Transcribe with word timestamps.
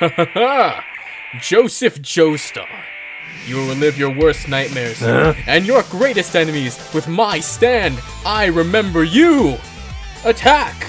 Joseph 1.40 2.00
Joestar. 2.00 2.66
You 3.46 3.56
will 3.56 3.68
relive 3.68 3.98
your 3.98 4.16
worst 4.16 4.48
nightmares 4.48 5.02
and 5.02 5.66
your 5.66 5.82
greatest 5.84 6.34
enemies 6.36 6.78
with 6.94 7.06
my 7.06 7.38
stand. 7.40 7.98
I 8.24 8.46
remember 8.46 9.04
you. 9.04 9.58
Attack! 10.24 10.84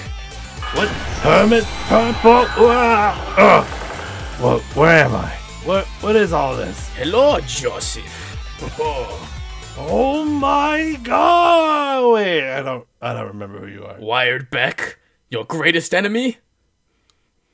What? 0.74 0.88
Hermit? 0.88 1.64
Purple? 1.64 2.46
Ah, 2.56 3.34
ugh. 3.36 4.40
What? 4.40 4.62
Where 4.76 5.04
am 5.04 5.14
I? 5.14 5.28
What? 5.66 5.84
What 6.00 6.16
is 6.16 6.32
all 6.32 6.56
this? 6.56 6.88
Hello, 6.96 7.38
Joseph. 7.40 8.36
Oh, 8.80 9.30
oh 9.76 10.24
my 10.24 10.98
God! 11.02 12.14
Wait, 12.14 12.50
I 12.50 12.62
don't. 12.62 12.86
I 13.02 13.12
don't 13.12 13.28
remember 13.28 13.58
who 13.58 13.66
you 13.66 13.84
are. 13.84 13.98
Wired 14.00 14.50
Beck, 14.50 14.98
your 15.28 15.44
greatest 15.44 15.92
enemy? 15.92 16.38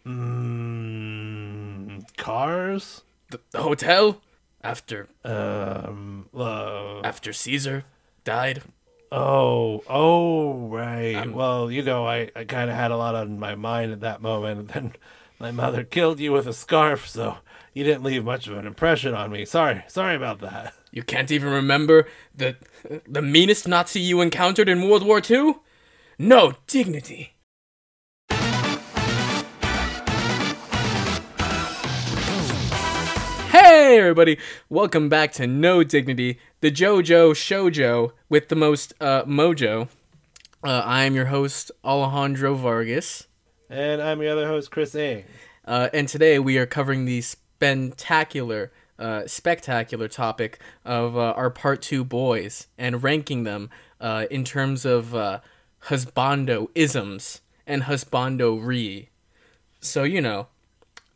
Mm, 0.07 0.38
cars? 2.33 3.03
The, 3.31 3.41
the 3.53 3.63
hotel? 3.63 4.21
After 4.63 5.09
Um. 5.25 6.29
Uh, 6.37 7.01
after 7.03 7.33
Caesar 7.33 7.85
died? 8.25 8.63
oh. 9.13 9.83
Oh. 9.89 10.69
Right. 10.69 11.17
I'm- 11.17 11.33
well, 11.33 11.71
you 11.71 11.83
know, 11.83 12.07
I, 12.07 12.31
I 12.37 12.45
kind 12.45 12.69
of 12.71 12.77
had 12.77 12.91
a 12.91 12.97
lot 12.97 13.15
on 13.15 13.39
my 13.39 13.55
mind 13.55 13.93
at 13.93 14.01
that 14.01 14.21
moment, 14.21 14.59
and 14.61 14.69
then 14.75 14.93
my 15.39 15.51
mother 15.51 15.85
killed 15.85 16.21
you 16.21 16.33
with 16.33 16.47
a 16.47 16.53
scarf, 16.53 17.09
so 17.09 17.39
you 17.73 17.85
didn't 17.85 18.03
leave 18.05 18.25
much 18.25 18.47
of 18.49 18.57
an 18.59 18.67
impression 18.67 19.15
on 19.15 19.31
me. 19.31 19.45
Sorry. 19.45 19.85
Sorry 19.89 20.15
about 20.17 20.41
that. 20.41 20.75
You 20.91 21.03
can't 21.03 21.31
even 21.31 21.51
remember 21.53 22.07
the 22.35 22.57
the 23.07 23.23
meanest 23.23 23.69
Nazi 23.69 24.01
you 24.01 24.21
encountered 24.21 24.69
in 24.69 24.89
World 24.89 25.05
War 25.07 25.21
II? 25.31 25.55
No 26.19 26.55
dignity. 26.67 27.35
Hey 33.89 34.01
everybody, 34.01 34.37
welcome 34.69 35.09
back 35.09 35.33
to 35.33 35.47
No 35.47 35.83
Dignity, 35.83 36.39
the 36.61 36.71
JoJo 36.71 37.31
Shoujo 37.31 38.13
with 38.29 38.49
the 38.49 38.55
most 38.55 38.93
uh, 39.01 39.25
mojo. 39.25 39.89
Uh, 40.63 40.83
I 40.85 41.05
am 41.05 41.15
your 41.15 41.25
host 41.25 41.71
Alejandro 41.83 42.53
Vargas. 42.53 43.29
And 43.71 44.03
I'm 44.03 44.21
your 44.21 44.33
other 44.33 44.47
host, 44.47 44.71
Chris 44.71 44.95
A. 44.95 45.25
Uh, 45.65 45.89
and 45.95 46.07
today 46.07 46.39
we 46.39 46.59
are 46.59 46.67
covering 46.67 47.07
the 47.07 47.23
spectacular, 47.23 48.73
uh, 48.99 49.27
spectacular 49.27 50.07
topic 50.07 50.59
of 50.85 51.17
uh, 51.17 51.33
our 51.33 51.49
part 51.49 51.81
two 51.81 52.05
boys 52.05 52.67
and 52.77 53.03
ranking 53.03 53.45
them 53.45 53.71
uh, 54.03 54.27
in 54.31 54.45
terms 54.45 54.85
of 54.85 55.15
uh, 55.15 55.41
husbando 55.85 56.69
isms 56.75 57.41
and 57.67 57.85
husbando 57.85 58.63
re. 58.63 59.09
So 59.81 60.03
you 60.03 60.21
know, 60.21 60.49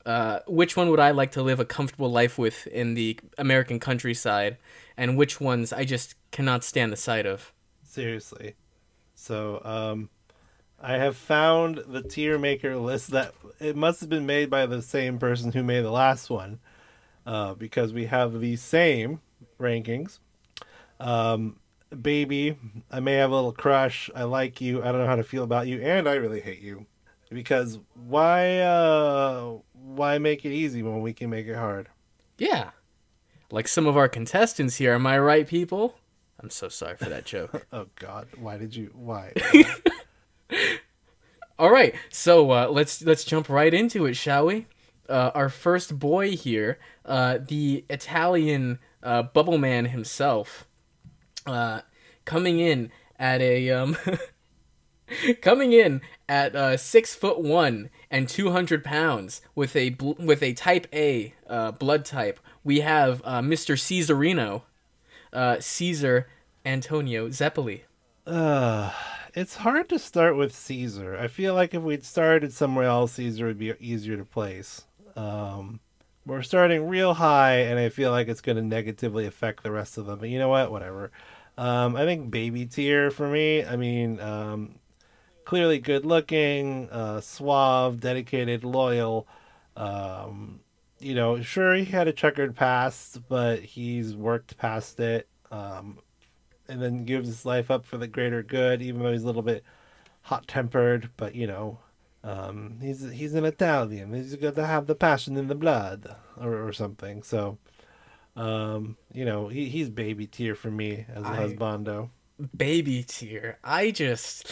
uh, 0.05 0.41
which 0.47 0.77
one 0.77 0.91
would 0.91 1.01
I 1.01 1.11
like 1.11 1.33
to 1.33 1.43
live 1.43 1.61
a 1.61 1.65
comfortable 1.65 2.11
life 2.11 2.39
with 2.39 2.67
in 2.67 2.95
the 2.95 3.19
American 3.39 3.79
countryside, 3.79 4.59
and 4.97 5.17
which 5.17 5.41
ones 5.41 5.73
I 5.73 5.85
just 5.85 6.15
cannot 6.31 6.65
stand 6.65 6.93
the 6.93 6.97
sight 6.97 7.27
of. 7.27 7.53
Seriously. 7.83 8.55
So, 9.15 9.61
um, 9.65 10.09
I 10.81 10.95
have 10.95 11.17
found 11.17 11.85
the 11.87 12.03
tier 12.03 12.39
maker 12.39 12.77
list 12.77 13.11
that 13.13 13.35
it 13.61 13.77
must 13.77 14.01
have 14.01 14.09
been 14.09 14.27
made 14.27 14.51
by 14.51 14.67
the 14.67 14.83
same 14.83 15.19
person 15.19 15.53
who 15.53 15.63
made 15.63 15.83
the 15.83 15.93
last 15.93 16.29
one, 16.29 16.59
uh, 17.25 17.55
because 17.55 17.93
we 17.93 18.07
have 18.07 18.41
the 18.41 18.57
same 18.57 19.21
rankings. 19.61 20.19
Um, 20.99 21.57
baby, 22.01 22.57
I 22.91 23.01
may 23.01 23.15
have 23.15 23.31
a 23.31 23.35
little 23.35 23.53
crush. 23.53 24.11
I 24.15 24.25
like 24.25 24.61
you. 24.61 24.83
I 24.83 24.87
don't 24.87 25.03
know 25.03 25.07
how 25.07 25.17
to 25.17 25.23
feel 25.23 25.45
about 25.45 25.69
you, 25.69 25.81
and 25.81 26.09
I 26.09 26.15
really 26.15 26.41
hate 26.41 26.61
you. 26.61 26.87
Because 27.33 27.79
why, 27.95 28.59
uh, 28.59 29.59
why 29.73 30.19
make 30.19 30.45
it 30.45 30.53
easy 30.53 30.83
when 30.83 31.01
we 31.01 31.13
can 31.13 31.31
make 31.31 31.47
it 31.47 31.57
hard? 31.57 31.89
Yeah, 32.39 32.71
like 33.51 33.69
some 33.69 33.87
of 33.87 33.97
our 33.97 34.09
contestants 34.09 34.77
here. 34.77 34.95
Am 34.95 35.07
I 35.07 35.19
right, 35.19 35.47
people? 35.47 35.97
I'm 36.41 36.51
so 36.51 36.69
sorry 36.69 36.97
for 36.97 37.09
that 37.09 37.25
joke. 37.25 37.67
Oh 37.73 37.87
God, 37.97 38.29
why 38.37 38.59
did 38.59 38.75
you? 38.75 38.91
Why? 38.95 39.33
All 41.59 41.71
right, 41.71 41.95
so 42.11 42.51
uh, 42.51 42.69
let's 42.71 43.03
let's 43.03 43.25
jump 43.25 43.49
right 43.49 43.73
into 43.73 44.05
it, 44.07 44.15
shall 44.15 44.47
we? 44.47 44.67
Uh, 45.09 45.31
our 45.35 45.49
first 45.49 45.99
boy 45.99 46.37
here, 46.37 46.79
uh, 47.05 47.39
the 47.47 47.85
Italian 47.89 48.79
uh, 49.03 49.23
Bubble 49.23 49.59
Man 49.59 49.87
himself, 49.87 50.67
uh, 51.47 51.83
coming 52.25 52.59
in 52.59 52.91
at 53.19 53.41
a 53.41 53.71
um, 53.71 53.97
coming 55.41 55.73
in 55.73 56.01
at 56.29 56.55
uh, 56.55 56.77
six 56.77 57.15
foot 57.15 57.41
one 57.41 57.91
and 58.11 58.29
two 58.29 58.51
hundred 58.51 58.85
pounds 58.85 59.41
with 59.55 59.75
a 59.77 59.91
bl- 59.91 60.13
with 60.19 60.43
a 60.43 60.53
Type 60.53 60.87
A 60.93 61.35
uh, 61.49 61.73
blood 61.73 62.05
type. 62.05 62.41
We 62.65 62.81
have 62.81 63.23
uh, 63.25 63.41
Mr. 63.41 63.75
Caesarino, 63.75 64.63
uh, 65.33 65.59
Caesar 65.61 66.29
Antonio 66.65 67.29
Zeppeli. 67.29 67.83
Uh, 68.27 68.93
it's 69.35 69.57
hard 69.57 69.89
to 69.89 69.99
start 69.99 70.37
with 70.37 70.55
Caesar. 70.55 71.17
I 71.19 71.29
feel 71.29 71.55
like 71.55 71.75
if 71.75 71.83
we'd 71.83 72.05
started 72.05 72.53
somewhere 72.53 72.87
else, 72.87 73.13
Caesar 73.13 73.47
would 73.47 73.59
be 73.59 73.75
easier 73.81 74.17
to 74.17 74.25
place. 74.25 74.85
Um, 75.17 75.81
we're 76.25 76.43
starting 76.43 76.87
real 76.87 77.15
high, 77.15 77.57
and 77.63 77.79
I 77.79 77.89
feel 77.89 78.11
like 78.11 78.29
it's 78.29 78.41
going 78.41 78.57
to 78.57 78.63
negatively 78.63 79.27
affect 79.27 79.63
the 79.63 79.73
rest 79.73 79.99
of 79.99 80.07
them. 80.07 80.21
But 80.21 80.29
you 80.29 80.39
know 80.39 80.49
what? 80.49 80.71
Whatever. 80.71 81.11
Um, 81.59 81.97
I 81.97 82.05
think 82.05 82.31
baby 82.31 82.67
tier 82.67 83.11
for 83.11 83.29
me. 83.29 83.65
I 83.65 83.77
mean, 83.77 84.21
um, 84.21 84.77
clearly 85.45 85.79
good 85.79 86.05
looking, 86.07 86.89
uh, 86.91 87.21
suave, 87.21 88.01
dedicated, 88.01 88.65
loyal. 88.65 89.27
Um, 89.77 90.61
you 91.01 91.15
know, 91.15 91.41
sure 91.43 91.75
he 91.75 91.85
had 91.87 92.09
a 92.09 92.13
checkered 92.13 92.55
past, 92.55 93.21
but 93.29 93.61
he's 93.61 94.15
worked 94.15 94.57
past 94.57 95.01
it. 95.01 95.29
Um, 95.51 95.99
and 96.69 96.81
then 96.81 97.05
gives 97.05 97.27
his 97.29 97.45
life 97.45 97.71
up 97.71 97.85
for 97.85 97.99
the 97.99 98.07
greater 98.07 98.43
good, 98.43 98.81
even 98.81 99.03
though 99.03 99.13
he's 99.13 99.25
a 99.25 99.27
little 99.27 99.43
bit 99.43 99.65
hot 100.23 100.47
tempered. 100.47 101.11
But 101.17 101.35
you 101.35 101.47
know, 101.47 101.81
um, 102.25 102.79
he's 102.81 103.03
he's 103.11 103.35
an 103.35 103.45
Italian. 103.45 104.15
He's 104.15 104.37
got 104.37 104.55
to 104.55 104.65
have 104.67 104.87
the 104.87 104.95
passion 104.95 105.37
in 105.37 105.49
the 105.49 105.55
blood, 105.57 106.15
or, 106.41 106.67
or 106.67 106.73
something. 106.73 107.23
So, 107.25 107.59
um, 108.37 108.97
you 109.13 109.25
know, 109.25 109.49
he, 109.49 109.69
he's 109.69 109.91
baby 109.91 110.27
tier 110.27 110.55
for 110.55 110.71
me 110.71 111.05
as 111.13 111.25
a 111.25 111.27
I- 111.29 111.37
husbando. 111.49 112.11
baby 112.57 113.03
tier. 113.07 113.59
I 113.63 113.91
just, 113.91 114.47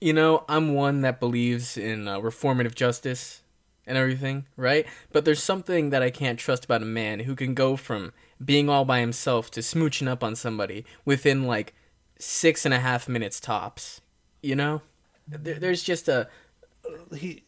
you 0.00 0.12
know, 0.12 0.44
I'm 0.48 0.74
one 0.74 1.02
that 1.02 1.20
believes 1.20 1.76
in 1.76 2.08
uh, 2.08 2.20
reformative 2.20 2.74
justice 2.74 3.42
and 3.86 3.98
everything, 3.98 4.46
right? 4.56 4.86
But 5.12 5.24
there's 5.24 5.42
something 5.42 5.90
that 5.90 6.02
I 6.02 6.10
can't 6.10 6.38
trust 6.38 6.64
about 6.64 6.82
a 6.82 6.86
man 6.86 7.20
who 7.20 7.34
can 7.34 7.54
go 7.54 7.76
from 7.76 8.12
being 8.42 8.68
all 8.68 8.84
by 8.84 9.00
himself 9.00 9.50
to 9.52 9.60
smooching 9.60 10.08
up 10.08 10.24
on 10.24 10.36
somebody 10.36 10.84
within 11.04 11.44
like 11.44 11.74
six 12.18 12.64
and 12.64 12.72
a 12.72 12.80
half 12.80 13.08
minutes 13.08 13.40
tops. 13.40 14.00
You 14.42 14.56
know, 14.56 14.82
there, 15.28 15.58
there's 15.58 15.82
just 15.82 16.08
a. 16.08 16.28
He, 17.14 17.44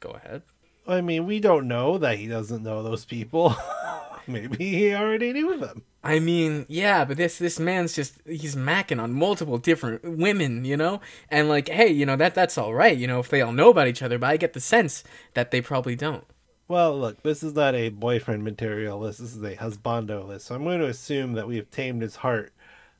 Go 0.00 0.10
ahead. 0.10 0.42
I 0.88 1.02
mean, 1.02 1.26
we 1.26 1.40
don't 1.40 1.68
know 1.68 1.98
that 1.98 2.18
he 2.18 2.26
doesn't 2.26 2.62
know 2.62 2.82
those 2.82 3.04
people. 3.04 3.54
Maybe 4.26 4.70
he 4.70 4.94
already 4.94 5.32
knew 5.32 5.58
them. 5.58 5.82
I 6.02 6.18
mean, 6.18 6.64
yeah, 6.68 7.04
but 7.04 7.16
this 7.18 7.38
this 7.38 7.60
man's 7.60 7.94
just 7.94 8.14
he's 8.26 8.56
macking 8.56 9.02
on 9.02 9.12
multiple 9.12 9.58
different 9.58 10.02
women, 10.04 10.64
you 10.64 10.76
know? 10.76 11.00
And 11.30 11.48
like, 11.48 11.68
hey, 11.68 11.88
you 11.88 12.06
know, 12.06 12.16
that 12.16 12.34
that's 12.34 12.56
all 12.56 12.74
right, 12.74 12.96
you 12.96 13.06
know, 13.06 13.20
if 13.20 13.28
they 13.28 13.42
all 13.42 13.52
know 13.52 13.70
about 13.70 13.88
each 13.88 14.02
other, 14.02 14.18
but 14.18 14.30
I 14.30 14.36
get 14.36 14.54
the 14.54 14.60
sense 14.60 15.04
that 15.34 15.50
they 15.50 15.60
probably 15.60 15.96
don't. 15.96 16.24
Well, 16.68 16.96
look, 16.98 17.22
this 17.22 17.42
is 17.42 17.54
not 17.54 17.74
a 17.74 17.88
boyfriend 17.88 18.44
material 18.44 19.00
list. 19.00 19.18
This 19.18 19.34
is 19.34 19.42
a 19.42 19.56
husbando 19.56 20.26
list. 20.26 20.46
So 20.46 20.54
I'm 20.54 20.62
going 20.62 20.78
to 20.78 20.86
assume 20.86 21.32
that 21.32 21.48
we 21.48 21.56
have 21.56 21.68
tamed 21.72 22.00
his 22.00 22.14
heart. 22.14 22.52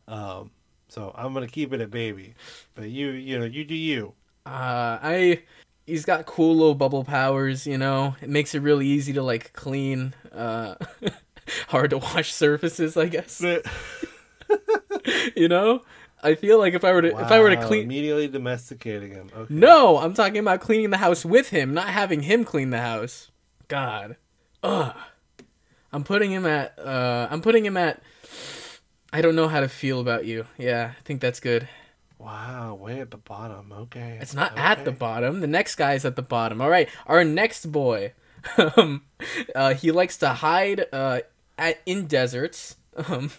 Um, 0.08 0.50
so 0.88 1.14
I'm 1.16 1.32
going 1.32 1.46
to 1.46 1.52
keep 1.52 1.72
it 1.72 1.80
a 1.80 1.86
baby. 1.86 2.34
But 2.74 2.90
you, 2.90 3.10
you 3.10 3.38
know, 3.38 3.44
you 3.44 3.64
do 3.64 3.76
you. 3.76 4.14
Uh 4.44 4.98
I 5.02 5.42
he's 5.86 6.04
got 6.04 6.26
cool 6.26 6.56
little 6.56 6.74
bubble 6.74 7.04
powers, 7.04 7.66
you 7.66 7.78
know. 7.78 8.16
It 8.20 8.28
makes 8.28 8.54
it 8.54 8.62
really 8.62 8.86
easy 8.86 9.12
to 9.12 9.22
like 9.22 9.52
clean 9.52 10.14
uh 10.32 10.74
hard 11.68 11.90
to 11.90 11.98
wash 11.98 12.32
surfaces, 12.32 12.96
I 12.96 13.06
guess. 13.06 13.40
you 15.36 15.48
know? 15.48 15.82
I 16.22 16.34
feel 16.34 16.58
like 16.58 16.74
if 16.74 16.84
I 16.84 16.92
were 16.92 17.02
to 17.02 17.08
if 17.08 17.30
I 17.30 17.40
were 17.40 17.50
to 17.50 17.66
clean 17.66 17.84
immediately 17.84 18.28
domesticating 18.28 19.12
him. 19.12 19.30
Okay. 19.34 19.54
No, 19.54 19.98
I'm 19.98 20.12
talking 20.12 20.38
about 20.38 20.60
cleaning 20.60 20.90
the 20.90 20.98
house 20.98 21.24
with 21.24 21.48
him, 21.48 21.72
not 21.72 21.88
having 21.88 22.22
him 22.22 22.44
clean 22.44 22.70
the 22.70 22.80
house. 22.80 23.30
God. 23.68 24.16
Ugh. 24.62 24.94
I'm 25.92 26.04
putting 26.04 26.30
him 26.30 26.46
at 26.46 26.78
uh 26.78 27.28
I'm 27.30 27.40
putting 27.40 27.64
him 27.64 27.76
at 27.76 28.02
I 29.12 29.22
don't 29.22 29.34
know 29.34 29.48
how 29.48 29.60
to 29.60 29.68
feel 29.68 30.00
about 30.00 30.26
you. 30.26 30.46
Yeah, 30.58 30.92
I 30.98 31.02
think 31.04 31.20
that's 31.20 31.40
good. 31.40 31.68
Wow, 32.18 32.74
way 32.74 33.00
at 33.00 33.10
the 33.10 33.16
bottom. 33.16 33.72
Okay. 33.72 34.18
It's 34.20 34.34
not 34.34 34.56
at 34.56 34.84
the 34.84 34.92
bottom. 34.92 35.40
The 35.40 35.46
next 35.46 35.76
guy's 35.76 36.04
at 36.04 36.16
the 36.16 36.22
bottom. 36.22 36.60
All 36.60 36.68
right. 36.68 36.88
Our 37.06 37.24
next 37.24 37.72
boy. 37.72 38.12
um 38.76 39.02
uh 39.54 39.74
he 39.74 39.90
likes 39.90 40.16
to 40.18 40.28
hide 40.28 40.86
uh 40.92 41.20
at 41.58 41.80
in 41.86 42.06
deserts. 42.06 42.76
Um 43.08 43.30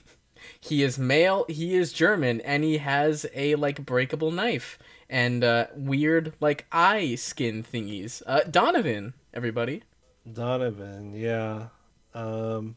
he 0.59 0.83
is 0.83 0.97
male, 0.97 1.45
he 1.49 1.75
is 1.75 1.93
German, 1.93 2.41
and 2.41 2.63
he 2.63 2.77
has 2.77 3.25
a 3.33 3.55
like 3.55 3.85
breakable 3.85 4.31
knife 4.31 4.77
and 5.09 5.43
uh 5.43 5.67
weird 5.75 6.33
like 6.39 6.65
eye 6.71 7.15
skin 7.15 7.63
thingies. 7.63 8.21
Uh 8.25 8.41
Donovan, 8.43 9.13
everybody. 9.33 9.83
Donovan, 10.31 11.13
yeah. 11.15 11.67
Um, 12.13 12.75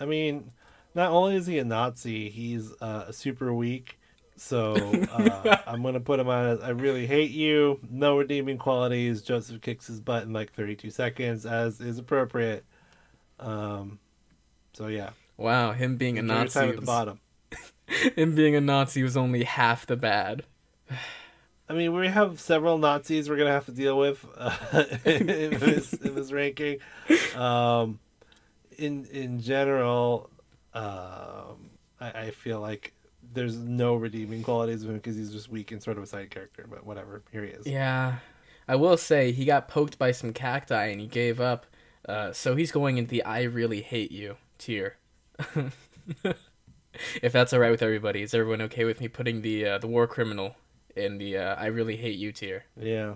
I 0.00 0.06
mean, 0.06 0.50
not 0.94 1.10
only 1.10 1.36
is 1.36 1.46
he 1.46 1.58
a 1.58 1.64
Nazi, 1.64 2.30
he's 2.30 2.72
uh, 2.80 3.12
super 3.12 3.52
weak. 3.52 3.99
So 4.40 4.72
uh, 5.12 5.58
I'm 5.66 5.82
gonna 5.82 6.00
put 6.00 6.18
him 6.18 6.28
on. 6.28 6.46
As, 6.46 6.60
I 6.60 6.70
really 6.70 7.06
hate 7.06 7.30
you. 7.30 7.78
No 7.90 8.16
redeeming 8.16 8.56
qualities. 8.56 9.20
Joseph 9.20 9.60
kicks 9.60 9.86
his 9.86 10.00
butt 10.00 10.22
in 10.22 10.32
like 10.32 10.52
32 10.54 10.90
seconds, 10.90 11.44
as 11.44 11.78
is 11.80 11.98
appropriate. 11.98 12.64
Um, 13.38 13.98
so 14.72 14.86
yeah. 14.86 15.10
Wow, 15.36 15.72
him 15.72 15.98
being 15.98 16.18
a 16.18 16.22
Nazi. 16.22 16.58
time 16.58 16.70
at 16.70 16.76
the 16.76 16.82
bottom. 16.82 17.20
him 18.16 18.34
being 18.34 18.56
a 18.56 18.62
Nazi 18.62 19.02
was 19.02 19.14
only 19.14 19.44
half 19.44 19.84
the 19.84 19.96
bad. 19.96 20.44
I 21.68 21.74
mean, 21.74 21.92
we 21.92 22.08
have 22.08 22.40
several 22.40 22.78
Nazis 22.78 23.28
we're 23.28 23.36
gonna 23.36 23.50
have 23.50 23.66
to 23.66 23.72
deal 23.72 23.98
with 23.98 24.24
uh, 24.38 24.56
in 25.04 25.26
this 25.58 25.92
in 25.92 26.14
this 26.14 26.32
ranking. 26.32 26.78
Um, 27.36 28.00
in 28.78 29.04
in 29.04 29.40
general, 29.40 30.30
um, 30.72 31.70
I, 32.00 32.10
I 32.14 32.30
feel 32.30 32.58
like 32.58 32.94
there's 33.32 33.56
no 33.56 33.94
redeeming 33.94 34.42
qualities 34.42 34.82
of 34.82 34.90
him 34.90 34.96
because 34.96 35.16
he's 35.16 35.32
just 35.32 35.48
weak 35.48 35.72
and 35.72 35.82
sort 35.82 35.96
of 35.96 36.02
a 36.02 36.06
side 36.06 36.30
character. 36.30 36.66
But 36.68 36.84
whatever, 36.84 37.22
here 37.30 37.44
he 37.44 37.50
is. 37.50 37.66
Yeah, 37.66 38.16
I 38.66 38.76
will 38.76 38.96
say 38.96 39.32
he 39.32 39.44
got 39.44 39.68
poked 39.68 39.98
by 39.98 40.12
some 40.12 40.32
cacti 40.32 40.86
and 40.86 41.00
he 41.00 41.06
gave 41.06 41.40
up. 41.40 41.66
Uh, 42.08 42.32
so 42.32 42.56
he's 42.56 42.72
going 42.72 42.98
into 42.98 43.10
the 43.10 43.24
"I 43.24 43.42
really 43.42 43.82
hate 43.82 44.10
you" 44.10 44.36
tier. 44.58 44.96
if 47.22 47.32
that's 47.32 47.52
all 47.52 47.60
right 47.60 47.70
with 47.70 47.82
everybody, 47.82 48.22
is 48.22 48.34
everyone 48.34 48.62
okay 48.62 48.84
with 48.84 49.00
me 49.00 49.08
putting 49.08 49.42
the 49.42 49.66
uh, 49.66 49.78
the 49.78 49.86
war 49.86 50.06
criminal 50.06 50.56
in 50.96 51.18
the 51.18 51.36
uh, 51.36 51.54
"I 51.56 51.66
really 51.66 51.96
hate 51.96 52.18
you" 52.18 52.32
tier? 52.32 52.64
Yeah. 52.78 53.14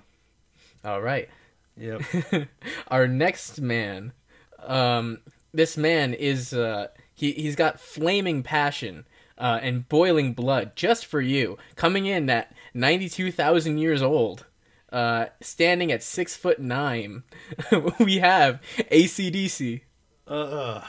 All 0.84 1.00
right. 1.00 1.28
Yep. 1.76 2.02
Our 2.88 3.08
next 3.08 3.60
man, 3.60 4.12
um, 4.60 5.20
this 5.52 5.76
man 5.76 6.14
is 6.14 6.52
uh, 6.52 6.88
he 7.14 7.32
he's 7.32 7.56
got 7.56 7.80
flaming 7.80 8.42
passion 8.42 9.06
uh, 9.38 9.58
and 9.62 9.88
boiling 9.88 10.32
blood 10.32 10.76
just 10.76 11.06
for 11.06 11.20
you. 11.20 11.58
Coming 11.76 12.06
in 12.06 12.28
at 12.30 12.52
ninety 12.72 13.08
two 13.08 13.30
thousand 13.32 13.78
years 13.78 14.02
old, 14.02 14.46
uh, 14.92 15.26
standing 15.40 15.90
at 15.92 16.02
six 16.02 16.36
foot 16.36 16.58
nine, 16.58 17.24
we 17.98 18.18
have 18.18 18.60
ACDC. 18.90 19.82
Uh, 20.26 20.30
uh, 20.30 20.84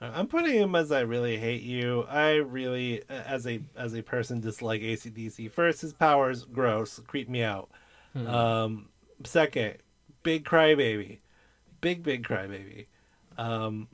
I'm 0.00 0.26
putting 0.26 0.54
him 0.54 0.74
as 0.74 0.90
I 0.92 1.00
really 1.00 1.36
hate 1.36 1.62
you. 1.62 2.04
I 2.08 2.36
really, 2.36 3.02
as 3.08 3.46
a 3.46 3.60
as 3.76 3.94
a 3.94 4.02
person, 4.02 4.40
dislike 4.40 4.80
ACDC. 4.80 5.50
First, 5.50 5.82
his 5.82 5.92
powers 5.92 6.44
gross, 6.44 7.00
creep 7.06 7.28
me 7.28 7.42
out. 7.42 7.70
Um, 8.14 8.88
second, 9.24 9.76
big 10.22 10.44
crybaby, 10.44 11.18
big 11.80 12.02
big 12.02 12.26
crybaby. 12.26 12.86
Um, 13.38 13.88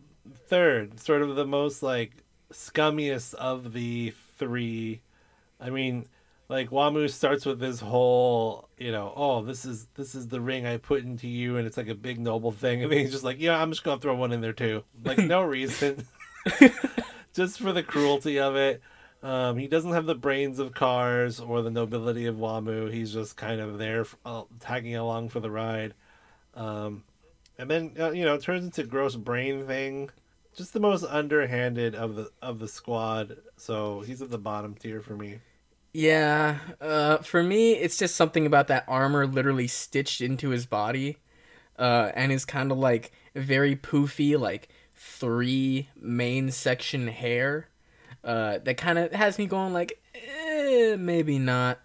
third, 0.48 1.00
sort 1.00 1.22
of 1.22 1.36
the 1.36 1.46
most 1.46 1.82
like 1.82 2.24
scummiest 2.52 3.34
of 3.34 3.72
the 3.72 4.12
three. 4.38 5.00
I 5.60 5.70
mean, 5.70 6.06
like 6.48 6.70
Wamuu 6.70 7.10
starts 7.10 7.44
with 7.44 7.58
this 7.58 7.80
whole, 7.80 8.68
you 8.78 8.92
know, 8.92 9.12
oh, 9.16 9.42
this 9.42 9.64
is 9.64 9.88
this 9.94 10.14
is 10.14 10.28
the 10.28 10.40
ring 10.40 10.66
I 10.66 10.76
put 10.76 11.02
into 11.02 11.28
you, 11.28 11.56
and 11.56 11.66
it's 11.66 11.76
like 11.76 11.88
a 11.88 11.94
big 11.94 12.18
noble 12.20 12.52
thing, 12.52 12.82
and 12.82 12.92
then 12.92 12.98
he's 13.00 13.12
just 13.12 13.24
like, 13.24 13.40
yeah, 13.40 13.60
I'm 13.60 13.70
just 13.70 13.84
gonna 13.84 14.00
throw 14.00 14.14
one 14.14 14.32
in 14.32 14.40
there 14.40 14.52
too, 14.52 14.84
like 15.04 15.18
no 15.18 15.42
reason, 15.56 16.06
just 17.34 17.58
for 17.58 17.72
the 17.72 17.82
cruelty 17.82 18.38
of 18.38 18.56
it. 18.56 18.80
Um, 19.22 19.56
he 19.56 19.66
doesn't 19.66 19.92
have 19.92 20.06
the 20.06 20.14
brains 20.14 20.58
of 20.58 20.74
Cars 20.74 21.40
or 21.40 21.62
the 21.62 21.70
nobility 21.70 22.26
of 22.26 22.36
Wamuu. 22.36 22.92
He's 22.92 23.12
just 23.12 23.36
kind 23.36 23.60
of 23.60 23.78
there, 23.78 24.06
uh, 24.24 24.42
tagging 24.60 24.94
along 24.94 25.30
for 25.30 25.40
the 25.40 25.50
ride. 25.50 25.94
Um, 26.54 27.02
and 27.58 27.68
then 27.68 27.92
uh, 27.98 28.10
you 28.10 28.24
know, 28.24 28.34
it 28.34 28.42
turns 28.42 28.64
into 28.64 28.84
gross 28.84 29.16
brain 29.16 29.66
thing. 29.66 30.10
Just 30.56 30.72
the 30.72 30.80
most 30.80 31.04
underhanded 31.04 31.94
of 31.94 32.16
the 32.16 32.30
of 32.40 32.58
the 32.58 32.68
squad. 32.68 33.36
So 33.58 34.00
he's 34.00 34.22
at 34.22 34.30
the 34.30 34.38
bottom 34.38 34.74
tier 34.74 35.02
for 35.02 35.14
me. 35.14 35.40
Yeah, 35.92 36.58
uh, 36.80 37.18
for 37.18 37.42
me, 37.42 37.72
it's 37.72 37.96
just 37.96 38.16
something 38.16 38.44
about 38.44 38.68
that 38.68 38.84
armor 38.86 39.26
literally 39.26 39.66
stitched 39.66 40.20
into 40.20 40.50
his 40.50 40.66
body, 40.66 41.18
uh, 41.78 42.10
and 42.14 42.30
his 42.30 42.44
kind 42.44 42.70
of 42.70 42.78
like 42.78 43.12
very 43.34 43.76
poofy, 43.76 44.38
like 44.38 44.68
three 44.94 45.88
main 45.98 46.50
section 46.50 47.08
hair, 47.08 47.68
uh, 48.24 48.58
that 48.64 48.76
kind 48.76 48.98
of 48.98 49.12
has 49.12 49.38
me 49.38 49.46
going 49.46 49.72
like, 49.72 50.02
eh, 50.14 50.96
maybe 50.98 51.38
not. 51.38 51.80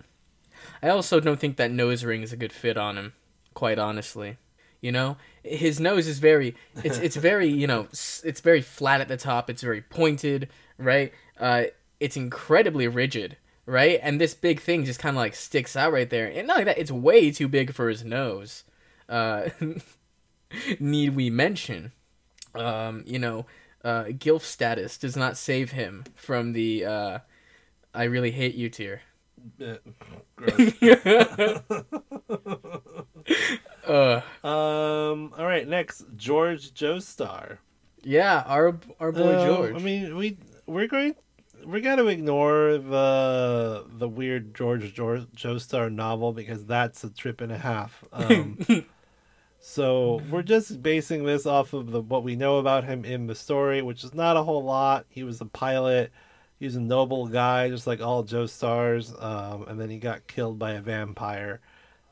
I 0.82 0.90
also 0.90 1.20
don't 1.20 1.40
think 1.40 1.58
that 1.58 1.72
nose 1.72 2.04
ring 2.04 2.22
is 2.22 2.34
a 2.34 2.38
good 2.38 2.52
fit 2.52 2.78
on 2.78 2.98
him, 2.98 3.14
quite 3.54 3.80
honestly. 3.80 4.38
You 4.82 4.92
know, 4.92 5.18
his 5.44 5.80
nose 5.80 6.08
is 6.08 6.20
very, 6.20 6.56
it's 6.84 6.98
it's 6.98 7.16
very, 7.16 7.48
you 7.48 7.68
know 7.68 7.88
it's 7.92 8.42
very 8.42 8.62
flat 8.62 9.02
at 9.02 9.08
the 9.08 9.18
top. 9.18 9.50
It's 9.50 9.62
very 9.62 9.82
pointed, 9.82 10.50
right? 10.78 11.14
Uh, 11.40 11.66
it's 12.00 12.18
incredibly 12.18 12.88
rigid, 12.88 13.38
right? 13.66 14.00
And 14.02 14.20
this 14.20 14.34
big 14.34 14.60
thing 14.60 14.86
just 14.86 15.00
kind 15.00 15.16
of 15.16 15.22
like 15.22 15.36
sticks 15.36 15.76
out 15.76 15.94
right 15.94 16.10
there. 16.10 16.28
And 16.28 16.48
not 16.48 16.58
like 16.58 16.66
that, 16.66 16.78
it's 16.78 16.92
way 16.92 17.32
too 17.32 17.48
big 17.48 17.74
for 17.74 17.90
his 17.90 18.04
nose. 18.04 18.64
Uh, 19.10 19.50
need 20.80 21.16
we 21.16 21.30
mention? 21.30 21.92
Um, 22.56 23.04
you 23.06 23.20
know, 23.20 23.46
uh, 23.84 24.06
gilf 24.06 24.42
status 24.42 24.98
does 24.98 25.16
not 25.16 25.38
save 25.38 25.72
him 25.72 26.04
from 26.16 26.54
the 26.54 26.86
uh, 26.86 27.20
"I 27.94 28.04
really 28.04 28.32
hate 28.32 28.56
you" 28.56 28.70
tier. 28.70 29.02
Uh. 33.88 34.22
Um. 34.44 35.34
All 35.38 35.46
right. 35.46 35.68
Next, 35.68 36.06
George 36.16 36.74
Joestar. 36.74 37.58
yeah, 38.04 38.44
our 38.46 38.78
our 39.00 39.12
boy 39.12 39.34
Uh, 39.34 39.46
George. 39.46 39.76
I 39.76 39.80
mean, 39.80 40.16
we 40.16 40.38
we're 40.66 40.88
going. 40.88 41.16
We 41.66 41.82
got 41.82 41.98
to 41.98 42.08
ignore 42.08 42.78
the 42.78 43.86
the 43.90 44.08
weird 44.08 44.56
George 44.56 44.94
George 44.94 45.24
Joestar 45.36 45.92
novel 45.92 46.32
because 46.32 46.66
that's 46.66 47.04
a 47.04 47.10
trip 47.10 47.42
and 47.42 47.52
a 47.52 47.58
half. 47.58 48.04
Um, 48.14 48.60
so 49.60 50.22
we're 50.30 50.44
just 50.44 50.82
basing 50.82 51.26
this 51.26 51.46
off 51.46 51.74
of 51.74 51.92
the 51.92 52.02
what 52.02 52.24
we 52.24 52.36
know 52.36 52.58
about 52.58 52.84
him 52.84 53.04
in 53.04 53.28
the 53.28 53.36
story, 53.36 53.82
which 53.82 54.04
is 54.04 54.14
not 54.14 54.38
a 54.38 54.44
whole 54.44 54.64
lot. 54.64 55.06
He 55.10 55.24
was 55.24 55.42
a 55.42 55.46
pilot. 55.46 56.12
He 56.62 56.66
was 56.66 56.76
a 56.76 56.80
noble 56.80 57.26
guy, 57.26 57.70
just 57.70 57.88
like 57.88 58.02
all 58.02 58.24
Joestars. 58.24 59.20
Um, 59.20 59.64
and 59.68 59.82
then 59.82 59.90
he 59.90 59.98
got 59.98 60.28
killed 60.28 60.60
by 60.60 60.74
a 60.74 60.80
vampire. 60.80 61.60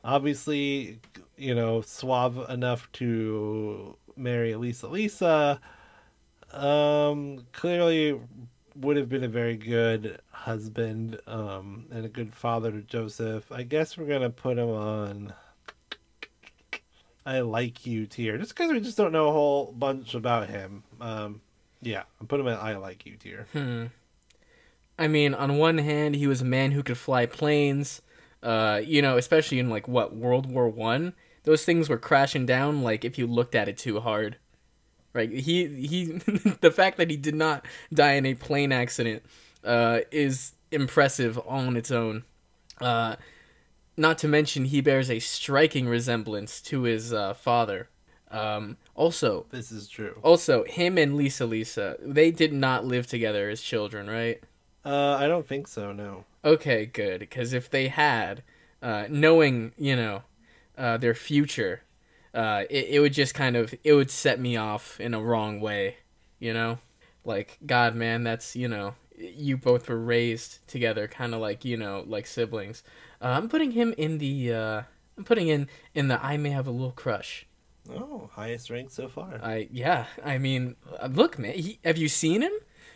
Obviously, 0.02 0.98
you 1.36 1.54
know, 1.54 1.82
suave 1.82 2.50
enough 2.50 2.90
to 2.94 3.96
marry 4.16 4.56
Lisa 4.56 4.88
Lisa. 4.88 5.60
Um, 6.52 7.46
clearly 7.52 8.20
would 8.74 8.96
have 8.96 9.08
been 9.08 9.22
a 9.22 9.28
very 9.28 9.56
good 9.56 10.18
husband 10.32 11.20
um, 11.28 11.86
and 11.92 12.04
a 12.04 12.08
good 12.08 12.34
father 12.34 12.72
to 12.72 12.80
Joseph. 12.80 13.52
I 13.52 13.62
guess 13.62 13.96
we're 13.96 14.06
gonna 14.06 14.30
put 14.30 14.58
him 14.58 14.70
on. 14.70 15.32
I 17.24 17.38
like 17.38 17.86
you 17.86 18.06
tier, 18.06 18.36
just 18.36 18.56
because 18.56 18.72
we 18.72 18.80
just 18.80 18.96
don't 18.96 19.12
know 19.12 19.28
a 19.28 19.32
whole 19.32 19.70
bunch 19.70 20.14
about 20.14 20.48
him. 20.48 20.82
Um, 21.00 21.40
yeah, 21.80 22.02
I'm 22.20 22.26
putting 22.26 22.46
him 22.46 22.52
at 22.52 22.60
I 22.60 22.78
like 22.78 23.06
you 23.06 23.14
tier. 23.14 23.46
Hmm. 23.52 23.86
I 25.00 25.08
mean, 25.08 25.34
on 25.34 25.56
one 25.56 25.78
hand, 25.78 26.14
he 26.14 26.26
was 26.26 26.42
a 26.42 26.44
man 26.44 26.72
who 26.72 26.82
could 26.82 26.98
fly 26.98 27.26
planes. 27.26 28.02
Uh, 28.42 28.80
you 28.84 29.02
know, 29.02 29.16
especially 29.16 29.58
in 29.58 29.68
like 29.68 29.88
what 29.88 30.14
World 30.14 30.50
War 30.50 30.68
One, 30.68 31.14
those 31.44 31.64
things 31.64 31.88
were 31.88 31.98
crashing 31.98 32.46
down. 32.46 32.82
Like 32.82 33.04
if 33.04 33.18
you 33.18 33.26
looked 33.26 33.54
at 33.54 33.68
it 33.68 33.76
too 33.76 34.00
hard, 34.00 34.36
right? 35.12 35.30
He 35.30 35.66
he, 35.66 36.04
the 36.60 36.70
fact 36.70 36.96
that 36.98 37.10
he 37.10 37.16
did 37.16 37.34
not 37.34 37.66
die 37.92 38.12
in 38.12 38.24
a 38.26 38.34
plane 38.34 38.72
accident, 38.72 39.22
uh, 39.64 40.00
is 40.10 40.52
impressive 40.70 41.38
on 41.46 41.76
its 41.76 41.90
own. 41.90 42.24
Uh, 42.80 43.16
not 43.96 44.16
to 44.18 44.28
mention 44.28 44.66
he 44.66 44.80
bears 44.80 45.10
a 45.10 45.18
striking 45.18 45.86
resemblance 45.86 46.60
to 46.62 46.82
his 46.82 47.12
uh, 47.12 47.34
father. 47.34 47.88
Um, 48.30 48.76
also, 48.94 49.46
This 49.50 49.72
is 49.72 49.88
true. 49.88 50.18
also 50.22 50.64
him 50.64 50.96
and 50.96 51.16
Lisa 51.16 51.44
Lisa, 51.44 51.96
they 52.00 52.30
did 52.30 52.52
not 52.52 52.86
live 52.86 53.06
together 53.06 53.50
as 53.50 53.60
children, 53.60 54.08
right? 54.08 54.40
Uh, 54.84 55.14
I 55.14 55.26
don't 55.26 55.46
think 55.46 55.68
so. 55.68 55.92
No. 55.92 56.24
Okay, 56.44 56.86
good. 56.86 57.20
Because 57.20 57.52
if 57.52 57.68
they 57.70 57.88
had, 57.88 58.42
uh, 58.82 59.06
knowing 59.08 59.72
you 59.76 59.96
know, 59.96 60.22
uh, 60.78 60.96
their 60.96 61.14
future, 61.14 61.82
uh, 62.34 62.64
it, 62.70 62.86
it 62.90 63.00
would 63.00 63.12
just 63.12 63.34
kind 63.34 63.56
of 63.56 63.74
it 63.84 63.92
would 63.92 64.10
set 64.10 64.40
me 64.40 64.56
off 64.56 64.98
in 65.00 65.14
a 65.14 65.20
wrong 65.20 65.60
way, 65.60 65.96
you 66.38 66.52
know, 66.52 66.78
like 67.24 67.58
God, 67.64 67.94
man, 67.94 68.24
that's 68.24 68.56
you 68.56 68.68
know, 68.68 68.94
you 69.16 69.56
both 69.56 69.88
were 69.88 69.98
raised 69.98 70.66
together, 70.66 71.06
kind 71.08 71.34
of 71.34 71.40
like 71.40 71.64
you 71.64 71.76
know, 71.76 72.04
like 72.06 72.26
siblings. 72.26 72.82
Uh, 73.20 73.28
I'm 73.36 73.48
putting 73.48 73.72
him 73.72 73.94
in 73.98 74.18
the, 74.18 74.54
uh, 74.54 74.82
I'm 75.18 75.24
putting 75.24 75.48
in 75.48 75.68
in 75.94 76.08
the 76.08 76.24
I 76.24 76.36
may 76.36 76.50
have 76.50 76.66
a 76.66 76.70
little 76.70 76.92
crush. 76.92 77.46
Oh, 77.90 78.30
highest 78.34 78.70
rank 78.70 78.90
so 78.90 79.08
far. 79.08 79.40
I 79.42 79.68
yeah, 79.70 80.06
I 80.24 80.38
mean, 80.38 80.76
uh, 80.98 81.08
look, 81.12 81.38
man, 81.38 81.54
he, 81.54 81.78
have 81.84 81.98
you 81.98 82.08
seen 82.08 82.42
him? 82.42 82.52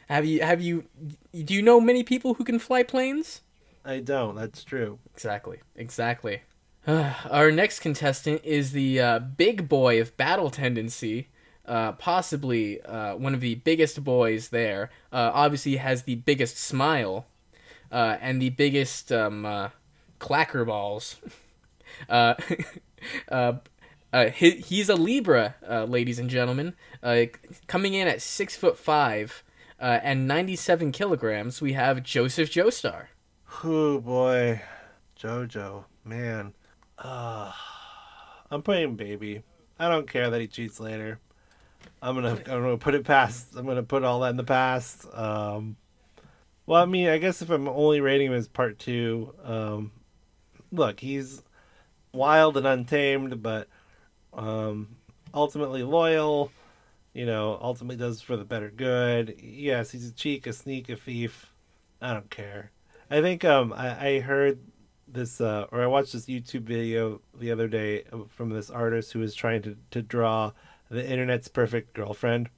Have 0.08 0.24
you 0.24 0.42
have 0.42 0.60
you 0.60 0.84
do 1.32 1.54
you 1.54 1.62
know 1.62 1.80
many 1.80 2.02
people 2.02 2.34
who 2.34 2.44
can 2.44 2.58
fly 2.58 2.82
planes? 2.82 3.40
I 3.84 4.00
don't. 4.00 4.34
That's 4.34 4.64
true. 4.64 4.98
Exactly. 5.12 5.60
Exactly. 5.76 6.42
our 6.86 7.50
next 7.50 7.80
contestant 7.80 8.42
is 8.44 8.72
the 8.72 9.00
uh, 9.00 9.18
big 9.18 9.68
boy 9.68 10.00
of 10.00 10.16
battle 10.16 10.50
tendency, 10.50 11.28
uh, 11.66 11.92
possibly 11.92 12.80
uh, 12.82 13.16
one 13.16 13.34
of 13.34 13.40
the 13.40 13.56
biggest 13.56 14.04
boys 14.04 14.50
there. 14.50 14.90
Uh, 15.12 15.30
obviously, 15.32 15.76
has 15.76 16.02
the 16.02 16.16
biggest 16.16 16.58
smile 16.58 17.26
uh, 17.90 18.16
and 18.20 18.40
the 18.40 18.50
biggest 18.50 19.12
um, 19.12 19.46
uh, 19.46 19.68
clacker 20.20 20.66
balls. 20.66 21.16
uh, 22.08 22.34
uh, 23.28 23.54
uh, 24.12 24.30
he, 24.30 24.52
he's 24.52 24.88
a 24.88 24.94
Libra, 24.94 25.56
uh, 25.68 25.84
ladies 25.84 26.18
and 26.18 26.30
gentlemen. 26.30 26.74
Uh, 27.02 27.24
coming 27.66 27.94
in 27.94 28.06
at 28.06 28.22
six 28.22 28.56
foot 28.56 28.78
five 28.78 29.42
uh, 29.84 30.00
and 30.02 30.26
ninety 30.26 30.56
seven 30.56 30.92
kilograms, 30.92 31.60
we 31.60 31.74
have 31.74 32.02
Joseph 32.02 32.50
Joestar. 32.50 33.08
Oh 33.62 34.00
boy, 34.00 34.62
JoJo, 35.20 35.84
man. 36.02 36.54
Uh, 36.98 37.52
I'm 38.50 38.62
playing 38.62 38.96
baby. 38.96 39.42
I 39.78 39.90
don't 39.90 40.08
care 40.10 40.30
that 40.30 40.40
he 40.40 40.46
cheats 40.46 40.80
later. 40.80 41.20
I'm 42.00 42.14
gonna 42.14 42.30
I'm 42.30 42.62
gonna 42.62 42.78
put 42.78 42.94
it 42.94 43.04
past. 43.04 43.48
I'm 43.54 43.66
gonna 43.66 43.82
put 43.82 44.04
all 44.04 44.20
that 44.20 44.30
in 44.30 44.38
the 44.38 44.44
past. 44.44 45.06
Um, 45.12 45.76
well, 46.64 46.82
I 46.82 46.86
mean, 46.86 47.08
I 47.08 47.18
guess 47.18 47.42
if 47.42 47.50
I'm 47.50 47.68
only 47.68 48.00
rating 48.00 48.28
him 48.28 48.32
as 48.32 48.48
part 48.48 48.78
two, 48.78 49.34
um, 49.44 49.92
look, 50.72 50.98
he's 51.00 51.42
wild 52.14 52.56
and 52.56 52.66
untamed, 52.66 53.42
but 53.42 53.68
um, 54.32 54.96
ultimately 55.34 55.82
loyal. 55.82 56.50
You 57.14 57.26
know, 57.26 57.58
ultimately 57.62 57.96
does 57.96 58.20
for 58.20 58.36
the 58.36 58.44
better 58.44 58.70
good. 58.70 59.36
Yes, 59.40 59.92
he's 59.92 60.08
a 60.08 60.12
cheek, 60.12 60.46
a 60.46 60.52
sneak, 60.52 60.88
a 60.88 60.96
thief. 60.96 61.52
I 62.02 62.12
don't 62.12 62.28
care. 62.28 62.72
I 63.10 63.20
think 63.20 63.44
um, 63.44 63.72
I, 63.72 64.08
I 64.08 64.20
heard 64.20 64.58
this, 65.06 65.40
uh, 65.40 65.66
or 65.70 65.82
I 65.82 65.86
watched 65.86 66.12
this 66.12 66.26
YouTube 66.26 66.62
video 66.62 67.20
the 67.38 67.52
other 67.52 67.68
day 67.68 68.02
from 68.28 68.50
this 68.50 68.68
artist 68.68 69.12
who 69.12 69.20
was 69.20 69.34
trying 69.34 69.62
to, 69.62 69.76
to 69.92 70.02
draw 70.02 70.52
the 70.90 71.08
internet's 71.08 71.48
perfect 71.48 71.94
girlfriend. 71.94 72.50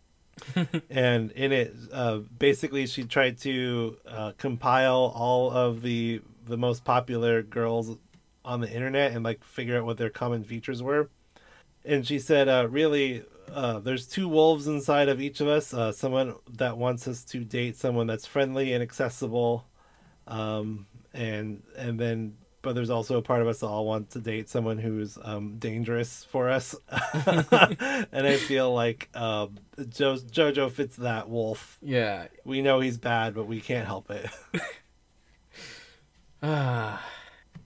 and 0.91 1.31
in 1.33 1.53
it, 1.53 1.75
uh, 1.93 2.19
basically, 2.39 2.87
she 2.87 3.05
tried 3.05 3.39
to 3.39 3.99
uh, 4.07 4.33
compile 4.39 5.13
all 5.15 5.51
of 5.51 5.83
the 5.83 6.21
the 6.47 6.57
most 6.57 6.85
popular 6.85 7.43
girls 7.43 7.97
on 8.45 8.61
the 8.61 8.71
internet 8.71 9.13
and 9.13 9.25
like 9.25 9.43
figure 9.43 9.77
out 9.77 9.85
what 9.85 9.97
their 9.97 10.11
common 10.11 10.45
features 10.45 10.83
were. 10.83 11.11
And 11.85 12.07
she 12.07 12.19
said, 12.19 12.49
uh, 12.49 12.69
really, 12.71 13.25
uh, 13.53 13.79
there's 13.81 14.07
two 14.07 14.29
wolves 14.29 14.67
inside 14.67 15.09
of 15.09 15.21
each 15.21 15.41
of 15.41 15.49
us. 15.49 15.73
Uh, 15.73 15.93
someone 15.93 16.35
that 16.55 16.77
wants 16.77 17.07
us 17.09 17.25
to 17.25 17.45
date 17.45 17.77
someone 17.77 18.07
that's 18.07 18.27
friendly 18.27 18.73
and 18.73 18.83
accessible, 18.83 19.67
um, 20.27 20.87
and 21.15 21.63
and 21.77 21.99
then 21.99 22.37
but 22.67 22.75
there's 22.75 22.91
also 22.91 23.17
a 23.17 23.23
part 23.23 23.43
of 23.43 23.47
us 23.47 23.61
that 23.61 23.67
all 23.69 23.87
want 23.87 24.11
to 24.11 24.19
date 24.19 24.49
someone 24.49 24.77
who's 24.77 25.17
um, 25.23 25.57
dangerous 25.57 26.25
for 26.25 26.49
us. 26.49 26.75
and 26.91 28.27
I 28.27 28.37
feel 28.39 28.75
like 28.75 29.09
um, 29.15 29.59
jo- 29.89 30.17
JoJo 30.17 30.73
fits 30.73 30.97
that 30.97 31.29
wolf. 31.29 31.79
Yeah. 31.81 32.27
We 32.45 32.63
know 32.63 32.81
he's 32.81 32.99
bad, 32.99 33.37
but 33.37 33.47
we 33.47 33.61
can't 33.61 33.87
help 33.87 34.11
it. 34.11 34.29
Ah, 36.43 37.03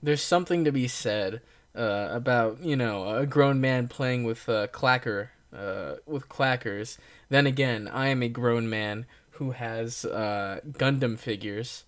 there's 0.01 0.23
something 0.23 0.63
to 0.63 0.71
be 0.71 0.87
said 0.87 1.41
uh, 1.75 2.07
about 2.09 2.63
you 2.63 2.75
know 2.75 3.15
a 3.15 3.25
grown 3.25 3.59
man 3.59 3.87
playing 3.87 4.23
with 4.23 4.47
uh, 4.47 4.67
clacker 4.67 5.29
uh, 5.55 5.95
with 6.05 6.29
clackers. 6.29 6.97
Then 7.29 7.45
again, 7.45 7.87
I 7.87 8.07
am 8.07 8.23
a 8.23 8.29
grown 8.29 8.69
man 8.69 9.05
who 9.31 9.51
has 9.51 10.05
uh, 10.05 10.61
Gundam 10.71 11.17
figures, 11.17 11.83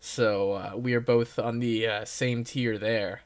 so 0.00 0.52
uh, 0.52 0.72
we 0.76 0.94
are 0.94 1.00
both 1.00 1.38
on 1.38 1.58
the 1.58 1.86
uh, 1.86 2.04
same 2.04 2.44
tier 2.44 2.78
there. 2.78 3.22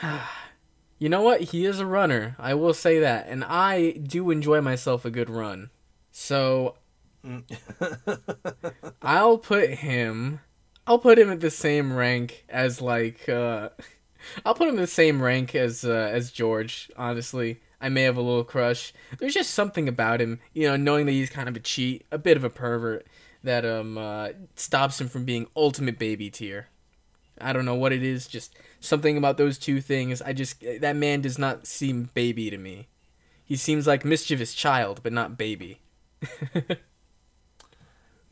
you 0.98 1.08
know 1.08 1.22
what? 1.22 1.40
He 1.42 1.64
is 1.64 1.80
a 1.80 1.86
runner. 1.86 2.36
I 2.38 2.54
will 2.54 2.74
say 2.74 2.98
that, 3.00 3.28
and 3.28 3.44
I 3.44 3.92
do 3.92 4.30
enjoy 4.30 4.60
myself 4.60 5.04
a 5.04 5.10
good 5.10 5.30
run. 5.30 5.70
So 6.10 6.76
I'll 9.02 9.38
put 9.38 9.70
him. 9.70 10.40
I'll 10.86 10.98
put 10.98 11.18
him 11.18 11.30
at 11.30 11.40
the 11.40 11.50
same 11.50 11.94
rank 11.94 12.44
as 12.48 12.80
like. 12.80 13.28
Uh, 13.28 13.70
I'll 14.44 14.54
put 14.54 14.68
him 14.68 14.74
in 14.74 14.80
the 14.80 14.86
same 14.86 15.22
rank 15.22 15.54
as 15.54 15.84
uh, 15.84 16.10
as 16.12 16.30
George. 16.30 16.90
Honestly, 16.96 17.60
I 17.80 17.88
may 17.88 18.02
have 18.02 18.16
a 18.16 18.22
little 18.22 18.44
crush. 18.44 18.92
There's 19.18 19.34
just 19.34 19.50
something 19.50 19.88
about 19.88 20.20
him, 20.20 20.40
you 20.54 20.66
know, 20.66 20.76
knowing 20.76 21.06
that 21.06 21.12
he's 21.12 21.30
kind 21.30 21.48
of 21.48 21.56
a 21.56 21.60
cheat, 21.60 22.06
a 22.10 22.18
bit 22.18 22.36
of 22.36 22.44
a 22.44 22.50
pervert, 22.50 23.06
that 23.42 23.64
um 23.64 23.98
uh, 23.98 24.30
stops 24.54 25.00
him 25.00 25.08
from 25.08 25.24
being 25.24 25.46
ultimate 25.56 25.98
baby 25.98 26.30
tier. 26.30 26.68
I 27.40 27.52
don't 27.52 27.66
know 27.66 27.74
what 27.74 27.92
it 27.92 28.02
is, 28.02 28.26
just 28.26 28.56
something 28.80 29.16
about 29.16 29.36
those 29.36 29.58
two 29.58 29.80
things. 29.80 30.22
I 30.22 30.32
just 30.32 30.62
that 30.80 30.96
man 30.96 31.20
does 31.20 31.38
not 31.38 31.66
seem 31.66 32.10
baby 32.14 32.50
to 32.50 32.58
me. 32.58 32.88
He 33.44 33.56
seems 33.56 33.86
like 33.86 34.04
mischievous 34.04 34.54
child, 34.54 35.00
but 35.02 35.12
not 35.12 35.38
baby. 35.38 35.80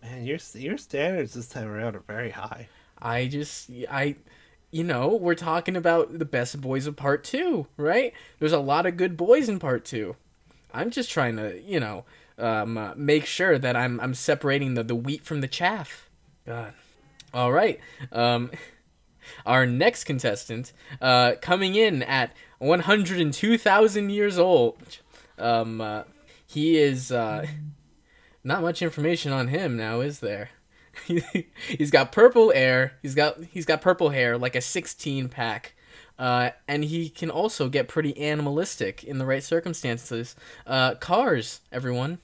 Man, 0.02 0.24
your 0.24 0.38
your 0.54 0.76
standards 0.76 1.34
this 1.34 1.48
time 1.48 1.68
around 1.68 1.96
are 1.96 2.04
very 2.06 2.30
high. 2.30 2.68
I 2.98 3.26
just 3.26 3.70
I 3.90 4.16
you 4.74 4.82
know, 4.82 5.06
we're 5.14 5.36
talking 5.36 5.76
about 5.76 6.18
the 6.18 6.24
best 6.24 6.60
boys 6.60 6.88
of 6.88 6.96
part 6.96 7.22
2, 7.22 7.68
right? 7.76 8.12
There's 8.40 8.50
a 8.50 8.58
lot 8.58 8.86
of 8.86 8.96
good 8.96 9.16
boys 9.16 9.48
in 9.48 9.60
part 9.60 9.84
2. 9.84 10.16
I'm 10.72 10.90
just 10.90 11.12
trying 11.12 11.36
to, 11.36 11.62
you 11.62 11.78
know, 11.78 12.04
um, 12.38 12.76
uh, 12.76 12.92
make 12.96 13.24
sure 13.24 13.56
that 13.56 13.76
I'm 13.76 14.00
I'm 14.00 14.14
separating 14.14 14.74
the, 14.74 14.82
the 14.82 14.96
wheat 14.96 15.22
from 15.22 15.42
the 15.42 15.46
chaff. 15.46 16.10
God. 16.44 16.74
All 17.32 17.52
right. 17.52 17.78
Um, 18.10 18.50
our 19.46 19.64
next 19.64 20.04
contestant, 20.04 20.72
uh, 21.00 21.34
coming 21.40 21.76
in 21.76 22.02
at 22.02 22.32
102,000 22.58 24.10
years 24.10 24.40
old. 24.40 24.98
Um, 25.38 25.80
uh, 25.80 26.02
he 26.44 26.78
is 26.78 27.12
uh, 27.12 27.46
not 28.42 28.60
much 28.60 28.82
information 28.82 29.30
on 29.30 29.46
him 29.46 29.76
now, 29.76 30.00
is 30.00 30.18
there? 30.18 30.50
he's 31.68 31.90
got 31.90 32.12
purple 32.12 32.52
hair. 32.52 32.94
He's 33.02 33.14
got 33.14 33.42
he's 33.44 33.64
got 33.64 33.80
purple 33.80 34.10
hair 34.10 34.36
like 34.38 34.54
a 34.56 34.60
16 34.60 35.28
pack. 35.28 35.74
Uh, 36.18 36.50
and 36.68 36.84
he 36.84 37.08
can 37.08 37.28
also 37.30 37.68
get 37.68 37.88
pretty 37.88 38.16
animalistic 38.20 39.02
in 39.02 39.18
the 39.18 39.26
right 39.26 39.42
circumstances. 39.42 40.36
Uh, 40.66 40.94
cars, 40.94 41.60
everyone. 41.72 42.18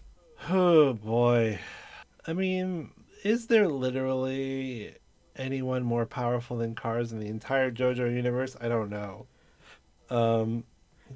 Oh 0.49 0.93
boy. 0.93 1.59
I 2.27 2.33
mean, 2.33 2.91
is 3.25 3.47
there 3.49 3.69
literally 3.69 4.95
anyone 5.37 5.83
more 5.83 6.07
powerful 6.07 6.59
than 6.59 6.75
Cars 6.75 7.13
in 7.13 7.19
the 7.19 7.27
entire 7.29 7.71
JoJo 7.71 8.15
universe? 8.15 8.57
I 8.61 8.69
don't 8.69 8.91
know. 8.91 9.27
Um, 10.09 10.65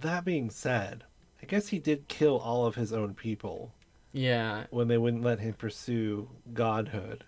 that 0.00 0.24
being 0.24 0.50
said, 0.50 1.04
I 1.42 1.46
guess 1.46 1.68
he 1.68 1.78
did 1.78 2.08
kill 2.08 2.38
all 2.38 2.64
of 2.66 2.74
his 2.74 2.92
own 2.92 3.14
people 3.14 3.72
Yeah. 4.12 4.64
when 4.70 4.88
they 4.88 4.98
wouldn't 4.98 5.22
let 5.22 5.40
him 5.40 5.54
pursue 5.54 6.28
godhood. 6.52 7.24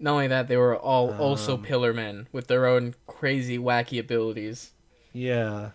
Not 0.00 0.12
only 0.12 0.26
that, 0.28 0.48
they 0.48 0.56
were 0.56 0.76
all 0.76 1.12
also 1.16 1.54
Um. 1.54 1.62
pillar 1.62 1.92
men 1.92 2.26
with 2.32 2.46
their 2.46 2.66
own 2.66 2.94
crazy, 3.06 3.58
wacky 3.58 4.00
abilities. 4.00 4.72
Yeah. 5.12 5.70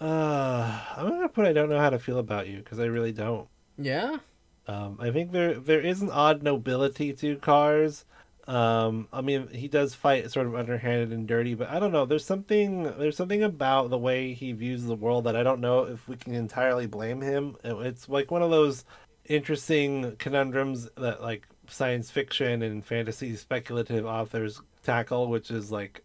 Uh, 0.00 0.80
I'm 0.96 1.08
gonna 1.08 1.28
put 1.28 1.46
I 1.46 1.52
don't 1.52 1.68
know 1.68 1.78
how 1.78 1.90
to 1.90 1.98
feel 1.98 2.18
about 2.18 2.48
you 2.48 2.58
because 2.58 2.78
I 2.80 2.86
really 2.86 3.12
don't. 3.12 3.48
Yeah. 3.78 4.18
Um, 4.66 4.98
I 5.00 5.10
think 5.10 5.32
there 5.32 5.54
there 5.54 5.80
is 5.80 6.00
an 6.00 6.10
odd 6.10 6.42
nobility 6.42 7.12
to 7.12 7.36
Cars. 7.36 8.04
Um, 8.46 9.06
I 9.12 9.20
mean, 9.20 9.48
he 9.48 9.68
does 9.68 9.94
fight 9.94 10.30
sort 10.30 10.46
of 10.46 10.54
underhanded 10.56 11.12
and 11.12 11.26
dirty, 11.28 11.54
but 11.54 11.68
I 11.68 11.78
don't 11.78 11.92
know. 11.92 12.06
There's 12.06 12.24
something 12.24 12.84
there's 12.98 13.16
something 13.16 13.42
about 13.42 13.90
the 13.90 13.98
way 13.98 14.32
he 14.32 14.52
views 14.52 14.84
the 14.84 14.94
world 14.96 15.24
that 15.24 15.36
I 15.36 15.42
don't 15.42 15.60
know 15.60 15.84
if 15.84 16.08
we 16.08 16.16
can 16.16 16.34
entirely 16.34 16.86
blame 16.86 17.20
him. 17.20 17.56
It's 17.62 18.08
like 18.08 18.30
one 18.30 18.42
of 18.42 18.50
those 18.50 18.84
interesting 19.26 20.16
conundrums 20.16 20.88
that 20.96 21.20
like 21.22 21.46
science 21.72 22.10
fiction 22.10 22.62
and 22.62 22.84
fantasy 22.84 23.34
speculative 23.36 24.04
authors 24.06 24.60
tackle, 24.82 25.28
which 25.28 25.50
is 25.50 25.70
like, 25.70 26.02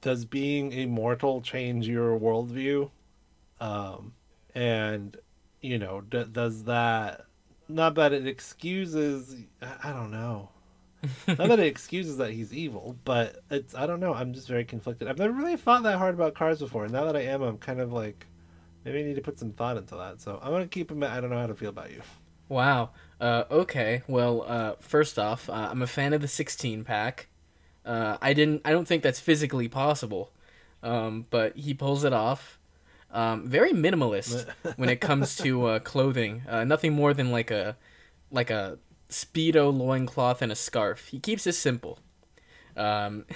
does 0.00 0.24
being 0.24 0.72
immortal 0.72 1.40
change 1.40 1.88
your 1.88 2.18
worldview? 2.18 2.90
Um, 3.60 4.12
and 4.54 5.16
you 5.60 5.78
know, 5.78 6.00
d- 6.02 6.26
does 6.30 6.64
that 6.64 7.24
not 7.68 7.94
that 7.96 8.12
it 8.12 8.26
excuses 8.26 9.36
I- 9.60 9.90
I 9.90 9.92
don't 9.92 10.10
know. 10.10 10.50
not 11.28 11.36
that 11.48 11.60
it 11.60 11.66
excuses 11.66 12.16
that 12.16 12.30
he's 12.32 12.52
evil, 12.52 12.96
but 13.04 13.36
it's 13.50 13.74
I 13.74 13.86
don't 13.86 14.00
know. 14.00 14.14
I'm 14.14 14.32
just 14.32 14.48
very 14.48 14.64
conflicted. 14.64 15.06
I've 15.08 15.18
never 15.18 15.32
really 15.32 15.56
thought 15.56 15.82
that 15.84 15.98
hard 15.98 16.14
about 16.14 16.34
cars 16.34 16.58
before. 16.58 16.84
and 16.84 16.92
Now 16.92 17.04
that 17.04 17.16
I 17.16 17.20
am, 17.22 17.42
I'm 17.42 17.58
kind 17.58 17.80
of 17.80 17.92
like 17.92 18.26
maybe 18.84 19.00
I 19.00 19.02
need 19.02 19.14
to 19.16 19.20
put 19.22 19.38
some 19.38 19.52
thought 19.52 19.76
into 19.76 19.94
that. 19.96 20.20
So 20.20 20.38
I'm 20.42 20.50
gonna 20.52 20.66
keep 20.66 20.90
him. 20.90 21.02
I 21.02 21.20
don't 21.20 21.30
know 21.30 21.38
how 21.38 21.46
to 21.46 21.54
feel 21.54 21.70
about 21.70 21.90
you. 21.92 22.02
Wow. 22.48 22.90
Uh, 23.20 23.44
okay. 23.50 24.02
Well, 24.06 24.44
uh, 24.46 24.72
first 24.80 25.18
off, 25.18 25.48
uh, 25.50 25.68
I'm 25.70 25.82
a 25.82 25.86
fan 25.86 26.12
of 26.12 26.20
the 26.20 26.28
16 26.28 26.84
pack. 26.84 27.28
Uh, 27.84 28.16
I 28.20 28.32
didn't. 28.34 28.62
I 28.64 28.70
don't 28.72 28.86
think 28.86 29.02
that's 29.02 29.18
physically 29.20 29.66
possible, 29.68 30.30
um, 30.82 31.26
but 31.30 31.56
he 31.56 31.72
pulls 31.74 32.04
it 32.04 32.12
off. 32.12 32.58
Um, 33.10 33.48
very 33.48 33.72
minimalist 33.72 34.46
when 34.76 34.90
it 34.90 35.00
comes 35.00 35.36
to 35.36 35.64
uh, 35.66 35.78
clothing. 35.78 36.42
Uh, 36.46 36.64
nothing 36.64 36.92
more 36.92 37.14
than 37.14 37.30
like 37.32 37.50
a 37.50 37.76
like 38.30 38.50
a 38.50 38.78
speedo 39.08 39.72
loincloth 39.76 40.42
and 40.42 40.52
a 40.52 40.54
scarf. 40.54 41.08
He 41.08 41.18
keeps 41.18 41.46
it 41.46 41.54
simple. 41.54 41.98
Um, 42.76 43.24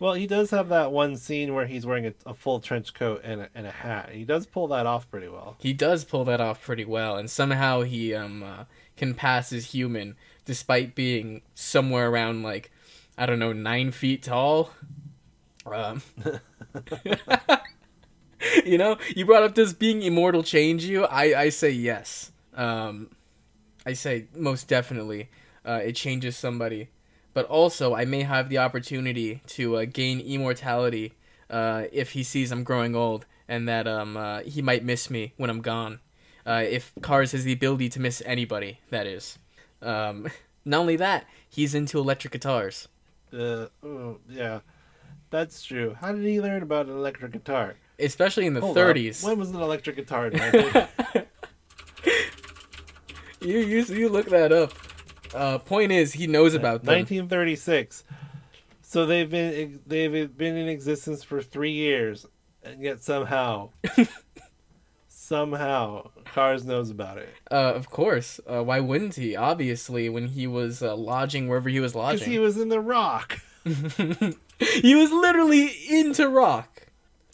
Well, 0.00 0.14
he 0.14 0.26
does 0.26 0.50
have 0.50 0.70
that 0.70 0.92
one 0.92 1.14
scene 1.16 1.52
where 1.52 1.66
he's 1.66 1.84
wearing 1.84 2.06
a, 2.06 2.14
a 2.24 2.32
full 2.32 2.58
trench 2.58 2.94
coat 2.94 3.20
and 3.22 3.42
a, 3.42 3.48
and 3.54 3.66
a 3.66 3.70
hat. 3.70 4.08
He 4.12 4.24
does 4.24 4.46
pull 4.46 4.66
that 4.68 4.86
off 4.86 5.10
pretty 5.10 5.28
well. 5.28 5.56
he 5.60 5.74
does 5.74 6.04
pull 6.06 6.24
that 6.24 6.40
off 6.40 6.62
pretty 6.64 6.86
well, 6.86 7.16
and 7.16 7.28
somehow 7.30 7.82
he 7.82 8.14
um 8.14 8.42
uh, 8.42 8.64
can 8.96 9.14
pass 9.14 9.52
as 9.52 9.66
human 9.66 10.16
despite 10.44 10.94
being 10.94 11.42
somewhere 11.54 12.10
around 12.10 12.42
like 12.42 12.70
I 13.16 13.26
don't 13.26 13.38
know 13.38 13.52
nine 13.52 13.92
feet 13.92 14.22
tall. 14.22 14.70
Um, 15.66 16.02
you 18.64 18.76
know, 18.78 18.98
you 19.14 19.24
brought 19.24 19.42
up 19.42 19.54
does 19.54 19.72
being 19.72 20.02
immortal 20.02 20.42
change 20.42 20.84
you? 20.84 21.04
I 21.06 21.42
I 21.42 21.48
say 21.48 21.70
yes. 21.70 22.32
Um, 22.54 23.10
I 23.86 23.92
say 23.92 24.26
most 24.34 24.68
definitely. 24.68 25.28
Uh, 25.66 25.80
it 25.82 25.92
changes 25.96 26.36
somebody, 26.36 26.88
but 27.32 27.46
also 27.46 27.94
I 27.94 28.04
may 28.04 28.22
have 28.22 28.48
the 28.50 28.58
opportunity 28.58 29.40
to 29.48 29.76
uh, 29.76 29.84
gain 29.90 30.20
immortality 30.20 31.14
uh, 31.48 31.84
if 31.92 32.12
he 32.12 32.22
sees 32.22 32.52
I'm 32.52 32.64
growing 32.64 32.94
old 32.94 33.24
and 33.48 33.68
that 33.68 33.86
um 33.86 34.16
uh, 34.16 34.40
he 34.40 34.60
might 34.62 34.84
miss 34.84 35.10
me 35.10 35.32
when 35.36 35.50
I'm 35.50 35.62
gone. 35.62 36.00
Uh, 36.46 36.62
if 36.68 36.92
Cars 37.00 37.32
has 37.32 37.44
the 37.44 37.52
ability 37.52 37.88
to 37.90 38.00
miss 38.00 38.22
anybody, 38.26 38.80
that 38.90 39.06
is. 39.06 39.38
Um, 39.80 40.28
not 40.64 40.80
only 40.80 40.96
that, 40.96 41.26
he's 41.48 41.74
into 41.74 41.98
electric 41.98 42.32
guitars. 42.32 42.88
Uh, 43.32 43.66
oh, 43.82 44.18
yeah, 44.28 44.60
that's 45.30 45.64
true. 45.64 45.96
How 46.00 46.12
did 46.12 46.24
he 46.24 46.40
learn 46.40 46.62
about 46.62 46.86
an 46.86 46.92
electric 46.92 47.32
guitar? 47.32 47.76
especially 47.98 48.44
in 48.44 48.54
the 48.54 48.60
Hold 48.60 48.76
up. 48.76 48.88
30s. 48.96 49.22
When 49.22 49.38
was 49.38 49.50
an 49.50 49.60
electric 49.60 49.94
guitar 49.96 50.26
invented? 50.32 50.88
You 53.40 53.58
you 53.58 53.82
you 53.84 54.08
look 54.08 54.26
that 54.30 54.52
up. 54.52 54.72
Uh, 55.34 55.58
point 55.58 55.92
is, 55.92 56.14
he 56.14 56.26
knows 56.26 56.54
about 56.54 56.82
them. 56.82 56.94
1936. 56.94 58.04
So 58.80 59.04
they've 59.04 59.28
been 59.28 59.80
they've 59.86 60.34
been 60.36 60.56
in 60.56 60.68
existence 60.68 61.22
for 61.22 61.42
three 61.42 61.72
years, 61.72 62.24
and 62.62 62.80
yet 62.82 63.02
somehow, 63.02 63.70
somehow, 65.24 66.10
Cars 66.32 66.64
knows 66.64 66.90
about 66.90 67.18
it 67.18 67.28
Uh, 67.50 67.72
of 67.74 67.88
course. 67.90 68.40
Uh, 68.46 68.62
why 68.62 68.80
wouldn't 68.80 69.14
he? 69.14 69.34
Obviously, 69.36 70.08
when 70.08 70.28
he 70.28 70.46
was 70.46 70.82
uh, 70.82 70.94
lodging 70.96 71.48
wherever 71.48 71.68
he 71.68 71.80
was 71.80 71.94
lodging. 71.94 72.18
because 72.18 72.32
he 72.32 72.38
was 72.38 72.58
in 72.58 72.68
the 72.68 72.80
Rock. 72.80 73.40
he 73.64 74.94
was 74.94 75.10
literally 75.10 75.70
into 75.90 76.28
rock. 76.28 76.86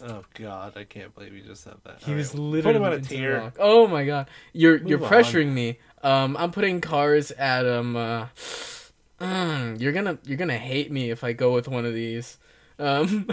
Oh 0.03 0.25
God, 0.35 0.77
I 0.77 0.85
can't 0.85 1.15
believe 1.15 1.35
you 1.35 1.43
just 1.43 1.63
said 1.65 1.75
that. 1.85 2.03
He 2.03 2.13
All 2.13 2.17
was 2.17 2.33
right, 2.33 2.41
literally 2.41 2.63
put 2.63 2.77
him 2.77 2.83
on 2.85 2.93
a 2.93 3.01
tier. 3.03 3.39
rock. 3.41 3.57
Oh 3.59 3.87
my 3.87 4.05
god, 4.05 4.29
you're 4.53 4.77
you're 4.77 4.99
Move 4.99 5.13
on. 5.13 5.13
pressuring 5.13 5.49
me. 5.53 5.79
Um, 6.03 6.37
I'm 6.39 6.53
putting 6.53 6.81
cars 6.81 7.31
at 7.33 7.67
um. 7.67 7.97
Uh, 7.97 8.27
mm, 9.21 9.79
you're 9.81 9.93
gonna 9.93 10.19
you're 10.25 10.39
gonna 10.39 10.57
hate 10.57 10.91
me 10.91 11.11
if 11.11 11.23
I 11.25 11.33
go 11.35 11.53
with 11.53 11.69
one 11.69 11.85
of 11.85 11.93
these. 11.93 12.39
Um. 12.79 13.29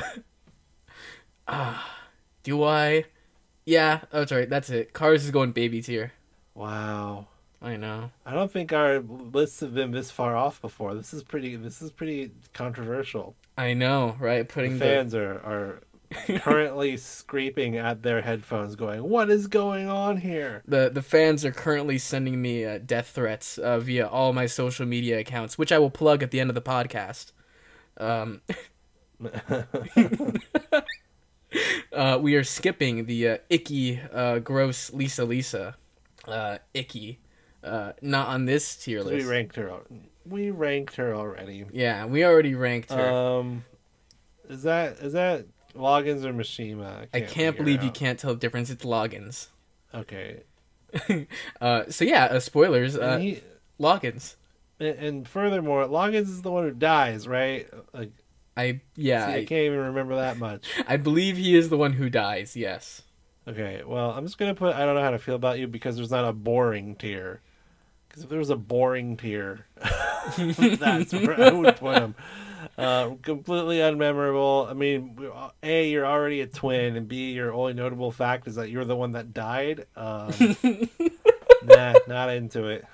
ah, 1.48 2.00
do 2.44 2.64
I? 2.64 3.06
Yeah, 3.68 4.00
that's 4.12 4.32
right. 4.32 4.50
That's 4.50 4.70
it. 4.70 4.94
Cars 4.94 5.26
is 5.26 5.32
going 5.32 5.52
baby 5.52 5.82
tier. 5.82 6.14
Wow. 6.56 7.28
I 7.62 7.76
know. 7.76 8.12
I 8.26 8.34
don't 8.34 8.50
think 8.52 8.72
our 8.72 9.00
lists 9.00 9.60
have 9.60 9.74
been 9.74 9.92
this 9.92 10.10
far 10.10 10.38
off 10.38 10.62
before. 10.62 10.94
This 10.94 11.14
is 11.14 11.22
pretty. 11.22 11.56
This 11.58 11.82
is 11.82 11.92
pretty 11.92 12.32
controversial. 12.54 13.36
I 13.58 13.74
know, 13.74 14.16
right? 14.20 14.48
Putting 14.48 14.74
the, 14.74 14.80
fans 14.80 15.14
are 15.14 15.34
are 15.40 15.82
currently 16.40 16.96
scraping 16.96 17.76
at 17.76 18.04
their 18.04 18.22
headphones, 18.22 18.76
going, 18.76 19.04
"What 19.04 19.30
is 19.30 19.48
going 19.48 19.90
on 19.90 20.18
here?" 20.18 20.62
the 20.68 20.90
the 20.94 21.02
fans 21.02 21.44
are 21.44 21.52
currently 21.52 21.98
sending 21.98 22.42
me 22.42 22.64
uh, 22.64 22.78
death 22.78 23.10
threats 23.10 23.58
uh, 23.58 23.80
via 23.80 24.08
all 24.08 24.34
my 24.34 24.46
social 24.46 24.86
media 24.86 25.20
accounts, 25.20 25.58
which 25.58 25.72
I 25.72 25.80
will 25.80 25.92
plug 25.92 26.24
at 26.24 26.32
the 26.32 26.40
end 26.40 26.50
of 26.52 26.56
the 26.56 26.62
podcast. 26.62 27.32
Um, 27.98 28.42
uh, 31.94 32.20
we 32.22 32.36
are 32.36 32.44
skipping 32.44 33.06
the 33.06 33.28
uh, 33.28 33.38
icky, 33.50 34.02
uh, 34.14 34.40
gross 34.40 34.94
Lisa 34.94 35.26
Lisa, 35.26 35.76
uh, 36.28 36.58
icky, 36.74 37.20
uh, 37.64 37.94
not 38.02 38.28
on 38.28 38.46
this 38.46 38.76
tier 38.76 39.02
list. 39.02 39.26
we 39.26 39.32
ranked 39.32 39.56
her. 39.56 39.82
We 40.26 40.52
ranked 40.52 40.96
her 40.96 41.16
already. 41.16 41.66
yeah, 41.72 42.06
we 42.06 42.26
already 42.26 42.56
ranked 42.56 42.92
her. 42.92 43.12
Um, 43.12 43.64
is 44.50 44.64
that 44.64 44.98
is 44.98 45.14
that 45.14 45.46
Loggins 45.76 46.24
or 46.24 46.34
Mishima? 46.34 47.08
I 47.14 47.22
can't 47.22 47.32
figure 47.32 47.52
believe 47.54 47.84
you 47.84 47.92
can't 47.92 48.20
tell 48.20 48.34
the 48.34 48.40
difference. 48.40 48.70
It's 48.70 48.84
Loggins. 48.84 49.48
Okay. 49.94 50.44
uh, 51.62 51.84
so 51.90 52.06
yeah, 52.06 52.26
uh, 52.26 52.40
spoilers. 52.40 52.98
Uh, 52.98 53.18
he, 53.18 53.42
Loggins. 53.80 54.36
and, 54.80 54.98
and 54.98 55.28
furthermore, 55.28 55.86
Loggins 55.86 56.30
is 56.30 56.42
the 56.42 56.52
one 56.52 56.64
who 56.64 56.72
dies, 56.72 57.28
right? 57.28 57.68
Like, 57.94 58.12
I 58.58 58.82
yeah, 58.96 59.28
see, 59.28 59.32
I 59.32 59.36
I, 59.38 59.46
can't 59.46 59.66
even 59.66 59.80
remember 59.80 60.16
that 60.16 60.38
much. 60.38 60.68
I 60.88 60.98
believe 60.98 61.38
he 61.38 61.56
is 61.56 61.70
the 61.70 61.78
one 61.78 61.94
who 61.94 62.10
dies. 62.10 62.56
Yes. 62.56 63.04
Okay, 63.48 63.84
well, 63.86 64.12
I'm 64.12 64.26
just 64.26 64.38
gonna 64.38 64.56
put. 64.56 64.76
I 64.76 64.84
don't 64.86 64.96
know 64.96 65.02
how 65.02 65.12
to 65.12 65.20
feel 65.20 65.36
about 65.36 65.60
you 65.60 65.68
because 65.68 65.96
there's 65.96 66.12
not 66.12 66.26
a 66.26 66.34
boring 66.34 66.96
tier. 66.96 67.42
Because 68.08 68.24
if 68.24 68.30
there 68.30 68.40
was 68.40 68.50
a 68.50 68.56
boring 68.56 69.16
tier, 69.16 69.68
that's 69.78 71.14
where 71.14 71.40
I 71.40 71.52
would 71.52 71.76
put 71.76 71.98
him. 71.98 72.16
Uh, 72.78 73.12
completely 73.22 73.78
unmemorable. 73.78 74.70
I 74.70 74.74
mean, 74.74 75.18
a 75.64 75.88
you're 75.88 76.06
already 76.06 76.42
a 76.42 76.48
twin, 76.48 76.96
and 76.96 77.08
b 77.08 77.32
your 77.32 77.54
only 77.54 77.74
notable 77.74 78.12
fact 78.12 78.48
is 78.48 78.56
that 78.56 78.70
you're 78.70 78.86
the 78.86 78.96
one 78.96 79.12
that 79.14 79.34
died. 79.34 79.86
Um, 79.96 80.32
nah, 81.64 81.94
not 82.08 82.30
into 82.30 82.66
it. 82.66 82.86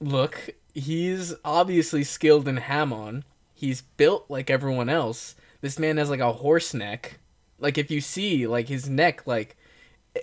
Look, 0.00 0.50
he's 0.74 1.34
obviously 1.44 2.04
skilled 2.04 2.46
in 2.48 2.58
Hamon. 2.58 3.24
He's 3.56 3.80
built 3.80 4.26
like 4.28 4.50
everyone 4.50 4.90
else. 4.90 5.34
This 5.62 5.78
man 5.78 5.96
has 5.96 6.10
like 6.10 6.20
a 6.20 6.34
horse 6.34 6.74
neck. 6.74 7.18
Like 7.58 7.78
if 7.78 7.90
you 7.90 8.02
see 8.02 8.46
like 8.46 8.68
his 8.68 8.88
neck 8.88 9.26
like 9.26 9.56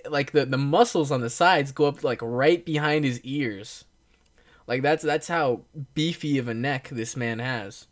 like 0.08 0.30
the 0.30 0.46
the 0.46 0.56
muscles 0.56 1.10
on 1.10 1.20
the 1.20 1.28
sides 1.28 1.72
go 1.72 1.86
up 1.86 2.04
like 2.04 2.20
right 2.22 2.64
behind 2.64 3.04
his 3.04 3.20
ears. 3.22 3.84
Like 4.68 4.82
that's 4.82 5.02
that's 5.02 5.26
how 5.26 5.62
beefy 5.94 6.38
of 6.38 6.46
a 6.46 6.54
neck 6.54 6.88
this 6.92 7.16
man 7.16 7.40
has. 7.40 7.88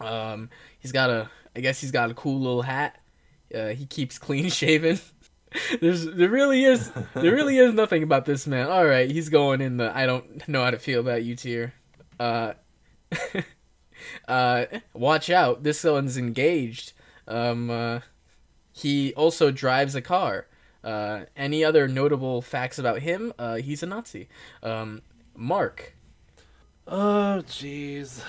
Um 0.00 0.48
he's 0.78 0.92
got 0.92 1.10
a 1.10 1.28
I 1.56 1.60
guess 1.60 1.80
he's 1.80 1.90
got 1.90 2.10
a 2.10 2.14
cool 2.14 2.40
little 2.40 2.62
hat. 2.62 3.00
Uh, 3.54 3.68
he 3.68 3.86
keeps 3.86 4.18
clean 4.18 4.48
shaven. 4.50 5.00
There's 5.80 6.06
there 6.06 6.28
really 6.28 6.64
is 6.64 6.90
there 7.14 7.32
really 7.32 7.58
is 7.58 7.74
nothing 7.74 8.04
about 8.04 8.26
this 8.26 8.46
man. 8.46 8.68
All 8.68 8.86
right, 8.86 9.10
he's 9.10 9.28
going 9.28 9.60
in 9.60 9.76
the 9.76 9.96
I 9.96 10.06
don't 10.06 10.46
know 10.48 10.62
how 10.62 10.70
to 10.70 10.78
feel 10.78 11.00
about 11.00 11.24
you 11.24 11.34
tier. 11.34 11.74
Uh, 12.18 12.54
uh, 14.28 14.66
watch 14.92 15.30
out, 15.30 15.62
this 15.62 15.84
one's 15.84 16.16
engaged. 16.16 16.92
Um, 17.26 17.70
uh, 17.70 18.00
he 18.72 19.14
also 19.14 19.50
drives 19.50 19.94
a 19.94 20.02
car. 20.02 20.46
Uh, 20.82 21.24
any 21.36 21.64
other 21.64 21.88
notable 21.88 22.42
facts 22.42 22.78
about 22.78 23.00
him? 23.00 23.32
Uh, 23.38 23.56
he's 23.56 23.82
a 23.82 23.86
Nazi. 23.86 24.28
Um, 24.62 25.02
Mark. 25.34 25.94
Oh, 26.86 27.42
jeez. 27.46 28.22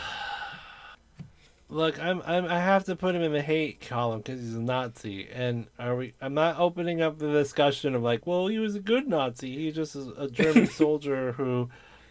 Look, 1.67 2.01
I'm, 2.01 2.21
I'm 2.25 2.45
I 2.45 2.60
have 2.60 2.86
to 2.86 2.95
put 2.95 3.15
him 3.15 3.23
in 3.23 3.34
the 3.34 3.41
hate 3.41 3.81
column 3.81 4.19
because 4.19 4.39
he's 4.39 4.53
a 4.53 4.62
Nazi, 4.62 5.27
and 5.34 5.65
are 5.79 5.95
we? 5.95 6.13
I'm 6.21 6.36
not 6.36 6.60
opening 6.60 7.01
up 7.01 7.17
the 7.17 7.31
discussion 7.31 7.95
of 7.95 8.03
like, 8.03 8.27
well, 8.27 8.47
he 8.47 8.60
was 8.60 8.75
a 8.75 8.79
good 8.79 9.08
Nazi. 9.08 9.55
He 9.55 9.71
just 9.71 9.95
is 9.95 10.08
a 10.15 10.29
German 10.29 10.67
soldier 10.71 11.31
who, 11.34 11.69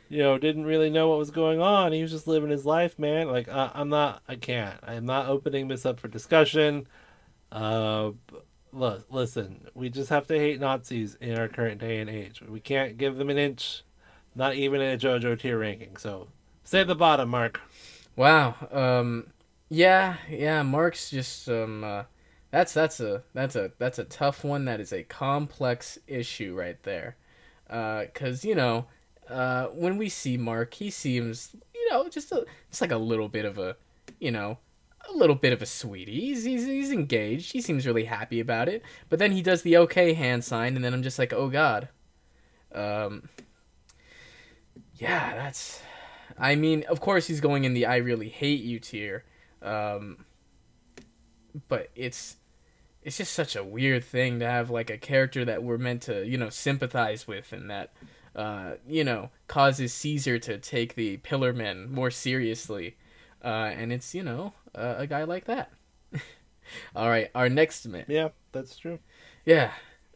you 0.08 0.18
know, 0.18 0.38
didn't 0.38 0.66
really 0.66 0.90
know 0.90 1.08
what 1.08 1.18
was 1.18 1.30
going 1.30 1.60
on. 1.60 1.92
He 1.92 2.02
was 2.02 2.10
just 2.10 2.26
living 2.26 2.50
his 2.50 2.66
life, 2.66 2.98
man. 2.98 3.28
Like, 3.28 3.48
uh, 3.48 3.70
I'm 3.74 3.88
not. 3.88 4.22
I 4.28 4.36
can't. 4.36 4.78
I'm 4.82 5.06
not 5.06 5.28
opening 5.28 5.68
this 5.68 5.86
up 5.86 6.00
for 6.00 6.08
discussion. 6.08 6.86
Uh, 7.50 8.12
look, 8.72 9.06
listen. 9.10 9.68
We 9.74 9.88
just 9.88 10.10
have 10.10 10.26
to 10.28 10.38
hate 10.38 10.60
Nazis 10.60 11.16
in 11.20 11.38
our 11.38 11.48
current 11.48 11.80
day 11.80 12.00
and 12.00 12.10
age. 12.10 12.42
We 12.42 12.60
can't 12.60 12.98
give 12.98 13.16
them 13.16 13.30
an 13.30 13.38
inch, 13.38 13.82
not 14.34 14.54
even 14.54 14.80
in 14.80 14.94
a 14.94 14.98
JoJo 14.98 15.40
tier 15.40 15.58
ranking. 15.58 15.96
So, 15.96 16.28
stay 16.64 16.80
at 16.80 16.86
the 16.86 16.94
bottom, 16.94 17.30
Mark. 17.30 17.60
Wow. 18.16 18.54
Um, 18.70 19.28
yeah, 19.68 20.16
yeah. 20.30 20.62
Mark's 20.62 21.10
just 21.10 21.48
um. 21.48 21.84
Uh, 21.84 22.04
that's 22.54 22.72
that's 22.72 23.00
a 23.00 23.24
that's 23.32 23.56
a 23.56 23.72
that's 23.78 23.98
a 23.98 24.04
tough 24.04 24.44
one. 24.44 24.64
That 24.66 24.78
is 24.78 24.92
a 24.92 25.02
complex 25.02 25.98
issue 26.06 26.54
right 26.54 26.80
there. 26.84 27.16
Uh, 27.68 28.04
cause 28.14 28.44
you 28.44 28.54
know, 28.54 28.86
uh, 29.28 29.66
when 29.68 29.96
we 29.96 30.08
see 30.08 30.36
Mark, 30.36 30.74
he 30.74 30.90
seems 30.90 31.54
you 31.74 31.90
know 31.90 32.08
just 32.08 32.32
a 32.32 32.44
just 32.70 32.80
like 32.80 32.92
a 32.92 32.98
little 32.98 33.28
bit 33.28 33.44
of 33.44 33.58
a, 33.58 33.76
you 34.18 34.30
know, 34.30 34.58
a 35.08 35.12
little 35.12 35.36
bit 35.36 35.52
of 35.52 35.62
a 35.62 35.66
sweetie. 35.66 36.20
He's 36.20 36.44
he's 36.44 36.66
he's 36.66 36.92
engaged. 36.92 37.52
He 37.52 37.60
seems 37.60 37.86
really 37.86 38.04
happy 38.04 38.40
about 38.40 38.68
it. 38.68 38.82
But 39.08 39.18
then 39.18 39.32
he 39.32 39.42
does 39.42 39.62
the 39.62 39.76
okay 39.78 40.14
hand 40.14 40.44
sign, 40.44 40.76
and 40.76 40.84
then 40.84 40.94
I'm 40.94 41.02
just 41.02 41.18
like, 41.18 41.32
oh 41.32 41.48
god. 41.48 41.88
Um. 42.74 43.28
Yeah, 44.96 45.34
that's. 45.34 45.82
I 46.38 46.54
mean, 46.56 46.84
of 46.88 47.00
course 47.00 47.26
he's 47.26 47.40
going 47.40 47.64
in 47.64 47.74
the 47.74 47.86
I 47.86 47.96
really 47.96 48.28
hate 48.28 48.62
you 48.62 48.80
tier. 48.80 49.24
Um, 49.62 50.24
but 51.68 51.90
it's 51.94 52.36
it's 53.02 53.18
just 53.18 53.32
such 53.32 53.54
a 53.54 53.64
weird 53.64 54.04
thing 54.04 54.40
to 54.40 54.46
have 54.46 54.70
like 54.70 54.90
a 54.90 54.98
character 54.98 55.44
that 55.44 55.62
we're 55.62 55.78
meant 55.78 56.02
to, 56.02 56.26
you 56.26 56.38
know, 56.38 56.48
sympathize 56.48 57.26
with 57.26 57.52
and 57.52 57.70
that 57.70 57.92
uh, 58.34 58.74
you 58.86 59.04
know, 59.04 59.30
causes 59.48 59.92
Caesar 59.94 60.38
to 60.40 60.58
take 60.58 60.94
the 60.94 61.18
Pillar 61.18 61.52
Men 61.52 61.90
more 61.90 62.10
seriously. 62.10 62.96
uh, 63.44 63.70
and 63.76 63.92
it's 63.92 64.14
you 64.14 64.22
know 64.22 64.52
uh, 64.74 64.94
a 64.98 65.06
guy 65.06 65.24
like 65.24 65.44
that. 65.46 65.70
All 66.96 67.08
right, 67.08 67.30
our 67.34 67.48
next 67.48 67.86
man. 67.86 68.04
Yeah, 68.08 68.28
that's 68.52 68.76
true. 68.76 68.98
Yeah, 69.44 69.72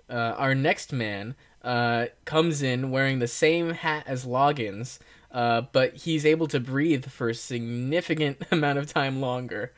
uh, 0.09 0.35
our 0.37 0.54
next 0.54 0.92
man 0.92 1.35
uh, 1.62 2.07
comes 2.24 2.62
in 2.62 2.90
wearing 2.90 3.18
the 3.18 3.26
same 3.28 3.70
hat 3.70 4.04
as 4.07 4.24
Loggins, 4.24 4.98
uh, 5.31 5.62
but 5.72 5.94
he's 5.96 6.24
able 6.24 6.46
to 6.48 6.61
breathe 6.61 7.07
for 7.07 7.28
a 7.28 7.35
significant 7.35 8.38
amount 8.50 8.78
of 8.78 8.87
time 8.92 9.20
longer. 9.20 9.72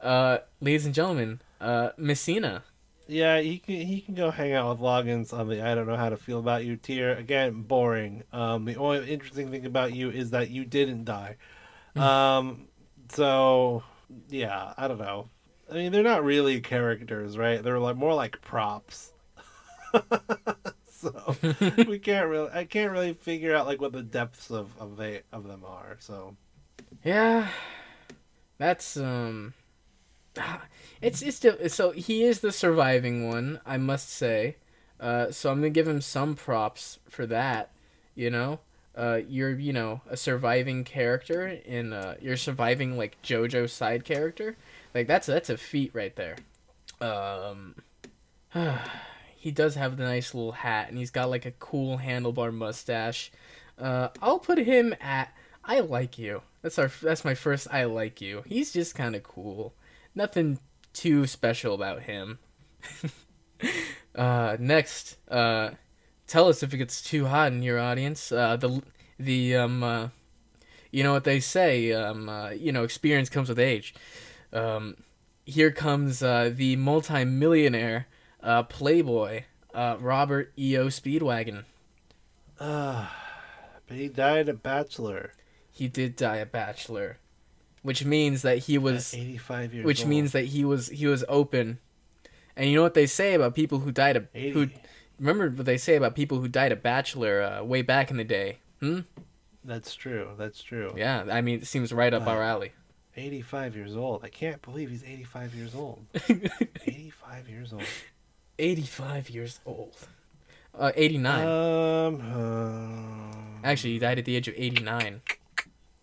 Uh, 0.00 0.38
ladies 0.60 0.86
and 0.86 0.94
gentlemen, 0.94 1.40
uh, 1.60 1.90
Messina. 1.96 2.64
Yeah, 3.10 3.40
he 3.40 3.58
can 3.58 3.74
he 3.74 4.00
can 4.00 4.14
go 4.14 4.30
hang 4.30 4.52
out 4.52 4.70
with 4.70 4.78
Loggins 4.80 5.32
on 5.36 5.48
the 5.48 5.60
I 5.62 5.74
don't 5.74 5.88
know 5.88 5.96
how 5.96 6.10
to 6.10 6.16
feel 6.16 6.38
about 6.38 6.64
you 6.64 6.76
tier. 6.76 7.12
Again, 7.12 7.62
boring. 7.62 8.22
Um, 8.32 8.64
the 8.64 8.76
only 8.76 9.10
interesting 9.10 9.50
thing 9.50 9.66
about 9.66 9.92
you 9.94 10.10
is 10.10 10.30
that 10.30 10.50
you 10.50 10.64
didn't 10.64 11.04
die. 11.04 11.36
um, 11.96 12.68
so 13.08 13.82
yeah, 14.28 14.74
I 14.76 14.86
don't 14.86 14.98
know. 14.98 15.28
I 15.68 15.74
mean, 15.74 15.92
they're 15.92 16.04
not 16.04 16.24
really 16.24 16.60
characters, 16.60 17.36
right? 17.36 17.62
They're 17.62 17.80
like 17.80 17.96
more 17.96 18.14
like 18.14 18.40
props. 18.42 19.12
so 20.88 21.34
we 21.88 21.98
can't 21.98 22.28
really, 22.28 22.50
I 22.52 22.64
can't 22.64 22.92
really 22.92 23.14
figure 23.14 23.56
out 23.56 23.66
like 23.66 23.80
what 23.80 23.92
the 23.92 24.02
depths 24.02 24.50
of 24.50 24.70
of 24.78 24.96
they 24.96 25.22
of 25.32 25.48
them 25.48 25.64
are. 25.66 25.96
So 25.98 26.36
Yeah, 27.04 27.48
that's 28.58 28.96
um, 28.96 29.54
it's 31.02 31.22
it's 31.22 31.36
still 31.36 31.56
so 31.68 31.90
he 31.92 32.24
is 32.24 32.40
the 32.40 32.52
surviving 32.52 33.28
one, 33.28 33.60
I 33.66 33.76
must 33.76 34.10
say. 34.10 34.56
Uh, 34.98 35.30
so 35.30 35.50
I'm 35.50 35.58
gonna 35.58 35.70
give 35.70 35.88
him 35.88 36.00
some 36.00 36.34
props 36.34 36.98
for 37.08 37.26
that. 37.26 37.70
You 38.14 38.30
know, 38.30 38.60
uh, 38.96 39.20
you're 39.28 39.58
you 39.58 39.72
know 39.72 40.02
a 40.08 40.16
surviving 40.16 40.84
character 40.84 41.46
in 41.46 41.92
uh, 41.92 42.16
you're 42.20 42.36
surviving 42.36 42.96
like 42.96 43.20
JoJo 43.22 43.68
side 43.70 44.04
character. 44.04 44.56
Like 44.94 45.06
that's 45.06 45.26
that's 45.26 45.50
a 45.50 45.56
feat 45.56 45.92
right 45.94 46.14
there. 46.16 46.36
Um, 47.00 47.76
he 49.36 49.50
does 49.50 49.74
have 49.76 49.96
the 49.96 50.04
nice 50.04 50.34
little 50.34 50.52
hat, 50.52 50.88
and 50.88 50.98
he's 50.98 51.10
got 51.10 51.30
like 51.30 51.46
a 51.46 51.52
cool 51.52 51.98
handlebar 51.98 52.52
mustache. 52.52 53.30
Uh, 53.78 54.08
I'll 54.20 54.38
put 54.38 54.58
him 54.58 54.94
at 55.00 55.32
I 55.64 55.80
like 55.80 56.18
you. 56.18 56.42
That's 56.62 56.78
our 56.78 56.90
that's 57.02 57.24
my 57.24 57.34
first 57.34 57.68
I 57.70 57.84
like 57.84 58.20
you. 58.20 58.42
He's 58.46 58.72
just 58.72 58.94
kind 58.94 59.14
of 59.14 59.22
cool. 59.22 59.72
Nothing 60.20 60.58
too 60.92 61.26
special 61.26 61.72
about 61.72 62.02
him. 62.02 62.40
uh, 64.14 64.58
next, 64.60 65.16
uh, 65.30 65.70
tell 66.26 66.46
us 66.46 66.62
if 66.62 66.74
it 66.74 66.76
gets 66.76 67.00
too 67.00 67.24
hot 67.24 67.52
in 67.52 67.62
your 67.62 67.78
audience. 67.78 68.30
Uh, 68.30 68.54
the 68.58 68.82
the 69.18 69.56
um, 69.56 69.82
uh, 69.82 70.08
you 70.90 71.02
know 71.02 71.14
what 71.14 71.24
they 71.24 71.40
say. 71.40 71.92
Um, 71.92 72.28
uh, 72.28 72.50
you 72.50 72.70
know, 72.70 72.84
experience 72.84 73.30
comes 73.30 73.48
with 73.48 73.58
age. 73.58 73.94
Um, 74.52 74.98
here 75.46 75.70
comes 75.70 76.22
uh, 76.22 76.52
the 76.54 76.76
multi-millionaire 76.76 78.06
uh, 78.42 78.64
playboy 78.64 79.44
uh, 79.72 79.96
Robert 80.00 80.52
E.O. 80.58 80.88
Speedwagon. 80.88 81.64
uh 82.58 83.06
but 83.86 83.96
he 83.96 84.08
died 84.08 84.50
a 84.50 84.52
bachelor. 84.52 85.32
He 85.70 85.88
did 85.88 86.14
die 86.14 86.36
a 86.36 86.46
bachelor, 86.46 87.16
which 87.82 88.04
means 88.04 88.42
that 88.42 88.58
he 88.58 88.78
was, 88.78 89.14
at 89.14 89.20
85 89.20 89.74
years 89.74 89.86
which 89.86 90.00
old. 90.00 90.08
means 90.10 90.32
that 90.32 90.44
he 90.46 90.64
was 90.64 90.88
he 90.88 91.06
was 91.06 91.24
open. 91.28 91.78
And 92.56 92.68
you 92.68 92.76
know 92.76 92.82
what 92.82 92.94
they 92.94 93.06
say 93.06 93.34
about 93.34 93.54
people 93.54 93.78
who 93.80 93.90
died 93.92 94.16
a 94.16 94.26
80. 94.34 94.50
who 94.50 94.68
remember 95.18 95.50
what 95.50 95.66
they 95.66 95.76
say 95.78 95.96
about 95.96 96.14
people 96.14 96.40
who 96.40 96.48
died 96.48 96.72
a 96.72 96.76
bachelor 96.76 97.42
uh, 97.42 97.62
way 97.64 97.82
back 97.82 98.10
in 98.10 98.16
the 98.16 98.24
day. 98.24 98.58
Hmm. 98.80 99.00
That's 99.64 99.94
true. 99.94 100.28
That's 100.38 100.62
true. 100.62 100.92
Yeah, 100.96 101.24
I 101.30 101.40
mean 101.40 101.60
it 101.60 101.66
seems 101.66 101.92
right 101.92 102.12
up 102.12 102.26
Wow. 102.26 102.36
our 102.36 102.42
alley. 102.42 102.72
85 103.16 103.76
years 103.76 103.96
old. 103.96 104.24
I 104.24 104.28
can't 104.28 104.62
believe 104.62 104.88
he's 104.90 105.02
85 105.04 105.54
years 105.54 105.74
old. 105.74 106.04
85 106.86 107.48
years 107.48 107.72
old. 107.72 107.82
85 108.58 109.30
years 109.30 109.60
old. 109.66 109.96
Uh, 110.78 110.92
89. 110.94 111.46
Um, 111.46 112.20
uh, 113.64 113.66
Actually, 113.66 113.94
he 113.94 113.98
died 113.98 114.18
at 114.18 114.24
the 114.24 114.36
age 114.36 114.48
of 114.48 114.54
89. 114.56 115.20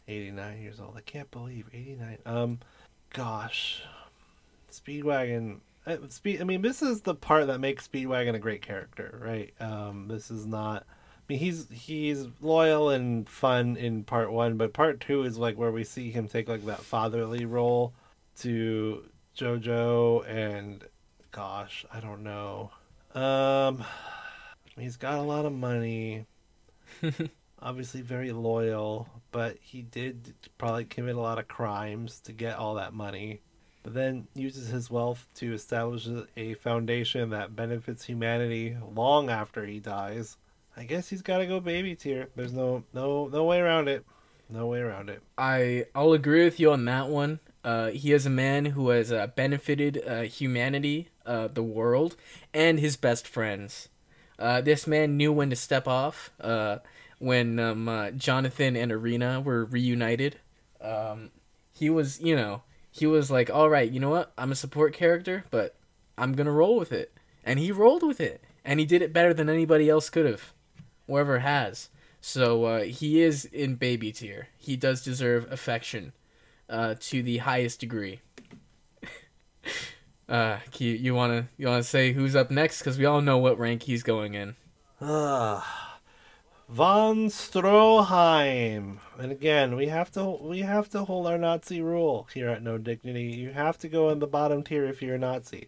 89 0.07 0.61
years 0.61 0.79
old. 0.79 0.95
I 0.97 1.01
can't 1.01 1.29
believe 1.31 1.67
89. 1.73 2.17
Um, 2.25 2.59
gosh, 3.13 3.83
Speedwagon. 4.71 5.59
uh, 5.85 5.97
Speed. 6.09 6.41
I 6.41 6.43
mean, 6.43 6.61
this 6.61 6.81
is 6.81 7.01
the 7.01 7.15
part 7.15 7.47
that 7.47 7.59
makes 7.59 7.87
Speedwagon 7.87 8.35
a 8.35 8.39
great 8.39 8.61
character, 8.61 9.19
right? 9.23 9.53
Um, 9.59 10.07
this 10.07 10.31
is 10.31 10.45
not. 10.45 10.83
I 10.83 11.33
mean, 11.33 11.39
he's 11.39 11.67
he's 11.71 12.27
loyal 12.41 12.89
and 12.89 13.27
fun 13.27 13.75
in 13.75 14.03
part 14.03 14.31
one, 14.31 14.55
but 14.57 14.73
part 14.73 14.99
two 15.01 15.23
is 15.23 15.37
like 15.37 15.57
where 15.57 15.71
we 15.71 15.83
see 15.83 16.09
him 16.11 16.27
take 16.27 16.47
like 16.47 16.65
that 16.65 16.79
fatherly 16.79 17.45
role 17.45 17.93
to 18.39 19.03
JoJo, 19.37 20.27
and 20.29 20.83
gosh, 21.31 21.85
I 21.93 21.99
don't 21.99 22.23
know. 22.23 22.71
Um, 23.13 23.83
he's 24.79 24.95
got 24.95 25.17
a 25.17 25.21
lot 25.23 25.45
of 25.45 25.51
money 25.53 26.27
obviously 27.61 28.01
very 28.01 28.31
loyal, 28.31 29.07
but 29.31 29.57
he 29.61 29.81
did 29.81 30.33
probably 30.57 30.85
commit 30.85 31.15
a 31.15 31.21
lot 31.21 31.39
of 31.39 31.47
crimes 31.47 32.19
to 32.21 32.31
get 32.31 32.57
all 32.57 32.75
that 32.75 32.93
money. 32.93 33.41
But 33.83 33.93
then 33.93 34.27
uses 34.33 34.67
his 34.69 34.91
wealth 34.91 35.27
to 35.35 35.53
establish 35.53 36.07
a 36.35 36.55
foundation 36.55 37.29
that 37.29 37.55
benefits 37.55 38.05
humanity 38.05 38.75
long 38.93 39.29
after 39.29 39.65
he 39.65 39.79
dies. 39.79 40.37
I 40.75 40.83
guess 40.83 41.09
he's 41.09 41.21
got 41.21 41.37
to 41.37 41.45
go 41.45 41.59
baby 41.59 41.95
tier. 41.95 42.29
There's 42.35 42.53
no 42.53 42.83
no 42.93 43.27
no 43.27 43.45
way 43.45 43.59
around 43.59 43.87
it. 43.87 44.05
No 44.49 44.67
way 44.67 44.79
around 44.79 45.09
it. 45.09 45.21
I 45.37 45.85
I'll 45.95 46.13
agree 46.13 46.43
with 46.43 46.59
you 46.59 46.71
on 46.71 46.85
that 46.85 47.07
one. 47.07 47.39
Uh, 47.63 47.89
he 47.89 48.13
is 48.13 48.25
a 48.25 48.29
man 48.29 48.65
who 48.65 48.89
has 48.89 49.11
uh, 49.11 49.27
benefited 49.27 50.01
uh, 50.05 50.21
humanity, 50.21 51.09
uh, 51.25 51.47
the 51.47 51.63
world, 51.63 52.15
and 52.53 52.79
his 52.79 52.95
best 52.95 53.27
friends. 53.27 53.89
Uh, 54.39 54.61
this 54.61 54.85
man 54.85 55.17
knew 55.17 55.33
when 55.33 55.49
to 55.49 55.55
step 55.55 55.87
off. 55.87 56.31
When 57.19 57.57
um, 57.59 57.89
uh, 57.89 58.11
Jonathan 58.11 58.75
and 58.75 58.91
Erina 58.91 59.43
were 59.43 59.65
reunited, 59.65 60.39
um, 60.81 61.31
he 61.73 61.89
was 61.89 62.21
you 62.21 62.35
know 62.35 62.61
he 62.91 63.05
was 63.05 63.29
like, 63.29 63.49
all 63.49 63.69
right, 63.69 63.89
you 63.89 63.99
know 63.99 64.09
what? 64.09 64.33
I'm 64.37 64.51
a 64.51 64.55
support 64.55 64.93
character, 64.93 65.45
but 65.51 65.75
I'm 66.17 66.33
gonna 66.33 66.51
roll 66.51 66.77
with 66.77 66.91
it, 66.91 67.13
and 67.43 67.59
he 67.59 67.71
rolled 67.71 68.03
with 68.03 68.19
it, 68.19 68.43
and 68.65 68.79
he 68.79 68.85
did 68.85 69.01
it 69.01 69.13
better 69.13 69.33
than 69.33 69.49
anybody 69.49 69.89
else 69.89 70.09
could 70.09 70.25
have, 70.25 70.53
or 71.07 71.19
ever 71.19 71.39
has. 71.39 71.89
So 72.21 72.65
uh, 72.65 72.83
he 72.83 73.21
is 73.21 73.45
in 73.45 73.75
baby 73.75 74.11
tier. 74.11 74.47
He 74.57 74.75
does 74.75 75.03
deserve 75.03 75.51
affection 75.51 76.13
uh, 76.69 76.95
to 76.99 77.21
the 77.21 77.37
highest 77.37 77.79
degree. 77.79 78.21
uh, 80.29 80.57
you, 80.77 80.91
you 80.91 81.15
wanna 81.15 81.49
you 81.57 81.67
wanna 81.67 81.83
say 81.83 82.13
who's 82.13 82.35
up 82.35 82.51
next? 82.51 82.79
Because 82.79 82.97
we 82.97 83.05
all 83.05 83.21
know 83.21 83.37
what 83.37 83.59
rank 83.59 83.83
he's 83.83 84.03
going 84.03 84.33
in. 84.33 84.55
Von 86.69 87.27
Stroheim. 87.27 88.97
And 89.17 89.31
again, 89.31 89.75
we 89.75 89.87
have 89.87 90.11
to 90.11 90.25
we 90.41 90.59
have 90.59 90.89
to 90.89 91.05
hold 91.05 91.27
our 91.27 91.37
Nazi 91.37 91.81
rule 91.81 92.27
here 92.33 92.49
at 92.49 92.61
No 92.61 92.77
Dignity. 92.77 93.23
You 93.23 93.51
have 93.51 93.77
to 93.79 93.87
go 93.87 94.09
in 94.09 94.19
the 94.19 94.27
bottom 94.27 94.63
tier 94.63 94.85
if 94.85 95.01
you're 95.01 95.15
a 95.15 95.19
Nazi. 95.19 95.67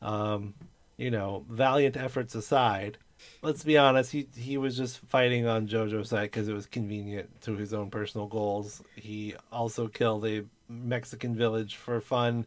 Um, 0.00 0.54
you 0.96 1.10
know, 1.10 1.44
valiant 1.48 1.96
efforts 1.96 2.34
aside, 2.34 2.98
let's 3.42 3.64
be 3.64 3.76
honest. 3.76 4.12
He 4.12 4.28
he 4.36 4.56
was 4.56 4.76
just 4.76 4.98
fighting 5.08 5.46
on 5.46 5.66
JoJo's 5.66 6.10
side 6.10 6.30
because 6.30 6.48
it 6.48 6.54
was 6.54 6.66
convenient 6.66 7.40
to 7.42 7.56
his 7.56 7.74
own 7.74 7.90
personal 7.90 8.26
goals. 8.26 8.82
He 8.94 9.34
also 9.50 9.88
killed 9.88 10.24
a 10.26 10.44
Mexican 10.68 11.34
village 11.34 11.76
for 11.76 12.00
fun, 12.00 12.46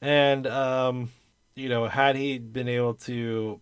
and 0.00 0.46
um, 0.46 1.10
you 1.54 1.68
know, 1.70 1.88
had 1.88 2.16
he 2.16 2.38
been 2.38 2.68
able 2.68 2.94
to 2.94 3.60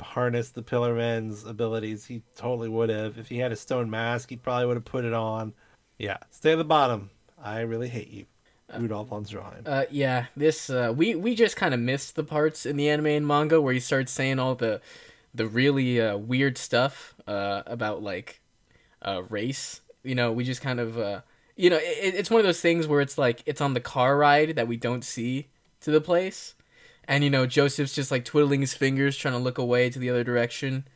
harness 0.00 0.50
the 0.50 0.62
Pillar 0.62 0.94
Man's 0.94 1.44
abilities, 1.44 2.06
he 2.06 2.22
totally 2.34 2.68
would 2.68 2.88
have. 2.88 3.18
If 3.18 3.28
he 3.28 3.38
had 3.38 3.52
a 3.52 3.56
stone 3.56 3.90
mask, 3.90 4.30
he 4.30 4.36
probably 4.36 4.66
would 4.66 4.76
have 4.76 4.84
put 4.84 5.04
it 5.04 5.12
on. 5.12 5.54
Yeah, 5.98 6.18
stay 6.30 6.52
at 6.52 6.58
the 6.58 6.64
bottom. 6.64 7.10
I 7.42 7.60
really 7.60 7.88
hate 7.88 8.08
you, 8.10 8.26
Rudolph 8.76 9.08
von. 9.08 9.26
Uh, 9.66 9.84
yeah, 9.90 10.26
this 10.36 10.70
uh, 10.70 10.92
we 10.94 11.14
we 11.14 11.34
just 11.34 11.56
kind 11.56 11.74
of 11.74 11.80
missed 11.80 12.16
the 12.16 12.24
parts 12.24 12.66
in 12.66 12.76
the 12.76 12.88
anime 12.88 13.06
and 13.06 13.26
manga 13.26 13.60
where 13.60 13.74
he 13.74 13.80
starts 13.80 14.12
saying 14.12 14.38
all 14.38 14.54
the 14.54 14.80
the 15.34 15.46
really 15.46 16.00
uh, 16.00 16.16
weird 16.16 16.58
stuff 16.58 17.14
uh, 17.26 17.62
about 17.66 18.02
like 18.02 18.40
uh, 19.02 19.22
race. 19.28 19.80
You 20.02 20.14
know, 20.14 20.32
we 20.32 20.44
just 20.44 20.62
kind 20.62 20.80
of 20.80 20.98
uh, 20.98 21.20
you 21.56 21.70
know 21.70 21.76
it, 21.76 22.14
it's 22.14 22.30
one 22.30 22.40
of 22.40 22.46
those 22.46 22.60
things 22.60 22.86
where 22.86 23.00
it's 23.00 23.18
like 23.18 23.42
it's 23.46 23.60
on 23.60 23.74
the 23.74 23.80
car 23.80 24.16
ride 24.16 24.56
that 24.56 24.68
we 24.68 24.76
don't 24.76 25.04
see 25.04 25.48
to 25.80 25.90
the 25.90 26.00
place, 26.00 26.54
and 27.10 27.24
you 27.24 27.28
know 27.28 27.44
Joseph's 27.44 27.92
just 27.92 28.12
like 28.12 28.24
twiddling 28.24 28.60
his 28.60 28.72
fingers 28.72 29.16
trying 29.16 29.34
to 29.34 29.40
look 29.40 29.58
away 29.58 29.90
to 29.90 29.98
the 29.98 30.08
other 30.08 30.22
direction, 30.22 30.86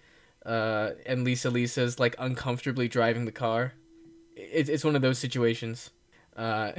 uh, 0.47 0.91
and 1.05 1.25
Lisa 1.25 1.51
Lisa's 1.51 1.99
like 1.99 2.15
uncomfortably 2.21 2.87
driving 2.87 3.25
the 3.25 3.33
car. 3.33 3.75
It, 4.37 4.69
it's 4.69 4.85
one 4.85 4.95
of 4.95 5.03
those 5.03 5.19
situations. 5.19 5.91
Uh, 6.37 6.71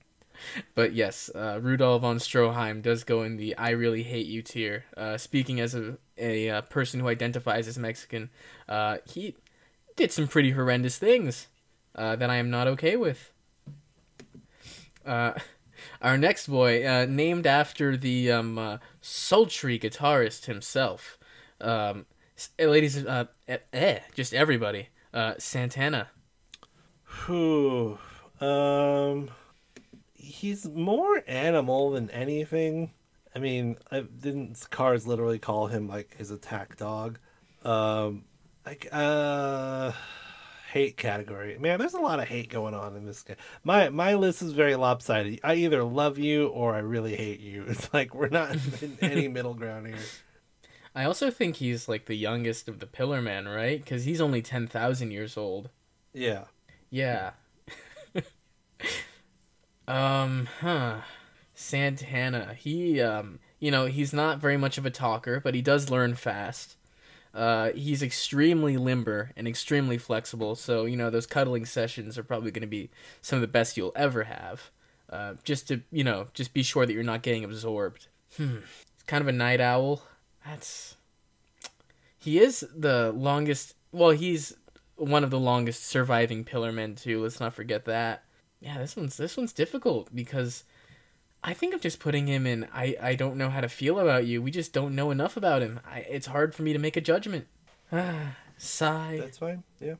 but 0.76 0.92
yes, 0.92 1.28
uh, 1.34 1.58
Rudolf 1.60 2.02
von 2.02 2.18
Stroheim 2.18 2.80
does 2.80 3.02
go 3.02 3.24
in 3.24 3.36
the 3.36 3.56
"I 3.56 3.70
really 3.70 4.04
hate 4.04 4.26
you" 4.26 4.42
tier. 4.42 4.84
Uh, 4.96 5.18
speaking 5.18 5.58
as 5.58 5.74
a 5.74 5.98
a 6.16 6.48
uh, 6.48 6.62
person 6.62 7.00
who 7.00 7.08
identifies 7.08 7.66
as 7.66 7.78
Mexican, 7.78 8.30
uh, 8.68 8.98
he 9.04 9.34
did 9.96 10.12
some 10.12 10.28
pretty 10.28 10.52
horrendous 10.52 10.98
things 10.98 11.48
uh, 11.96 12.14
that 12.14 12.30
I 12.30 12.36
am 12.36 12.48
not 12.48 12.68
okay 12.68 12.96
with. 12.96 13.32
Uh, 15.04 15.32
our 16.02 16.18
next 16.18 16.46
boy, 16.48 16.86
uh, 16.86 17.06
named 17.08 17.46
after 17.46 17.96
the 17.96 18.30
um, 18.30 18.58
uh, 18.58 18.78
sultry 19.00 19.78
guitarist 19.78 20.46
himself. 20.46 21.18
Um, 21.60 22.06
eh, 22.58 22.66
ladies, 22.66 23.04
uh, 23.04 23.26
eh, 23.46 23.58
eh, 23.72 24.00
just 24.14 24.34
everybody. 24.34 24.88
Uh, 25.12 25.34
Santana. 25.38 26.08
Whew. 27.26 27.98
Um, 28.40 29.30
he's 30.14 30.68
more 30.68 31.22
animal 31.26 31.90
than 31.90 32.10
anything. 32.10 32.92
I 33.34 33.38
mean, 33.40 33.76
I 33.90 34.00
didn't 34.00 34.66
cars 34.70 35.06
literally 35.06 35.38
call 35.38 35.66
him 35.68 35.88
like 35.88 36.16
his 36.16 36.30
attack 36.30 36.76
dog. 36.76 37.18
Um, 37.64 38.24
like 38.64 38.88
uh, 38.92 39.92
hate 40.72 40.96
category. 40.96 41.56
Man, 41.58 41.78
there's 41.78 41.94
a 41.94 42.00
lot 42.00 42.20
of 42.20 42.28
hate 42.28 42.50
going 42.50 42.74
on 42.74 42.94
in 42.94 43.06
this 43.06 43.22
guy. 43.22 43.36
My 43.64 43.88
my 43.88 44.14
list 44.14 44.42
is 44.42 44.52
very 44.52 44.76
lopsided. 44.76 45.40
I 45.42 45.54
either 45.54 45.82
love 45.82 46.18
you 46.18 46.48
or 46.48 46.74
I 46.74 46.78
really 46.78 47.16
hate 47.16 47.40
you. 47.40 47.64
It's 47.68 47.92
like 47.92 48.14
we're 48.14 48.28
not 48.28 48.56
in 48.82 48.98
any 49.00 49.28
middle 49.36 49.54
ground 49.54 49.86
here. 49.86 49.96
I 50.94 51.04
also 51.04 51.30
think 51.30 51.56
he's 51.56 51.88
like 51.88 52.06
the 52.06 52.16
youngest 52.16 52.68
of 52.68 52.80
the 52.80 52.86
Pillar 52.86 53.22
Men, 53.22 53.46
right? 53.46 53.82
Because 53.82 54.04
he's 54.04 54.20
only 54.20 54.42
10,000 54.42 55.10
years 55.10 55.36
old. 55.36 55.70
Yeah. 56.12 56.44
Yeah. 56.90 57.32
um, 59.86 60.48
huh. 60.60 61.02
Santana. 61.54 62.54
He, 62.54 63.00
um, 63.00 63.38
you 63.60 63.70
know, 63.70 63.86
he's 63.86 64.12
not 64.12 64.40
very 64.40 64.56
much 64.56 64.76
of 64.76 64.86
a 64.86 64.90
talker, 64.90 65.40
but 65.40 65.54
he 65.54 65.62
does 65.62 65.88
learn 65.88 66.14
fast. 66.14 66.77
Uh, 67.34 67.70
he's 67.72 68.02
extremely 68.02 68.76
limber 68.76 69.30
and 69.36 69.46
extremely 69.46 69.98
flexible, 69.98 70.54
so, 70.54 70.84
you 70.84 70.96
know, 70.96 71.10
those 71.10 71.26
cuddling 71.26 71.64
sessions 71.64 72.18
are 72.18 72.22
probably 72.22 72.50
going 72.50 72.62
to 72.62 72.66
be 72.66 72.90
some 73.20 73.36
of 73.36 73.40
the 73.42 73.46
best 73.46 73.76
you'll 73.76 73.92
ever 73.94 74.24
have. 74.24 74.70
Uh, 75.10 75.34
just 75.44 75.68
to, 75.68 75.80
you 75.90 76.04
know, 76.04 76.26
just 76.34 76.52
be 76.52 76.62
sure 76.62 76.84
that 76.84 76.92
you're 76.92 77.02
not 77.02 77.22
getting 77.22 77.44
absorbed. 77.44 78.08
Hmm. 78.36 78.56
He's 78.56 79.02
kind 79.06 79.22
of 79.22 79.28
a 79.28 79.32
night 79.32 79.60
owl. 79.60 80.02
That's. 80.44 80.96
He 82.18 82.38
is 82.38 82.66
the 82.74 83.12
longest. 83.12 83.74
Well, 83.92 84.10
he's 84.10 84.54
one 84.96 85.24
of 85.24 85.30
the 85.30 85.38
longest 85.38 85.86
surviving 85.86 86.44
pillar 86.44 86.72
men 86.72 86.94
too. 86.94 87.22
Let's 87.22 87.40
not 87.40 87.54
forget 87.54 87.84
that. 87.86 88.24
Yeah, 88.60 88.78
this 88.78 88.96
one's 88.96 89.16
this 89.16 89.36
one's 89.36 89.52
difficult 89.52 90.14
because 90.14 90.64
I 91.42 91.54
think 91.54 91.72
I'm 91.72 91.80
just 91.80 92.00
putting 92.00 92.26
him 92.26 92.46
in. 92.46 92.66
I 92.72 92.96
I 93.00 93.14
don't 93.14 93.36
know 93.36 93.50
how 93.50 93.60
to 93.60 93.68
feel 93.68 93.98
about 93.98 94.26
you. 94.26 94.42
We 94.42 94.50
just 94.50 94.72
don't 94.72 94.94
know 94.94 95.10
enough 95.10 95.36
about 95.36 95.62
him. 95.62 95.80
I, 95.88 96.00
it's 96.00 96.26
hard 96.26 96.54
for 96.54 96.62
me 96.62 96.72
to 96.72 96.78
make 96.78 96.96
a 96.96 97.00
judgment. 97.00 97.46
Ah, 97.92 98.36
sigh. 98.58 99.18
That's 99.20 99.38
fine. 99.38 99.62
Yeah. 99.80 99.94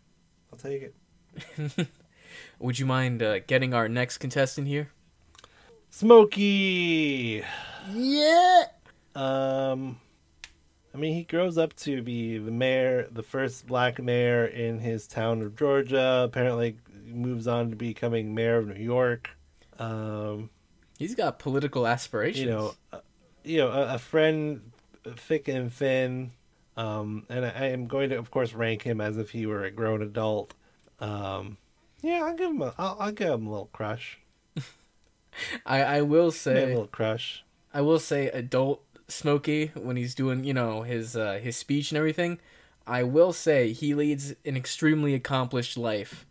I'll 0.53 0.59
take 0.59 0.83
it. 0.83 1.89
Would 2.59 2.79
you 2.79 2.87
mind 2.87 3.23
uh, 3.23 3.39
getting 3.41 3.73
our 3.75 3.89
next 3.89 4.19
contestant 4.19 4.67
here? 4.67 4.91
Smokey. 5.91 7.43
Yeah. 7.93 8.65
Um, 9.15 10.01
I 10.95 10.99
mean, 10.99 11.15
he 11.15 11.25
grows 11.25 11.59
up 11.59 11.75
to 11.77 12.03
be 12.03 12.39
the 12.39 12.51
mayor, 12.51 13.09
the 13.11 13.23
first 13.23 13.67
black 13.67 14.03
mayor 14.03 14.45
in 14.45 14.81
his 14.81 15.07
town 15.07 15.43
of 15.43 15.57
Georgia. 15.57 16.23
Apparently, 16.25 16.77
moves 17.07 17.47
on 17.47 17.71
to 17.71 17.77
becoming 17.77 18.35
mayor 18.35 18.59
of 18.59 18.69
New 18.69 18.83
York. 18.83 19.31
Um, 19.79 20.51
He's 20.99 21.15
got 21.15 21.39
political 21.39 21.87
aspirations. 21.87 22.45
you 22.45 22.51
know, 22.51 22.75
uh, 22.93 22.99
you 23.45 23.59
know, 23.59 23.69
a, 23.69 23.95
a 23.95 23.99
friend, 23.99 24.73
thick 25.17 25.49
and 25.49 25.73
thin. 25.73 26.33
Um, 26.77 27.25
and 27.29 27.47
I, 27.47 27.51
I 27.51 27.65
am 27.67 27.87
going 27.87 28.11
to, 28.11 28.19
of 28.19 28.31
course, 28.31 28.53
rank 28.53 28.83
him 28.83 29.01
as 29.01 29.17
if 29.17 29.31
he 29.31 29.47
were 29.47 29.65
a 29.65 29.71
grown 29.71 30.03
adult. 30.03 30.55
Um, 31.01 31.57
yeah, 32.03 32.25
I'll 32.25 32.37
give 32.37 32.51
him 32.51 32.63
a, 32.63 32.75
I'll, 32.79 32.97
I'll 33.01 33.13
give 33.13 33.31
him 33.31 33.47
a 33.47 33.51
little 33.51 33.71
crush. 33.73 34.19
I 35.67 35.83
I 35.83 36.03
will 36.03 36.27
Maybe 36.27 36.29
a 36.29 36.33
say 36.33 36.67
little 36.67 36.87
crush. 36.87 37.45
I 37.73 37.81
will 37.81 37.99
say 37.99 38.29
adult 38.29 38.83
Smokey 39.09 39.73
when 39.75 39.97
he's 39.97 40.15
doing 40.15 40.45
you 40.45 40.53
know 40.53 40.83
his 40.83 41.17
uh, 41.17 41.39
his 41.43 41.57
speech 41.57 41.91
and 41.91 41.99
everything. 41.99 42.39
I 42.87 43.03
will 43.03 43.33
say 43.33 43.73
he 43.73 43.95
leads 43.95 44.35
an 44.45 44.57
extremely 44.57 45.15
accomplished 45.15 45.77
life, 45.77 46.27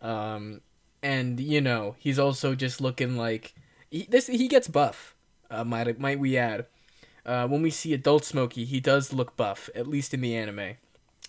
um, 0.00 0.60
and 1.02 1.38
you 1.40 1.60
know 1.60 1.96
he's 1.98 2.18
also 2.18 2.54
just 2.54 2.80
looking 2.80 3.16
like 3.16 3.54
he, 3.90 4.06
this. 4.08 4.26
He 4.26 4.48
gets 4.48 4.68
buff. 4.68 5.14
Uh, 5.50 5.64
might 5.64 5.98
might 5.98 6.18
we 6.18 6.36
add? 6.36 6.66
Uh, 7.24 7.46
when 7.46 7.62
we 7.62 7.70
see 7.70 7.92
adult 7.92 8.24
Smokey, 8.24 8.64
he 8.64 8.80
does 8.80 9.12
look 9.12 9.36
buff, 9.36 9.68
at 9.74 9.86
least 9.86 10.14
in 10.14 10.20
the 10.22 10.34
anime. 10.34 10.76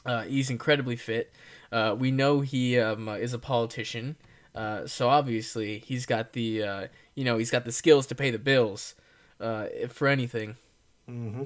Uh, 0.05 0.23
he's 0.23 0.49
incredibly 0.49 0.95
fit. 0.95 1.33
Uh, 1.71 1.95
we 1.97 2.09
know 2.09 2.39
he 2.41 2.79
um, 2.79 3.09
uh, 3.09 3.15
is 3.15 3.33
a 3.33 3.39
politician, 3.39 4.15
uh, 4.55 4.87
so 4.87 5.09
obviously 5.09 5.79
he's 5.79 6.05
got 6.05 6.33
the 6.33 6.63
uh, 6.63 6.87
you 7.15 7.23
know 7.23 7.37
he's 7.37 7.51
got 7.51 7.65
the 7.65 7.71
skills 7.71 8.05
to 8.07 8.15
pay 8.15 8.31
the 8.31 8.39
bills 8.39 8.95
uh, 9.39 9.65
for 9.89 10.07
anything. 10.07 10.55
hmm 11.05 11.43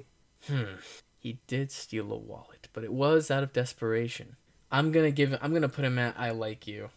He 1.19 1.39
did 1.47 1.71
steal 1.71 2.12
a 2.12 2.17
wallet, 2.17 2.67
but 2.73 2.84
it 2.84 2.91
was 2.93 3.32
out 3.32 3.43
of 3.43 3.54
desperation. 3.54 4.36
I'm 4.71 4.91
gonna 4.91 5.12
give. 5.12 5.38
I'm 5.41 5.54
gonna 5.54 5.69
put 5.69 5.86
him 5.86 5.97
at 5.97 6.15
I 6.17 6.32
like 6.32 6.67
you. 6.67 6.89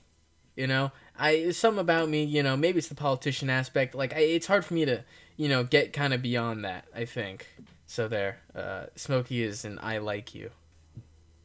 You 0.56 0.66
know, 0.66 0.90
I 1.18 1.50
some 1.50 1.78
about 1.78 2.08
me. 2.08 2.24
You 2.24 2.42
know, 2.42 2.56
maybe 2.56 2.78
it's 2.78 2.88
the 2.88 2.94
politician 2.94 3.50
aspect. 3.50 3.94
Like, 3.94 4.14
I, 4.14 4.20
it's 4.20 4.46
hard 4.46 4.64
for 4.64 4.74
me 4.74 4.84
to 4.86 5.04
you 5.36 5.48
know 5.48 5.64
get 5.64 5.92
kind 5.92 6.14
of 6.14 6.22
beyond 6.22 6.64
that. 6.64 6.86
I 6.94 7.04
think 7.04 7.46
so. 7.86 8.08
There, 8.08 8.38
uh, 8.54 8.86
Smokey 8.96 9.42
is 9.42 9.64
and 9.64 9.78
I 9.80 9.98
like 9.98 10.34
you. 10.34 10.50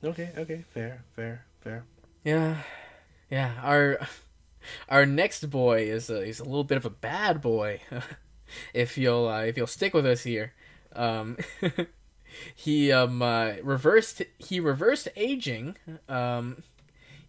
Okay, 0.03 0.31
okay, 0.37 0.65
fair, 0.73 1.03
fair, 1.15 1.45
fair. 1.59 1.83
Yeah, 2.23 2.57
yeah. 3.29 3.53
Our 3.61 3.99
our 4.89 5.05
next 5.05 5.49
boy 5.49 5.83
is 5.83 6.09
a, 6.09 6.25
he's 6.25 6.39
a 6.39 6.43
little 6.43 6.63
bit 6.63 6.77
of 6.77 6.85
a 6.85 6.89
bad 6.89 7.41
boy. 7.41 7.81
if 8.73 8.97
you'll 8.97 9.27
uh, 9.27 9.43
if 9.43 9.57
you'll 9.57 9.67
stick 9.67 9.93
with 9.93 10.05
us 10.05 10.23
here, 10.23 10.53
um, 10.95 11.37
he 12.55 12.91
um 12.91 13.21
uh, 13.21 13.53
reversed 13.63 14.21
he 14.37 14.59
reversed 14.59 15.07
aging. 15.15 15.77
Um, 16.07 16.63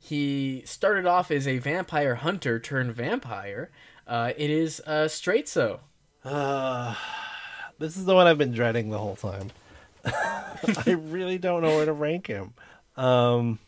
he 0.04 0.62
started 0.64 1.06
off 1.06 1.30
as 1.30 1.46
a 1.46 1.58
vampire 1.58 2.16
hunter 2.16 2.58
turned 2.58 2.92
vampire. 2.92 3.70
Uh, 4.04 4.32
it 4.36 4.50
is 4.50 4.82
uh, 4.84 5.04
Straizo. 5.04 5.78
Uh, 6.24 6.96
this 7.78 7.96
is 7.96 8.04
the 8.04 8.14
one 8.16 8.26
I've 8.26 8.36
been 8.36 8.50
dreading 8.50 8.90
the 8.90 8.98
whole 8.98 9.14
time. 9.14 9.52
I 10.04 10.90
really 10.90 11.38
don't 11.38 11.62
know 11.62 11.76
where 11.76 11.86
to 11.86 11.92
rank 11.92 12.26
him. 12.26 12.54
Um, 12.96 13.60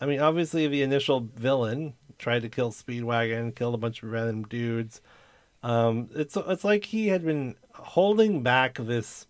I 0.00 0.06
mean, 0.06 0.18
obviously 0.18 0.66
the 0.66 0.80
initial 0.80 1.28
villain 1.36 1.92
tried 2.16 2.40
to 2.40 2.48
kill 2.48 2.72
Speedwagon, 2.72 3.54
killed 3.54 3.74
a 3.74 3.78
bunch 3.78 4.02
of 4.02 4.10
random 4.10 4.44
dudes. 4.44 5.02
Um, 5.62 6.08
it's 6.14 6.38
it's 6.38 6.64
like 6.64 6.86
he 6.86 7.08
had 7.08 7.22
been 7.22 7.56
holding 7.74 8.42
back 8.42 8.78
this 8.78 9.26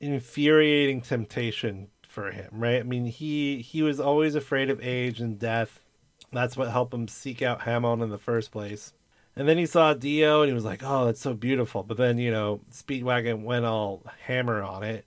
infuriating 0.00 1.00
temptation 1.00 1.88
for 2.12 2.30
him, 2.30 2.48
right? 2.52 2.80
I 2.80 2.82
mean, 2.84 3.06
he 3.06 3.62
he 3.62 3.82
was 3.82 3.98
always 3.98 4.34
afraid 4.34 4.70
of 4.70 4.80
age 4.82 5.20
and 5.20 5.38
death. 5.38 5.80
That's 6.32 6.56
what 6.56 6.70
helped 6.70 6.94
him 6.94 7.08
seek 7.08 7.42
out 7.42 7.62
Hamon 7.62 8.02
in 8.02 8.10
the 8.10 8.18
first 8.18 8.52
place. 8.52 8.92
And 9.34 9.48
then 9.48 9.58
he 9.58 9.66
saw 9.66 9.94
Dio 9.94 10.42
and 10.42 10.48
he 10.48 10.54
was 10.54 10.64
like, 10.64 10.82
"Oh, 10.84 11.06
that's 11.06 11.20
so 11.20 11.34
beautiful." 11.34 11.82
But 11.82 11.96
then, 11.96 12.18
you 12.18 12.30
know, 12.30 12.60
Speedwagon 12.70 13.42
went 13.44 13.64
all 13.64 14.02
hammer 14.26 14.62
on 14.62 14.82
it. 14.82 15.06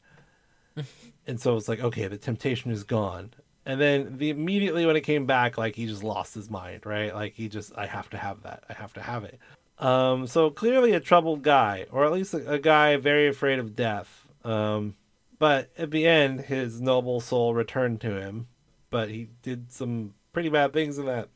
and 1.27 1.39
so 1.39 1.55
it's 1.55 1.69
like, 1.69 1.79
"Okay, 1.79 2.07
the 2.07 2.17
temptation 2.17 2.71
is 2.71 2.83
gone." 2.83 3.31
And 3.65 3.81
then 3.81 4.17
the 4.17 4.29
immediately 4.29 4.85
when 4.85 4.95
it 4.95 5.01
came 5.01 5.25
back, 5.25 5.57
like 5.57 5.75
he 5.75 5.87
just 5.87 6.03
lost 6.03 6.35
his 6.35 6.49
mind, 6.49 6.85
right? 6.85 7.13
Like 7.13 7.33
he 7.33 7.49
just 7.49 7.73
I 7.77 7.85
have 7.87 8.09
to 8.11 8.17
have 8.17 8.43
that. 8.43 8.63
I 8.69 8.73
have 8.73 8.93
to 8.93 9.01
have 9.01 9.23
it. 9.23 9.39
Um 9.79 10.27
so 10.27 10.49
clearly 10.49 10.93
a 10.93 10.99
troubled 10.99 11.41
guy, 11.43 11.85
or 11.91 12.05
at 12.05 12.11
least 12.11 12.33
a, 12.33 12.53
a 12.53 12.59
guy 12.59 12.97
very 12.97 13.27
afraid 13.27 13.59
of 13.59 13.75
death. 13.75 14.27
Um 14.43 14.95
but 15.39 15.69
at 15.77 15.91
the 15.91 16.07
end 16.07 16.41
his 16.41 16.81
noble 16.81 17.19
soul 17.19 17.53
returned 17.53 18.01
to 18.01 18.19
him, 18.19 18.47
but 18.89 19.09
he 19.09 19.29
did 19.41 19.71
some 19.71 20.13
pretty 20.33 20.49
bad 20.49 20.73
things 20.73 20.97
in 20.97 21.05
that 21.05 21.29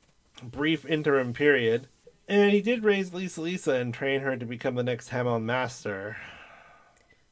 brief 0.44 0.86
interim 0.86 1.34
period. 1.34 1.88
And 2.28 2.52
he 2.52 2.62
did 2.62 2.84
raise 2.84 3.14
Lisa 3.14 3.42
Lisa 3.42 3.74
and 3.74 3.94
train 3.94 4.22
her 4.22 4.38
to 4.38 4.46
become 4.46 4.76
the 4.76 4.84
next 4.84 5.10
Hamon 5.10 5.46
master. 5.46 6.18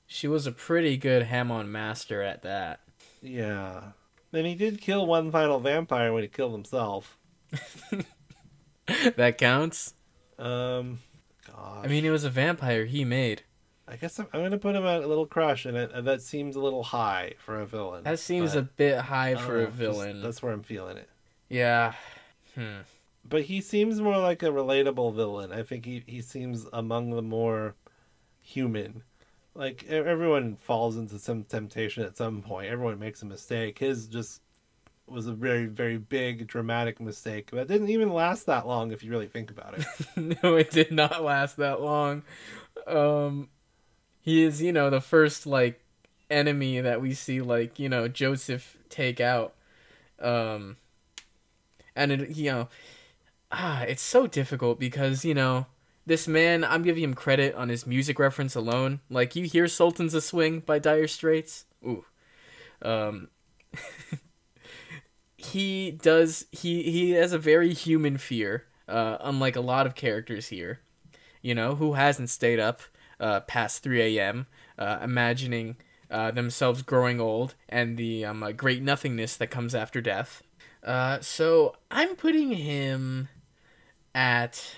She 0.07 0.27
was 0.27 0.47
a 0.47 0.51
pretty 0.51 0.97
good 0.97 1.23
Hamon 1.23 1.71
master 1.71 2.23
at 2.23 2.41
that. 2.41 2.79
Yeah. 3.21 3.91
Then 4.31 4.45
he 4.45 4.55
did 4.55 4.81
kill 4.81 5.05
one 5.05 5.31
final 5.31 5.59
vampire 5.59 6.11
when 6.13 6.23
he 6.23 6.29
killed 6.29 6.53
himself. 6.53 7.17
that 9.15 9.37
counts. 9.37 9.93
Um, 10.39 10.99
gosh. 11.45 11.85
I 11.85 11.87
mean, 11.87 12.05
it 12.05 12.09
was 12.09 12.23
a 12.23 12.29
vampire 12.29 12.85
he 12.85 13.05
made. 13.05 13.43
I 13.87 13.95
guess 13.95 14.19
I'm, 14.19 14.27
I'm 14.33 14.43
gonna 14.43 14.57
put 14.57 14.75
him 14.75 14.85
at 14.85 15.03
a 15.03 15.07
little 15.07 15.25
crush, 15.25 15.65
and, 15.65 15.77
it, 15.77 16.03
that 16.05 16.21
seems 16.21 16.55
a 16.55 16.59
little 16.59 16.83
high 16.83 17.33
for 17.37 17.59
a 17.59 17.65
villain. 17.65 18.03
That 18.03 18.19
seems 18.19 18.55
a 18.55 18.63
bit 18.63 18.97
high 18.99 19.35
for 19.35 19.53
know, 19.57 19.63
a 19.63 19.65
just- 19.67 19.77
villain. 19.77 20.21
that's 20.21 20.43
where 20.43 20.51
I'm 20.51 20.63
feeling 20.63 20.97
it. 20.97 21.09
Yeah. 21.49 21.93
Hmm. 22.55 22.81
But 23.27 23.43
he 23.43 23.61
seems 23.61 23.99
more 24.01 24.17
like 24.17 24.41
a 24.43 24.47
relatable 24.47 25.13
villain. 25.15 25.51
I 25.51 25.63
think 25.63 25.85
he, 25.85 26.03
he 26.05 26.21
seems 26.21 26.65
among 26.71 27.11
the 27.11 27.21
more 27.21 27.75
human. 28.41 29.03
Like 29.53 29.85
everyone 29.87 30.57
falls 30.57 30.97
into 30.97 31.19
some 31.19 31.43
temptation 31.43 32.03
at 32.03 32.15
some 32.15 32.41
point. 32.41 32.69
Everyone 32.69 32.99
makes 32.99 33.21
a 33.21 33.25
mistake. 33.25 33.79
His 33.79 34.07
just 34.07 34.41
was 35.07 35.25
a 35.25 35.31
very 35.33 35.65
very 35.67 35.97
big 35.97 36.47
dramatic 36.47 36.99
mistake 36.99 37.49
that 37.51 37.67
didn't 37.67 37.89
even 37.89 38.11
last 38.13 38.45
that 38.45 38.67
long 38.67 38.91
if 38.91 39.03
you 39.03 39.09
really 39.09 39.27
think 39.27 39.49
about 39.49 39.75
it. 39.77 39.85
no, 40.43 40.55
it 40.55 40.69
did 40.71 40.91
not 40.91 41.23
last 41.23 41.57
that 41.57 41.81
long. 41.81 42.23
Um, 42.85 43.49
he 44.27 44.43
is, 44.43 44.61
you 44.61 44.73
know, 44.73 44.89
the 44.89 44.99
first 44.99 45.47
like 45.47 45.79
enemy 46.29 46.81
that 46.81 46.99
we 46.99 47.13
see 47.13 47.39
like 47.39 47.79
you 47.79 47.87
know 47.87 48.09
Joseph 48.09 48.75
take 48.89 49.21
out. 49.21 49.53
Um, 50.19 50.75
and 51.95 52.11
it, 52.11 52.29
you 52.31 52.51
know, 52.51 52.67
ah, 53.53 53.83
it's 53.83 54.01
so 54.01 54.27
difficult 54.27 54.81
because 54.81 55.23
you 55.23 55.33
know 55.33 55.67
this 56.05 56.27
man. 56.27 56.65
I'm 56.65 56.83
giving 56.83 57.03
him 57.03 57.13
credit 57.13 57.55
on 57.55 57.69
his 57.69 57.87
music 57.87 58.19
reference 58.19 58.53
alone. 58.53 58.99
Like 59.09 59.33
you 59.37 59.45
hear 59.45 59.65
"Sultans 59.65 60.13
of 60.13 60.25
Swing" 60.25 60.59
by 60.59 60.77
Dire 60.77 61.07
Straits. 61.07 61.63
Ooh, 61.85 62.03
um, 62.81 63.29
he 65.37 65.91
does. 65.91 66.47
He 66.51 66.83
he 66.83 67.11
has 67.11 67.31
a 67.31 67.39
very 67.39 67.73
human 67.73 68.17
fear. 68.17 68.65
Uh, 68.89 69.19
unlike 69.21 69.55
a 69.55 69.61
lot 69.61 69.87
of 69.87 69.95
characters 69.95 70.49
here, 70.49 70.81
you 71.41 71.55
know, 71.55 71.75
who 71.75 71.93
hasn't 71.93 72.29
stayed 72.29 72.59
up 72.59 72.81
uh, 73.19 73.41
past 73.41 73.83
3 73.83 74.17
a.m. 74.17 74.47
Uh, 74.77 74.99
imagining 75.01 75.77
uh, 76.09 76.31
themselves 76.31 76.81
growing 76.81 77.19
old 77.19 77.55
and 77.67 77.97
the 77.97 78.25
um, 78.25 78.43
uh, 78.43 78.51
great 78.51 78.81
nothingness 78.81 79.35
that 79.37 79.47
comes 79.47 79.75
after 79.75 80.01
death. 80.01 80.43
Uh, 80.83 81.19
so 81.19 81.75
I'm 81.91 82.15
putting 82.15 82.51
him 82.51 83.29
at. 84.15 84.75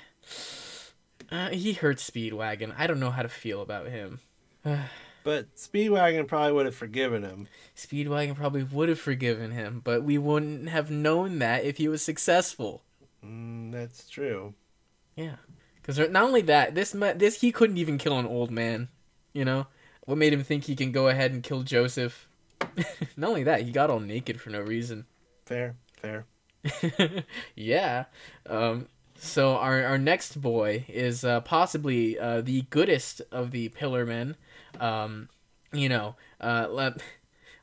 Uh, 1.32 1.49
he 1.49 1.73
hurts 1.73 2.10
Speedwagon. 2.10 2.73
I 2.78 2.88
don't 2.88 2.99
know 2.99 3.12
how 3.12 3.21
to 3.21 3.30
feel 3.30 3.62
about 3.62 3.88
him. 3.88 4.19
but 5.23 5.56
Speedwagon 5.56 6.28
probably 6.28 6.54
would 6.54 6.65
have 6.65 6.75
forgiven 6.75 7.23
him. 7.23 7.47
Speedwagon 7.75 8.36
probably 8.36 8.63
would 8.63 8.89
have 8.89 8.99
forgiven 8.99 9.52
him, 9.52 9.82
but 9.84 10.04
we 10.04 10.17
wouldn't 10.17 10.69
have 10.69 10.89
known 10.89 11.39
that 11.39 11.63
if 11.63 11.78
he 11.78 11.88
was 11.88 12.02
successful. 12.02 12.82
Mm, 13.23 13.71
that's 13.71 14.10
true. 14.10 14.56
Yeah, 15.15 15.36
because 15.89 16.12
not 16.12 16.23
only 16.23 16.43
that, 16.43 16.75
this 16.75 16.91
this 16.91 17.41
he 17.41 17.52
couldn't 17.52 17.80
even 17.80 17.97
kill 17.97 18.19
an 18.19 18.28
old 18.28 18.52
man. 18.52 18.89
You 19.34 19.43
know, 19.43 19.65
what 20.06 20.19
made 20.19 20.34
him 20.34 20.43
think 20.43 20.65
he 20.65 20.75
can 20.75 20.91
go 20.91 21.08
ahead 21.08 21.32
and 21.32 21.41
kill 21.41 21.63
Joseph? 21.63 22.28
Not 23.17 23.30
only 23.30 23.43
that, 23.43 23.63
he 23.63 23.71
got 23.71 23.89
all 23.89 23.99
naked 23.99 24.39
for 24.39 24.52
no 24.52 24.62
reason. 24.62 25.08
Fair, 25.47 25.78
fair. 25.99 26.28
yeah. 27.56 28.06
Um, 28.45 28.88
so 29.15 29.56
our 29.56 29.84
our 29.84 29.97
next 29.97 30.39
boy 30.39 30.86
is 30.88 31.25
uh, 31.25 31.41
possibly 31.41 32.19
uh, 32.19 32.41
the 32.41 32.67
goodest 32.69 33.23
of 33.32 33.49
the 33.49 33.69
Pillar 33.69 34.06
Men. 34.06 34.36
Um, 34.80 35.28
you 35.73 35.89
know, 35.89 36.15
uh, 36.39 36.67
let, 36.69 37.02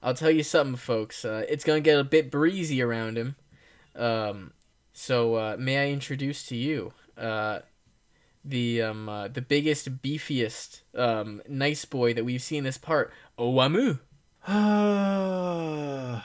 I'll 0.02 0.14
tell 0.14 0.32
you 0.32 0.42
something, 0.42 0.74
folks. 0.74 1.24
Uh, 1.24 1.44
it's 1.48 1.62
gonna 1.62 1.80
get 1.80 1.96
a 1.96 2.02
bit 2.02 2.32
breezy 2.32 2.82
around 2.82 3.18
him. 3.18 3.36
Um, 3.94 4.52
so 4.92 5.36
uh, 5.36 5.56
may 5.60 5.78
I 5.78 5.92
introduce 5.92 6.44
to 6.46 6.56
you 6.56 6.92
uh, 7.16 7.60
the 8.46 8.80
um 8.82 9.08
uh, 9.08 9.28
the 9.28 9.42
biggest 9.42 10.00
beefiest 10.02 10.82
um 10.94 11.42
nice 11.48 11.84
boy 11.84 12.14
that 12.14 12.24
we've 12.24 12.42
seen 12.42 12.64
this 12.64 12.78
part 12.78 13.12
owamu. 13.38 13.98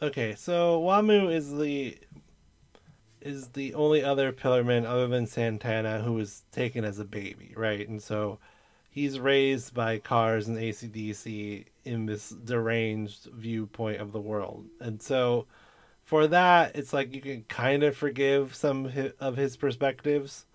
Okay 0.00 0.36
so 0.36 0.80
Wamuu 0.80 1.32
is 1.32 1.56
the 1.56 1.98
is 3.20 3.48
the 3.48 3.74
only 3.74 4.02
other 4.04 4.32
pillarman 4.32 4.86
other 4.86 5.08
than 5.08 5.26
santana 5.26 6.02
who 6.02 6.12
was 6.12 6.44
taken 6.52 6.84
as 6.84 7.00
a 7.00 7.04
baby 7.04 7.52
right? 7.56 7.88
And 7.88 8.00
so 8.00 8.38
he's 8.90 9.18
raised 9.18 9.74
by 9.74 9.98
Kars 9.98 10.46
and 10.46 10.56
acdc 10.56 11.64
in 11.84 12.06
this 12.06 12.30
deranged 12.30 13.24
viewpoint 13.32 14.00
of 14.00 14.12
the 14.12 14.20
world. 14.20 14.66
And 14.80 15.02
so 15.02 15.46
for 16.04 16.28
that 16.28 16.76
it's 16.76 16.92
like 16.92 17.12
you 17.12 17.20
can 17.20 17.42
kind 17.48 17.82
of 17.82 17.96
forgive 17.96 18.54
some 18.54 18.92
of 19.18 19.36
his 19.36 19.56
perspectives 19.56 20.46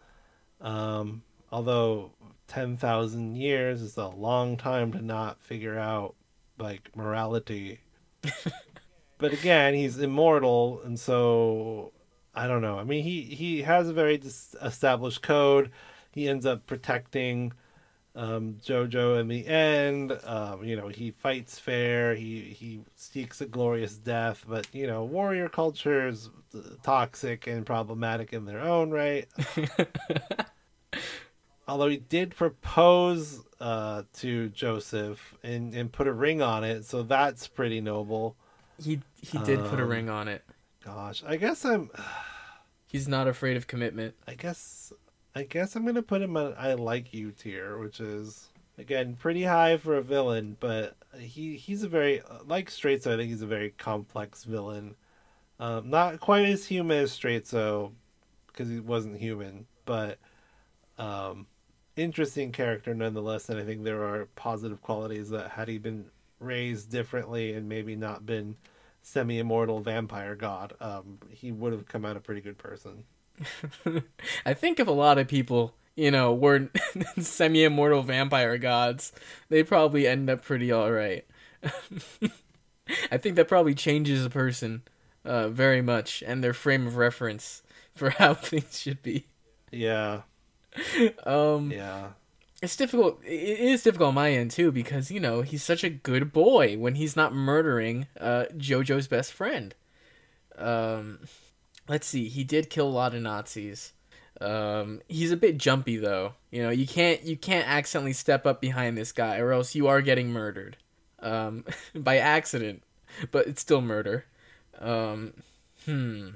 um, 0.64 1.22
although 1.52 2.12
10,000 2.48 3.36
years 3.36 3.82
is 3.82 3.98
a 3.98 4.08
long 4.08 4.58
time 4.58 4.92
to 4.94 5.02
not 5.02 5.42
figure 5.42 5.78
out 5.78 6.16
like 6.58 6.96
morality. 6.96 7.82
but 9.18 9.34
again, 9.34 9.74
he's 9.74 10.00
immortal 10.00 10.82
and 10.84 11.00
so 11.00 11.92
I 12.36 12.48
don't 12.48 12.62
know. 12.62 12.80
I 12.80 12.84
mean, 12.84 13.04
he 13.04 13.22
he 13.22 13.62
has 13.62 13.88
a 13.88 13.94
very 13.94 14.16
established 14.16 15.22
code. 15.22 15.70
He 16.12 16.28
ends 16.28 16.46
up 16.46 16.66
protecting 16.66 17.54
um, 18.16 18.58
Jojo 18.64 19.20
in 19.20 19.28
the 19.28 19.48
end. 19.48 20.18
Um, 20.24 20.64
you 20.64 20.76
know, 20.76 20.88
he 20.88 21.12
fights 21.12 21.60
fair. 21.60 22.16
He 22.16 22.42
he 22.42 22.82
seeks 22.96 23.42
a 23.42 23.46
glorious 23.46 23.96
death. 23.96 24.46
But 24.48 24.68
you 24.74 24.88
know, 24.88 25.04
warrior 25.04 25.50
culture 25.50 26.08
is 26.08 26.30
toxic 26.84 27.48
and 27.48 27.66
problematic 27.66 28.34
in 28.34 28.46
their 28.46 28.60
own 28.60 28.92
right. 28.92 29.28
although 31.68 31.88
he 31.88 31.98
did 31.98 32.36
propose 32.36 33.42
uh, 33.60 34.04
to 34.14 34.50
Joseph 34.50 35.36
and, 35.44 35.74
and 35.74 35.92
put 35.92 36.08
a 36.08 36.14
ring 36.14 36.42
on 36.42 36.64
it, 36.64 36.86
so 36.86 37.04
that's 37.04 37.48
pretty 37.48 37.82
noble. 37.82 38.36
He 38.82 39.02
he 39.22 39.38
did 39.40 39.60
um, 39.60 39.70
put 39.70 39.80
a 39.80 39.84
um, 39.84 39.90
ring 39.90 40.10
on 40.10 40.28
it. 40.28 40.44
Gosh, 40.84 41.24
I 41.26 41.38
guess 41.38 41.66
I'm. 41.66 41.90
He's 42.86 43.08
not 43.08 43.28
afraid 43.28 43.58
of 43.58 43.66
commitment. 43.66 44.14
I 44.28 44.36
guess 44.36 44.94
I 45.36 45.44
guess 45.44 45.76
I'm 45.76 45.86
gonna 45.86 46.02
put 46.04 46.22
him 46.22 46.38
on 46.38 46.54
I 46.58 46.74
like 46.76 47.14
you 47.14 47.32
tier, 47.32 47.78
which 47.78 48.00
is 48.00 48.50
again 48.78 49.16
pretty 49.16 49.44
high 49.44 49.78
for 49.78 49.96
a 49.98 50.02
villain, 50.02 50.58
but 50.60 50.96
he 51.18 51.56
he's 51.58 51.84
a 51.84 51.90
very 51.90 52.22
like 52.46 52.70
Straizo. 52.70 53.14
I 53.14 53.18
think 53.18 53.30
he's 53.30 53.42
a 53.42 53.48
very 53.48 53.72
complex 53.72 54.44
villain. 54.44 54.96
Um, 55.60 55.90
not 55.90 56.20
quite 56.20 56.46
as 56.46 56.66
human 56.68 56.98
as 57.00 57.12
Straizo, 57.18 57.94
because 58.48 58.70
he 58.70 58.80
wasn't 58.80 59.18
human, 59.18 59.68
but 59.86 60.20
um, 60.98 61.48
interesting 61.96 62.52
character 62.52 62.94
nonetheless, 62.94 63.50
and 63.50 63.60
I 63.60 63.64
think 63.64 63.84
there 63.84 64.04
are 64.04 64.28
positive 64.36 64.82
qualities 64.82 65.30
that 65.30 65.52
had 65.52 65.68
he 65.68 65.78
been 65.78 66.06
raised 66.40 66.92
differently 66.92 67.54
and 67.54 67.70
maybe 67.70 67.96
not 67.96 68.26
been 68.26 68.56
semi-immortal 69.02 69.82
vampire 69.82 70.36
god, 70.36 70.74
um, 70.80 71.20
he 71.30 71.52
would 71.52 71.74
have 71.74 71.88
come 71.88 72.06
out 72.06 72.18
a 72.18 72.20
pretty 72.22 72.42
good 72.42 72.58
person. 72.58 73.06
I 74.46 74.54
think 74.54 74.80
if 74.80 74.88
a 74.88 74.92
lot 74.92 75.18
of 75.18 75.28
people, 75.28 75.74
you 75.96 76.12
know, 76.12 76.34
were 76.34 76.70
semi-immortal 77.20 78.04
vampire 78.04 78.58
gods, 78.58 79.12
they 79.50 79.64
probably 79.64 80.08
end 80.08 80.30
up 80.30 80.44
pretty 80.44 80.72
all 80.72 80.92
right. 80.92 81.26
I 83.12 83.18
think 83.18 83.36
that 83.36 83.48
probably 83.48 83.74
changes 83.76 84.26
a 84.26 84.30
person 84.30 84.84
uh, 85.26 85.50
very 85.50 85.82
much 85.82 86.24
and 86.26 86.44
their 86.44 86.54
frame 86.54 86.86
of 86.88 86.98
reference 86.98 87.64
for 87.96 88.12
how 88.12 88.34
things 88.34 88.80
should 88.80 89.02
be. 89.02 89.28
Yeah, 89.72 90.22
um, 91.26 91.72
yeah. 91.72 92.10
It's 92.62 92.78
difficult. 92.78 93.20
It 93.26 93.60
is 93.60 93.84
difficult 93.84 94.10
on 94.10 94.14
my 94.16 94.32
end 94.32 94.52
too 94.52 94.72
because 94.72 95.12
you 95.12 95.20
know 95.20 95.42
he's 95.42 95.64
such 95.64 95.84
a 95.84 95.90
good 95.90 96.32
boy 96.32 96.78
when 96.78 96.96
he's 96.96 97.16
not 97.16 97.34
murdering 97.34 98.08
uh, 98.20 98.46
Jojo's 98.58 99.08
best 99.08 99.34
friend. 99.34 99.76
Um, 100.58 101.20
let's 101.88 102.08
see. 102.08 102.30
He 102.30 102.44
did 102.44 102.70
kill 102.70 102.88
a 102.88 102.90
lot 102.90 103.14
of 103.14 103.22
Nazis. 103.22 103.94
Um, 104.42 105.02
he's 105.08 105.32
a 105.32 105.38
bit 105.38 105.58
jumpy 105.58 105.98
though. 105.98 106.34
You 106.52 106.64
know, 106.64 106.70
you 106.70 106.88
can't 106.88 107.24
you 107.24 107.38
can't 107.38 107.68
accidentally 107.68 108.14
step 108.14 108.46
up 108.46 108.62
behind 108.62 108.98
this 108.98 109.12
guy 109.12 109.38
or 109.38 109.52
else 109.52 109.76
you 109.76 109.88
are 109.88 110.02
getting 110.02 110.30
murdered. 110.30 110.78
Um, 111.20 111.66
by 111.96 112.18
accident, 112.18 112.84
but 113.32 113.48
it's 113.48 113.62
still 113.62 113.82
murder. 113.82 114.26
Um, 114.80 115.34
hmm 115.86 116.30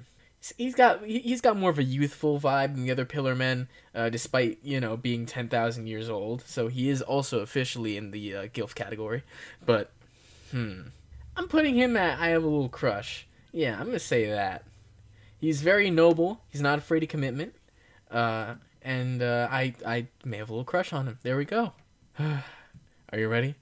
he's 0.55 0.75
got 0.75 1.03
he's 1.05 1.41
got 1.41 1.57
more 1.57 1.69
of 1.69 1.79
a 1.79 1.83
youthful 1.83 2.39
vibe 2.39 2.75
than 2.75 2.83
the 2.83 2.91
other 2.91 3.05
Pillar 3.05 3.35
Men, 3.35 3.67
uh, 3.93 4.09
despite 4.09 4.59
you 4.63 4.79
know 4.79 4.95
being 4.95 5.25
ten 5.25 5.49
thousand 5.49 5.87
years 5.87 6.09
old. 6.09 6.41
So 6.45 6.67
he 6.67 6.89
is 6.89 7.01
also 7.01 7.39
officially 7.39 7.97
in 7.97 8.11
the 8.11 8.35
uh, 8.35 8.41
Gilf 8.47 8.75
category. 8.75 9.23
But 9.65 9.91
hmm, 10.51 10.81
I'm 11.35 11.47
putting 11.47 11.75
him 11.75 11.97
at 11.97 12.19
I 12.19 12.29
have 12.29 12.43
a 12.43 12.47
little 12.47 12.69
crush. 12.69 13.27
Yeah, 13.51 13.77
I'm 13.79 13.87
gonna 13.87 13.99
say 13.99 14.29
that. 14.29 14.63
He's 15.39 15.61
very 15.61 15.89
noble. 15.89 16.41
He's 16.49 16.61
not 16.61 16.79
afraid 16.79 17.03
of 17.03 17.09
commitment. 17.09 17.53
Uh, 18.09 18.55
and 18.81 19.21
uh, 19.21 19.47
I 19.51 19.73
I 19.85 20.07
may 20.23 20.37
have 20.37 20.49
a 20.49 20.53
little 20.53 20.65
crush 20.65 20.93
on 20.93 21.07
him. 21.07 21.19
There 21.23 21.37
we 21.37 21.45
go. 21.45 21.73
Are 22.19 23.19
you 23.19 23.27
ready? 23.27 23.55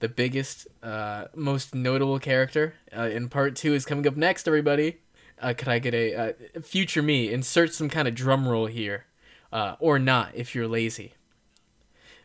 The 0.00 0.08
biggest, 0.08 0.66
uh, 0.82 1.26
most 1.34 1.74
notable 1.74 2.18
character 2.18 2.74
uh, 2.96 3.02
in 3.02 3.28
part 3.28 3.54
two 3.54 3.74
is 3.74 3.84
coming 3.84 4.06
up 4.06 4.16
next. 4.16 4.48
Everybody 4.48 4.98
uh, 5.40 5.54
could 5.56 5.68
I 5.68 5.78
get 5.78 5.94
a 5.94 6.14
uh, 6.14 6.32
future 6.62 7.02
me 7.02 7.32
insert 7.32 7.72
some 7.74 7.88
kind 7.88 8.06
of 8.06 8.14
drum 8.14 8.46
roll 8.46 8.66
here, 8.66 9.06
uh, 9.52 9.76
or 9.78 9.98
not 9.98 10.32
if 10.34 10.54
you're 10.54 10.68
lazy. 10.68 11.14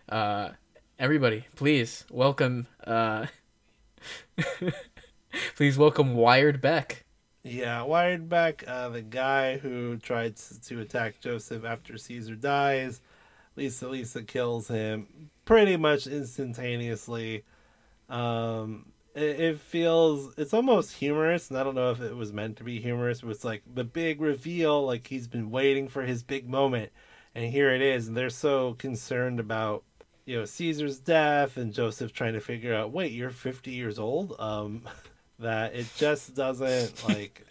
Uh, 0.08 0.50
everybody, 1.00 1.46
please 1.56 2.06
welcome. 2.12 2.68
Uh, 2.86 3.28
please 5.56 5.78
welcome 5.78 6.14
Wired 6.14 6.62
Beck. 6.62 7.05
Yeah, 7.48 7.84
Wired 7.84 8.28
Beck 8.28 8.64
uh, 8.68 8.90
the 8.90 9.04
guy 9.04 9.58
who 9.58 9.98
tried 9.98 10.36
to 10.36 10.80
attack 10.80 11.20
Joseph 11.20 11.64
after 11.64 11.96
Caesar 11.96 12.34
dies. 12.34 13.02
Lisa 13.56 13.88
Lisa 13.88 14.24
kills 14.24 14.68
him 14.68 15.30
pretty 15.46 15.78
much 15.78 16.08
instantaneously. 16.08 17.44
Um, 18.10 18.88
it, 19.14 19.40
it 19.40 19.60
feels 19.60 20.34
it's 20.38 20.56
almost 20.56 20.94
humorous, 20.94 21.52
and 21.52 21.60
I 21.60 21.64
don't 21.64 21.76
know 21.76 21.92
if 21.92 22.02
it 22.02 22.16
was 22.16 22.34
meant 22.34 22.58
to 22.58 22.64
be 22.64 22.82
humorous. 22.82 23.22
But 23.22 23.30
it's 23.30 23.46
like 23.46 23.62
the 23.72 23.84
big 23.84 24.22
reveal, 24.22 24.84
like 24.84 25.06
he's 25.06 25.28
been 25.28 25.52
waiting 25.52 25.88
for 25.88 26.02
his 26.02 26.24
big 26.24 26.50
moment, 26.50 26.92
and 27.36 27.46
here 27.52 27.72
it 27.72 27.82
is. 27.82 28.08
And 28.08 28.18
they're 28.18 28.32
so 28.32 28.74
concerned 28.74 29.40
about 29.40 29.84
you 30.26 30.40
know 30.40 30.46
Caesar's 30.46 30.98
death 30.98 31.58
and 31.58 31.76
Joseph 31.76 32.12
trying 32.12 32.34
to 32.34 32.42
figure 32.42 32.74
out, 32.74 32.92
wait, 32.92 33.12
you're 33.12 33.30
50 33.30 33.70
years 33.70 34.00
old, 34.00 34.36
um, 34.40 34.82
that 35.40 35.76
it 35.76 35.88
just 35.98 36.36
doesn't 36.36 37.08
like 37.08 37.46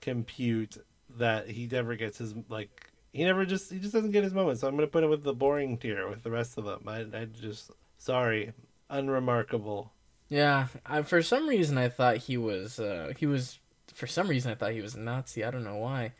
compute 0.00 0.76
that 1.18 1.48
he 1.48 1.66
never 1.66 1.96
gets 1.96 2.18
his 2.18 2.34
like 2.48 2.90
he 3.12 3.24
never 3.24 3.44
just 3.44 3.72
he 3.72 3.78
just 3.78 3.92
doesn't 3.92 4.12
get 4.12 4.24
his 4.24 4.32
moment. 4.32 4.58
So 4.58 4.68
I'm 4.68 4.74
gonna 4.76 4.86
put 4.86 5.04
him 5.04 5.10
with 5.10 5.22
the 5.22 5.34
boring 5.34 5.76
tier 5.78 6.08
with 6.08 6.22
the 6.22 6.30
rest 6.30 6.58
of 6.58 6.64
them. 6.64 6.82
I 6.86 7.06
I 7.16 7.24
just 7.26 7.70
sorry, 7.98 8.52
unremarkable. 8.88 9.92
Yeah, 10.28 10.68
I, 10.86 11.02
for 11.02 11.22
some 11.22 11.48
reason 11.48 11.76
I 11.76 11.88
thought 11.88 12.18
he 12.18 12.36
was 12.36 12.78
uh, 12.78 13.12
he 13.18 13.26
was 13.26 13.58
for 13.92 14.06
some 14.06 14.28
reason 14.28 14.52
I 14.52 14.54
thought 14.54 14.72
he 14.72 14.80
was 14.80 14.94
a 14.94 15.00
Nazi. 15.00 15.44
I 15.44 15.50
don't 15.50 15.64
know 15.64 15.76
why. 15.76 16.12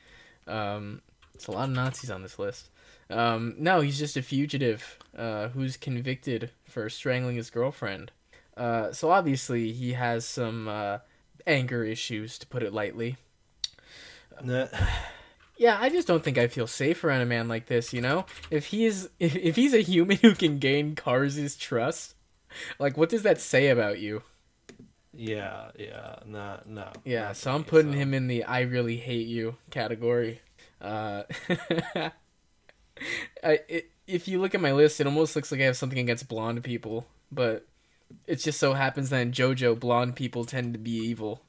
Um, 0.47 1.03
it's 1.35 1.47
a 1.47 1.53
lot 1.53 1.69
of 1.69 1.75
Nazis 1.75 2.11
on 2.11 2.23
this 2.23 2.39
list. 2.39 2.71
Um, 3.09 3.55
no, 3.59 3.81
he's 3.81 3.99
just 3.99 4.17
a 4.17 4.23
fugitive 4.23 4.99
uh, 5.17 5.49
who's 5.49 5.77
convicted 5.77 6.51
for 6.65 6.89
strangling 6.89 7.37
his 7.37 7.51
girlfriend. 7.51 8.13
Uh, 8.61 8.93
so 8.93 9.11
obviously 9.11 9.73
he 9.73 9.95
has 9.95 10.27
some 10.27 10.69
uh, 10.69 10.99
anger 11.47 11.83
issues, 11.83 12.39
to 12.39 12.47
put 12.47 12.63
it 12.63 12.75
lightly. 12.75 13.17
Nah. 14.45 14.67
Yeah, 15.57 15.77
I 15.79 15.91
just 15.91 16.09
don't 16.09 16.25
think 16.25 16.39
I 16.39 16.47
feel 16.47 16.67
safe 16.67 17.05
around 17.05 17.21
a 17.21 17.27
man 17.27 17.47
like 17.47 17.67
this. 17.67 17.93
You 17.93 18.01
know, 18.01 18.25
if 18.51 18.69
he's 18.69 19.11
if, 19.21 19.37
if 19.37 19.57
he's 19.57 19.75
a 19.75 19.83
human 19.83 20.17
who 20.17 20.35
can 20.35 20.59
gain 20.59 20.95
Kars' 20.95 21.55
trust, 21.55 22.15
like 22.79 22.97
what 22.97 23.11
does 23.11 23.25
that 23.25 23.39
say 23.43 23.69
about 23.69 23.99
you? 23.99 24.23
Yeah, 25.13 25.71
yeah, 25.79 26.21
no, 26.25 26.61
no. 26.65 26.89
Yeah, 27.05 27.25
not 27.25 27.37
so 27.37 27.53
I'm 27.53 27.65
putting 27.65 27.93
so. 27.93 27.99
him 27.99 28.15
in 28.15 28.27
the 28.27 28.45
I 28.45 28.61
really 28.61 28.97
hate 28.97 29.27
you 29.27 29.57
category. 29.69 30.41
Uh, 30.81 31.25
I, 33.45 33.59
it, 33.69 33.91
if 34.07 34.29
you 34.29 34.41
look 34.41 34.55
at 34.55 34.63
my 34.63 34.73
list, 34.73 34.99
it 34.99 35.07
almost 35.07 35.37
looks 35.37 35.53
like 35.53 35.61
I 35.61 35.65
have 35.65 35.77
something 35.77 35.99
against 35.99 36.27
blonde 36.27 36.65
people, 36.65 37.07
but 37.31 37.67
it 38.27 38.37
just 38.37 38.59
so 38.59 38.75
happens 38.75 39.11
that 39.11 39.21
in 39.21 39.33
JoJo, 39.33 39.79
blonde 39.79 40.17
people 40.17 40.45
tend 40.45 40.73
to 40.75 40.79
be 40.79 40.93
evil. 40.93 41.43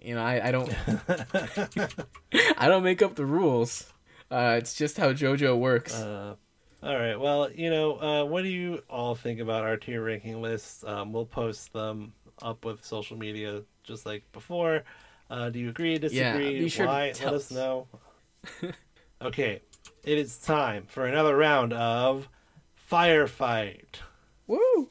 You 0.00 0.14
know, 0.14 0.22
I, 0.22 0.48
I 0.48 0.50
don't 0.52 0.74
I 2.58 2.68
don't 2.68 2.82
make 2.82 3.02
up 3.02 3.14
the 3.14 3.26
rules. 3.26 3.92
Uh, 4.30 4.56
it's 4.58 4.74
just 4.74 4.98
how 4.98 5.12
JoJo 5.12 5.58
works. 5.58 5.94
Uh, 5.94 6.34
all 6.82 6.96
right. 6.96 7.18
Well, 7.18 7.50
you 7.50 7.70
know, 7.70 8.00
uh, 8.00 8.24
what 8.24 8.42
do 8.42 8.48
you 8.48 8.82
all 8.88 9.14
think 9.14 9.40
about 9.40 9.64
our 9.64 9.76
tier 9.76 10.02
ranking 10.02 10.40
lists? 10.40 10.84
Um, 10.84 11.12
we'll 11.12 11.26
post 11.26 11.72
them 11.72 12.12
up 12.40 12.64
with 12.64 12.84
social 12.84 13.16
media 13.16 13.62
just 13.82 14.06
like 14.06 14.30
before. 14.32 14.84
Uh, 15.30 15.50
do 15.50 15.58
you 15.58 15.68
agree? 15.68 15.98
Disagree? 15.98 16.60
be 16.60 16.68
sure 16.68 16.86
to 16.86 16.92
Why? 16.92 17.06
Let 17.06 17.34
us. 17.34 17.50
know. 17.50 17.86
okay, 19.22 19.60
it 20.04 20.18
is 20.18 20.38
time 20.38 20.84
for 20.86 21.04
another 21.04 21.36
round 21.36 21.72
of 21.72 22.28
firefight. 22.90 23.96
Woo! 24.48 24.88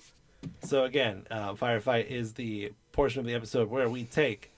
So 0.63 0.85
again, 0.85 1.25
uh, 1.29 1.55
firefight 1.55 2.07
is 2.07 2.33
the 2.33 2.71
portion 2.91 3.19
of 3.19 3.25
the 3.25 3.33
episode 3.33 3.69
where 3.69 3.89
we 3.89 4.03
take 4.03 4.51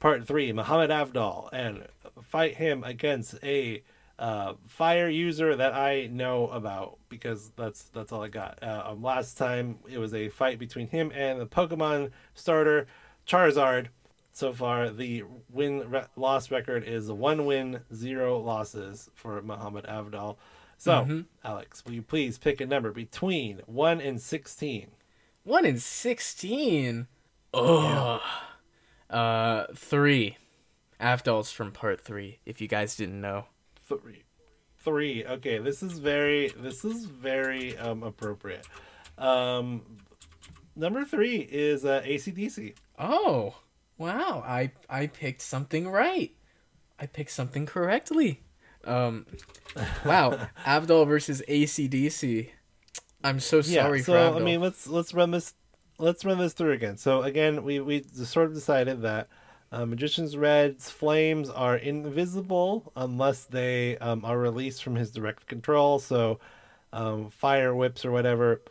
part 0.00 0.26
three, 0.26 0.52
Muhammad 0.52 0.90
Avdol, 0.90 1.50
and 1.52 1.84
fight 2.22 2.54
him 2.54 2.84
against 2.84 3.34
a 3.42 3.82
uh, 4.18 4.54
fire 4.66 5.08
user 5.08 5.54
that 5.56 5.74
I 5.74 6.06
know 6.06 6.48
about 6.48 6.98
because 7.08 7.50
that's 7.56 7.84
that's 7.84 8.12
all 8.12 8.22
I 8.22 8.28
got. 8.28 8.58
Uh, 8.62 8.84
um, 8.86 9.02
last 9.02 9.36
time 9.36 9.78
it 9.90 9.98
was 9.98 10.14
a 10.14 10.28
fight 10.28 10.58
between 10.58 10.88
him 10.88 11.12
and 11.14 11.40
the 11.40 11.46
Pokemon 11.46 12.10
starter 12.34 12.86
Charizard. 13.26 13.88
So 14.32 14.52
far, 14.52 14.90
the 14.90 15.24
win 15.50 15.90
re- 15.90 16.04
loss 16.14 16.52
record 16.52 16.84
is 16.84 17.10
one 17.10 17.44
win, 17.44 17.80
zero 17.92 18.38
losses 18.38 19.10
for 19.14 19.42
Muhammad 19.42 19.84
Avdol. 19.86 20.36
So, 20.78 20.92
Mhm. 21.04 21.26
Alex, 21.44 21.84
will 21.84 21.92
you 21.92 22.02
please 22.02 22.38
pick 22.38 22.60
a 22.60 22.66
number 22.66 22.92
between 22.92 23.58
one 23.66 24.00
and 24.00 24.20
sixteen? 24.20 24.92
One 25.42 25.64
in 25.64 25.78
sixteen. 25.78 27.08
Ugh. 27.52 28.20
Uh, 29.10 29.66
three. 29.74 30.36
Avdol's 31.00 31.50
from 31.50 31.72
part 31.72 32.00
three. 32.00 32.38
If 32.46 32.60
you 32.60 32.68
guys 32.68 32.96
didn't 32.96 33.20
know. 33.20 33.46
Three. 33.84 34.22
Three. 34.76 35.24
Okay, 35.26 35.58
this 35.58 35.82
is 35.82 35.98
very 35.98 36.48
this 36.56 36.84
is 36.84 37.06
very 37.06 37.76
um 37.78 38.02
appropriate. 38.02 38.66
Um 39.16 39.98
number 40.76 41.04
three 41.04 41.36
is 41.38 41.84
uh 41.84 42.02
ACDC. 42.04 42.74
Oh, 42.98 43.56
wow! 43.96 44.42
I 44.46 44.72
I 44.88 45.06
picked 45.08 45.42
something 45.42 45.88
right. 45.88 46.32
I 46.98 47.06
picked 47.06 47.30
something 47.32 47.66
correctly. 47.66 48.42
Um, 48.84 49.26
wow! 50.04 50.48
Avdol 50.66 51.06
versus 51.06 51.42
ACDC. 51.48 52.50
I'm 53.24 53.40
so 53.40 53.60
sorry 53.60 53.98
yeah, 53.98 54.04
so 54.04 54.36
I 54.36 54.38
mean 54.38 54.60
let's 54.60 54.86
let's 54.86 55.12
run 55.12 55.32
this 55.32 55.54
let's 55.98 56.24
run 56.24 56.38
this 56.38 56.52
through 56.52 56.72
again. 56.72 56.96
So 56.96 57.22
again 57.22 57.64
we 57.64 57.80
we 57.80 58.02
sort 58.02 58.46
of 58.46 58.54
decided 58.54 59.02
that 59.02 59.28
uh, 59.70 59.84
Magician's 59.84 60.36
Red's 60.36 60.88
flames 60.90 61.50
are 61.50 61.76
invisible 61.76 62.92
unless 62.96 63.44
they 63.44 63.98
um, 63.98 64.24
are 64.24 64.38
released 64.38 64.82
from 64.82 64.94
his 64.94 65.10
direct 65.10 65.46
control. 65.46 65.98
So 65.98 66.38
um, 66.92 67.30
fire 67.30 67.74
whips 67.74 68.04
or 68.04 68.10
whatever 68.10 68.62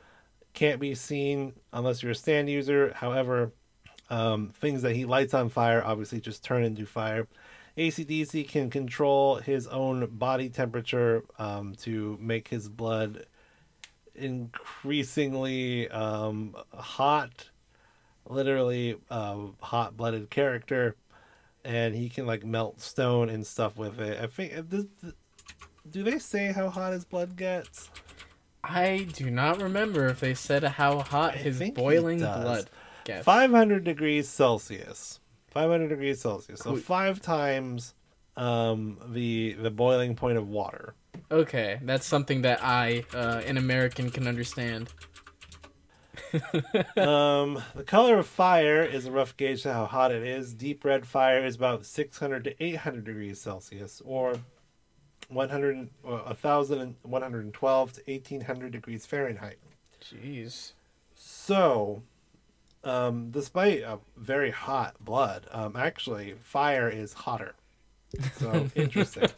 can't 0.54 0.80
be 0.80 0.96
seen 0.96 1.54
unless 1.72 2.02
you're 2.02 2.14
a 2.14 2.16
stand 2.16 2.50
user. 2.50 2.94
However, 2.96 3.52
um, 4.10 4.54
things 4.56 4.82
that 4.82 4.96
he 4.96 5.06
lights 5.06 5.34
on 5.34 5.50
fire 5.50 5.84
obviously 5.86 6.20
just 6.20 6.44
turn 6.44 6.64
into 6.64 6.86
fire. 6.86 7.28
ACDC 7.78 8.48
can 8.48 8.70
control 8.70 9.36
his 9.36 9.68
own 9.68 10.08
body 10.12 10.50
temperature 10.50 11.24
um, 11.38 11.76
to 11.76 12.18
make 12.20 12.48
his 12.48 12.70
blood 12.70 13.28
increasingly 14.16 15.88
um, 15.90 16.56
hot, 16.74 17.50
literally 18.28 18.98
uh, 19.12 19.38
hot 19.62 19.96
blooded 19.96 20.32
character, 20.32 20.96
and 21.64 21.96
he 21.96 22.10
can 22.10 22.26
like 22.26 22.44
melt 22.44 22.82
stone 22.82 23.30
and 23.30 23.46
stuff 23.46 23.78
with 23.78 24.00
it. 24.00 24.20
I 24.20 24.26
think. 24.26 24.70
Does, 24.70 24.86
do 25.90 26.04
they 26.04 26.18
say 26.18 26.52
how 26.52 26.70
hot 26.70 26.94
his 26.94 27.06
blood 27.06 27.36
gets? 27.36 27.92
I 28.64 29.08
do 29.14 29.30
not 29.30 29.62
remember 29.62 30.08
if 30.08 30.20
they 30.20 30.34
said 30.34 30.64
how 30.64 31.00
hot 31.00 31.36
I 31.36 31.38
his 31.38 31.62
boiling 31.76 32.20
blood 32.20 32.70
gets. 33.06 33.24
500 33.24 33.84
degrees 33.84 34.28
Celsius. 34.28 35.20
500 35.58 35.88
degrees 35.88 36.22
Celsius. 36.22 36.60
So 36.60 36.76
five 36.76 37.20
times 37.20 37.96
um, 38.36 39.00
the 39.10 39.54
the 39.54 39.72
boiling 39.72 40.16
point 40.16 40.38
of 40.38 40.48
water. 40.48 40.94
Okay, 41.32 41.80
that's 41.82 42.06
something 42.06 42.44
that 42.44 42.60
I, 42.64 43.06
uh, 43.12 43.42
an 43.44 43.58
American, 43.58 44.12
can 44.12 44.28
understand. 44.28 44.94
um, 46.96 47.64
the 47.74 47.84
color 47.88 48.20
of 48.20 48.28
fire 48.28 48.84
is 48.84 49.08
a 49.08 49.12
rough 49.12 49.36
gauge 49.36 49.64
to 49.64 49.74
how 49.74 49.88
hot 49.88 50.12
it 50.12 50.22
is. 50.22 50.54
Deep 50.54 50.86
red 50.86 51.08
fire 51.08 51.44
is 51.44 51.56
about 51.56 51.88
600 51.88 52.44
to 52.44 52.64
800 52.64 53.04
degrees 53.04 53.42
Celsius, 53.42 54.00
or 54.06 54.36
100, 55.30 55.90
well, 56.04 56.18
1,112 56.18 57.94
to 57.94 58.02
1,800 58.06 58.72
degrees 58.72 59.08
Fahrenheit. 59.08 59.58
Jeez. 60.04 60.74
So, 61.16 62.04
um, 62.88 63.32
despite 63.32 63.82
a 63.82 64.00
very 64.16 64.52
hot 64.52 64.96
blood, 65.00 65.48
um, 65.52 65.76
actually, 65.76 66.36
fire 66.40 66.90
is 66.90 67.14
hotter. 67.14 67.56
So 68.38 68.70
interesting. 68.76 69.30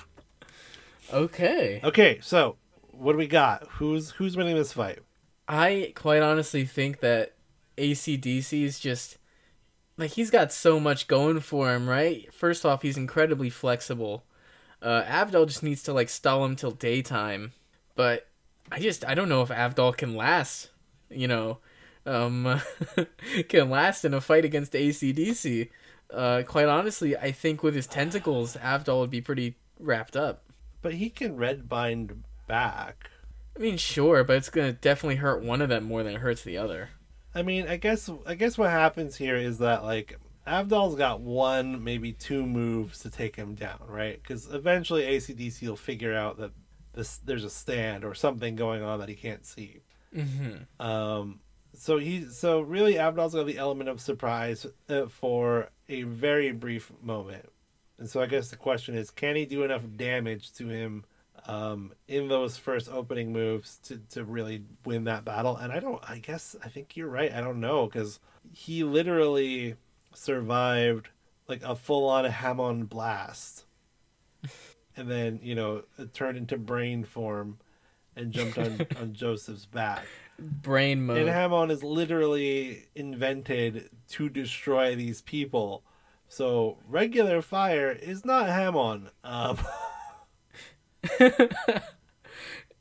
Okay. 1.12 1.82
okay, 1.84 2.20
so 2.22 2.58
what 2.92 3.14
do 3.14 3.18
we 3.18 3.28
got? 3.28 3.68
Who's 3.72 4.12
who's 4.12 4.38
winning 4.38 4.56
this 4.56 4.74
fight? 4.74 5.00
I 5.48 5.94
quite 5.96 6.22
honestly 6.22 6.66
think 6.66 7.00
that 7.00 7.34
ACDC 7.78 8.64
is 8.64 8.80
just 8.80 9.18
like 9.98 10.12
he's 10.12 10.30
got 10.30 10.54
so 10.54 10.80
much 10.80 11.08
going 11.08 11.40
for 11.40 11.74
him, 11.74 11.90
right? 11.90 12.32
First 12.32 12.66
off, 12.66 12.84
he's 12.84 12.98
incredibly 12.98 13.50
flexible. 13.50 14.24
Uh, 14.82 15.04
Avdol 15.04 15.48
just 15.48 15.64
needs 15.64 15.82
to 15.84 15.94
like 15.94 16.10
stall 16.10 16.46
him 16.46 16.56
till 16.56 16.72
daytime, 16.72 17.54
but 17.96 18.28
I 18.72 18.80
just 18.80 19.04
I 19.06 19.16
don't 19.16 19.30
know 19.30 19.42
if 19.42 19.50
Avdol 19.50 19.98
can 19.98 20.16
last. 20.16 20.70
You 21.10 21.28
know, 21.28 21.58
um, 22.10 22.62
can 23.50 23.70
last 23.70 24.04
in 24.04 24.14
a 24.14 24.22
fight 24.22 24.46
against 24.46 24.74
ACDC. 24.74 25.70
Uh, 26.12 26.44
quite 26.46 26.68
honestly, 26.68 27.16
I 27.16 27.32
think 27.32 27.62
with 27.62 27.76
his 27.76 27.88
tentacles, 27.88 28.58
Avdol 28.58 29.02
would 29.02 29.12
be 29.12 29.22
pretty 29.22 29.56
wrapped 29.80 30.18
up. 30.18 30.44
But 30.82 30.96
he 30.96 31.10
can 31.10 31.36
red 31.36 31.70
bind 31.70 32.24
back. 32.48 33.12
I 33.56 33.60
mean, 33.60 33.78
sure, 33.78 34.24
but 34.24 34.38
it's 34.38 34.50
gonna 34.50 34.74
definitely 34.74 35.18
hurt 35.18 35.44
one 35.44 35.62
of 35.62 35.70
them 35.70 35.84
more 35.84 36.04
than 36.04 36.16
it 36.16 36.22
hurts 36.22 36.44
the 36.44 36.58
other. 36.58 36.90
I 37.36 37.44
mean, 37.44 37.68
I 37.68 37.78
guess 37.78 38.10
I 38.26 38.36
guess 38.36 38.58
what 38.58 38.72
happens 38.72 39.18
here 39.18 39.36
is 39.36 39.60
that 39.60 39.84
like 39.84 40.18
Avdol's 40.48 40.96
got 40.96 41.22
one, 41.22 41.84
maybe 41.84 42.12
two 42.12 42.46
moves 42.46 43.00
to 43.00 43.12
take 43.12 43.36
him 43.36 43.54
down, 43.54 43.82
right? 43.88 44.20
Because 44.22 44.52
eventually 44.52 45.04
ACDC 45.04 45.68
will 45.68 45.76
figure 45.76 46.16
out 46.16 46.38
that 46.38 46.52
this 46.94 47.18
there's 47.18 47.44
a 47.44 47.50
stand 47.50 48.04
or 48.04 48.16
something 48.16 48.56
going 48.56 48.82
on 48.82 49.00
that 49.00 49.10
he 49.10 49.16
can't 49.16 49.46
see. 49.46 49.82
Mm-hmm. 50.16 50.84
Um, 50.84 51.40
so 51.80 51.98
he 51.98 52.26
so 52.26 52.60
really 52.60 52.96
Avdol's 52.96 53.34
got 53.34 53.46
the 53.46 53.58
element 53.58 53.90
of 53.90 54.02
surprise 54.02 54.66
uh, 54.90 55.08
for 55.08 55.70
a 55.88 56.04
very 56.04 56.52
brief 56.52 56.92
moment, 57.02 57.46
and 57.98 58.10
so 58.10 58.22
I 58.22 58.26
guess 58.26 58.50
the 58.50 58.58
question 58.58 58.96
is, 58.96 59.12
can 59.12 59.38
he 59.38 59.46
do 59.46 59.64
enough 59.64 59.84
damage 59.96 60.52
to 60.54 60.68
him 60.68 61.06
um, 61.46 61.94
in 62.08 62.28
those 62.28 62.58
first 62.58 62.90
opening 62.90 63.32
moves 63.32 63.78
to 63.84 64.02
to 64.10 64.26
really 64.26 64.64
win 64.86 65.06
that 65.06 65.24
battle? 65.24 65.56
And 65.56 65.72
I 65.72 65.80
don't. 65.80 66.04
I 66.08 66.20
guess 66.20 66.56
I 66.64 66.68
think 66.68 66.98
you're 66.98 67.08
right. 67.08 67.34
I 67.34 67.40
don't 67.40 67.62
know 67.62 67.86
because 67.86 68.20
he 68.52 68.84
literally 68.84 69.76
survived 70.14 71.10
like 71.48 71.64
a 71.64 71.78
full 71.78 72.10
on 72.10 72.26
Hamon 72.26 72.86
blast, 72.86 73.64
and 74.98 75.10
then 75.10 75.40
you 75.42 75.56
know 75.56 75.84
turned 76.14 76.38
into 76.38 76.58
brain 76.58 77.06
form 77.06 77.58
and 78.18 78.34
jumped 78.34 78.58
on 78.58 78.86
on 79.00 79.14
Joseph's 79.14 79.66
back. 79.66 80.06
Brain 80.42 81.06
mode. 81.06 81.20
And 81.20 81.30
Hamon 81.30 81.72
is 81.72 81.84
literally 81.84 82.88
invented 82.96 83.90
to 84.10 84.30
destroy 84.30 84.96
these 84.96 85.22
people. 85.22 85.84
So 86.28 86.78
regular 86.88 87.42
fire 87.42 87.92
is 87.92 88.24
not 88.24 88.48
Hamon. 88.48 89.10
Um, 89.24 89.58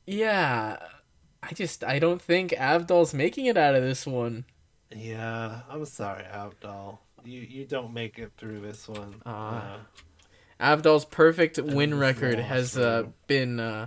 yeah, 0.07 0.79
I 1.43 1.53
just 1.55 1.83
I 1.85 1.99
don't 1.99 2.21
think 2.21 2.53
Avdol's 2.53 3.15
making 3.15 3.47
it 3.47 3.57
out 3.57 3.75
of 3.75 3.83
this 3.83 4.07
one. 4.07 4.45
yeah, 4.95 5.63
I'm 5.71 5.85
sorry, 5.85 6.25
Avdol. 6.25 6.99
You 7.25 7.41
you 7.41 7.65
don't 7.65 7.93
make 7.93 8.19
it 8.19 8.33
through 8.37 8.61
this 8.61 8.89
one. 8.89 9.23
Ah. 9.25 9.75
Uh, 9.75 9.79
Avdol's 10.61 11.05
perfect 11.05 11.59
win 11.59 11.97
record 11.97 12.39
has 12.41 12.77
uh, 12.77 13.05
been 13.29 13.61
uh, 13.61 13.87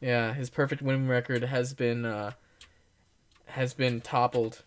yeah, 0.00 0.32
his 0.32 0.48
perfect 0.50 0.82
win 0.82 1.06
record 1.06 1.44
has 1.44 1.74
been 1.74 2.04
uh, 2.04 2.32
has 3.50 3.74
been 3.74 4.00
toppled. 4.00 4.62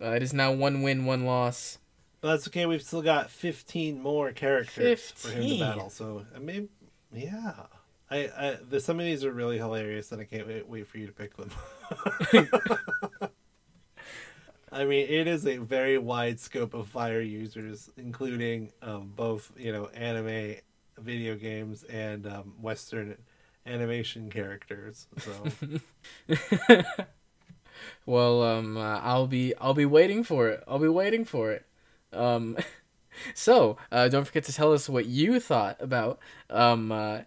Uh, 0.00 0.10
it 0.12 0.22
is 0.22 0.32
now 0.32 0.52
one 0.52 0.82
win, 0.82 1.04
one 1.04 1.24
loss. 1.24 1.78
but 2.20 2.28
that's 2.28 2.48
okay. 2.48 2.66
We've 2.66 2.82
still 2.82 3.02
got 3.02 3.30
15 3.30 4.00
more 4.00 4.32
characters 4.32 5.10
for 5.10 5.30
him 5.30 5.48
to 5.48 5.58
battle. 5.58 5.90
So 5.90 6.24
I 6.34 6.38
mean, 6.38 6.68
yeah. 7.12 7.52
I, 8.10 8.16
I 8.36 8.58
the, 8.68 8.80
some 8.80 8.98
of 8.98 9.06
these 9.06 9.24
are 9.24 9.32
really 9.32 9.58
hilarious, 9.58 10.10
and 10.10 10.20
I 10.20 10.24
can't 10.24 10.46
wait, 10.46 10.68
wait 10.68 10.86
for 10.86 10.98
you 10.98 11.06
to 11.06 11.12
pick 11.12 11.36
them. 11.36 11.50
I 14.72 14.84
mean, 14.84 15.06
it 15.08 15.26
is 15.26 15.46
a 15.46 15.56
very 15.58 15.98
wide 15.98 16.38
scope 16.40 16.74
of 16.74 16.88
fire 16.88 17.20
users, 17.20 17.90
including 17.96 18.72
um, 18.82 19.12
both 19.14 19.52
you 19.56 19.72
know 19.72 19.86
anime, 19.88 20.56
video 20.98 21.36
games, 21.36 21.84
and 21.84 22.26
um, 22.26 22.54
Western 22.60 23.16
animation 23.66 24.30
characters. 24.30 25.06
So 25.18 25.32
Well, 28.06 28.42
um, 28.42 28.76
uh, 28.76 29.00
I'll 29.00 29.26
be 29.26 29.54
I'll 29.56 29.74
be 29.74 29.86
waiting 29.86 30.24
for 30.24 30.48
it. 30.48 30.62
I'll 30.66 30.78
be 30.78 30.88
waiting 30.88 31.24
for 31.24 31.52
it. 31.52 31.64
Um, 32.12 32.56
so 33.34 33.76
uh, 33.92 34.08
don't 34.08 34.24
forget 34.24 34.44
to 34.44 34.52
tell 34.52 34.72
us 34.72 34.88
what 34.88 35.06
you 35.06 35.40
thought 35.40 35.76
about 35.80 36.18
um, 36.48 36.92
uh, 36.92 37.20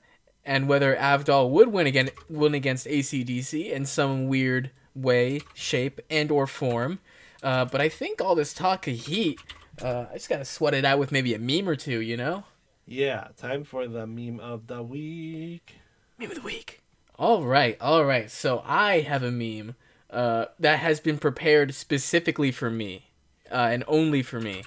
and 0.45 0.67
whether 0.67 0.95
Avdol 0.95 1.49
would 1.51 1.69
win 1.69 1.87
again 1.87 2.09
win 2.29 2.53
against 2.53 2.85
ACDC 2.87 3.71
in 3.71 3.85
some 3.85 4.27
weird 4.27 4.71
way, 4.95 5.41
shape, 5.53 6.01
and 6.09 6.31
or 6.31 6.47
form. 6.47 6.99
Uh, 7.41 7.65
but 7.65 7.81
I 7.81 7.89
think 7.89 8.21
all 8.21 8.35
this 8.35 8.53
talk 8.53 8.87
of 8.87 8.95
heat, 8.95 9.39
uh, 9.81 10.05
I 10.09 10.13
just 10.13 10.29
gotta 10.29 10.45
sweat 10.45 10.73
it 10.73 10.85
out 10.85 10.99
with 10.99 11.11
maybe 11.11 11.33
a 11.33 11.39
meme 11.39 11.67
or 11.67 11.75
two, 11.75 11.99
you 11.99 12.15
know. 12.17 12.45
yeah, 12.85 13.27
time 13.37 13.63
for 13.63 13.87
the 13.87 14.05
meme 14.07 14.39
of 14.39 14.67
the 14.67 14.81
week. 14.83 15.75
Meme 16.17 16.29
of 16.29 16.35
the 16.35 16.41
week. 16.41 16.81
All 17.19 17.43
right, 17.43 17.77
all 17.81 18.05
right. 18.05 18.29
So 18.29 18.63
I 18.65 19.01
have 19.01 19.23
a 19.23 19.31
meme 19.31 19.75
uh, 20.13 20.45
that 20.59 20.79
has 20.79 20.99
been 20.99 21.17
prepared 21.17 21.73
specifically 21.73 22.51
for 22.51 22.69
me 22.69 23.07
uh, 23.51 23.69
and 23.71 23.83
only 23.87 24.21
for 24.21 24.39
me, 24.39 24.63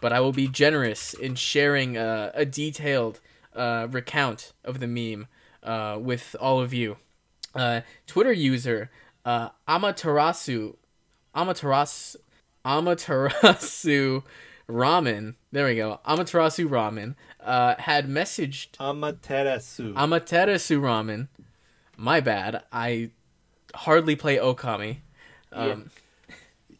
but 0.00 0.12
I 0.12 0.20
will 0.20 0.32
be 0.32 0.48
generous 0.48 1.14
in 1.14 1.34
sharing 1.34 1.96
uh, 1.96 2.32
a 2.34 2.44
detailed 2.44 3.20
uh, 3.54 3.88
recount 3.90 4.52
of 4.64 4.80
the 4.80 4.86
meme 4.86 5.26
uh, 5.62 5.98
with 6.00 6.34
all 6.40 6.60
of 6.60 6.72
you. 6.72 6.96
Uh, 7.54 7.82
Twitter 8.06 8.32
user 8.32 8.90
uh, 9.24 9.50
Amaterasu, 9.68 10.76
Amaterasu, 11.34 12.16
Amaterasu 12.64 14.22
Ramen. 14.68 15.34
There 15.52 15.66
we 15.66 15.76
go. 15.76 16.00
Amaterasu 16.06 16.68
Ramen 16.68 17.14
uh, 17.40 17.74
had 17.78 18.08
messaged 18.08 18.76
Amaterasu. 18.78 19.94
Amaterasu 19.94 20.80
Ramen. 20.80 21.28
My 21.96 22.20
bad. 22.20 22.62
I 22.72 23.10
hardly 23.76 24.16
play 24.16 24.36
Okami. 24.36 24.98
Um, 25.52 25.90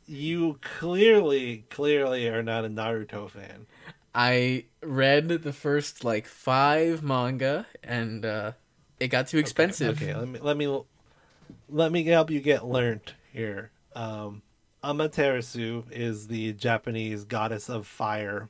you 0.07 0.59
clearly, 0.61 1.65
clearly 1.71 2.29
are 2.29 2.43
not 2.43 2.65
a 2.65 2.69
Naruto 2.69 3.31
fan. 3.31 3.67
I 4.15 4.65
read 4.83 5.29
the 5.29 5.53
first 5.53 6.05
like 6.05 6.27
five 6.27 7.03
manga, 7.03 7.67
and 7.85 8.25
uh, 8.25 8.53
it 8.99 9.09
got 9.09 9.29
too 9.29 9.39
expensive. 9.39 10.03
Okay, 10.03 10.15
let 10.15 10.29
me 10.29 10.39
let 10.41 10.57
me 10.57 10.83
let 11.69 11.93
me 11.93 12.05
help 12.05 12.31
you 12.31 12.41
get 12.41 12.65
learned 12.65 13.13
here. 13.33 13.71
Um, 13.95 14.43
Amaterasu 14.83 15.85
is 15.91 16.29
the 16.29 16.53
Japanese 16.55 17.25
goddess 17.25 17.69
of 17.69 17.87
fire, 17.87 18.49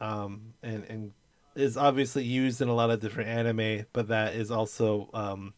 um, 0.00 0.54
and 0.62 0.84
and 0.84 1.12
is 1.54 1.76
obviously 1.76 2.24
used 2.24 2.60
in 2.60 2.68
a 2.68 2.74
lot 2.74 2.90
of 2.90 3.00
different 3.00 3.28
anime, 3.28 3.86
but 3.92 4.08
that 4.08 4.34
is 4.34 4.50
also 4.50 5.10
um, 5.12 5.52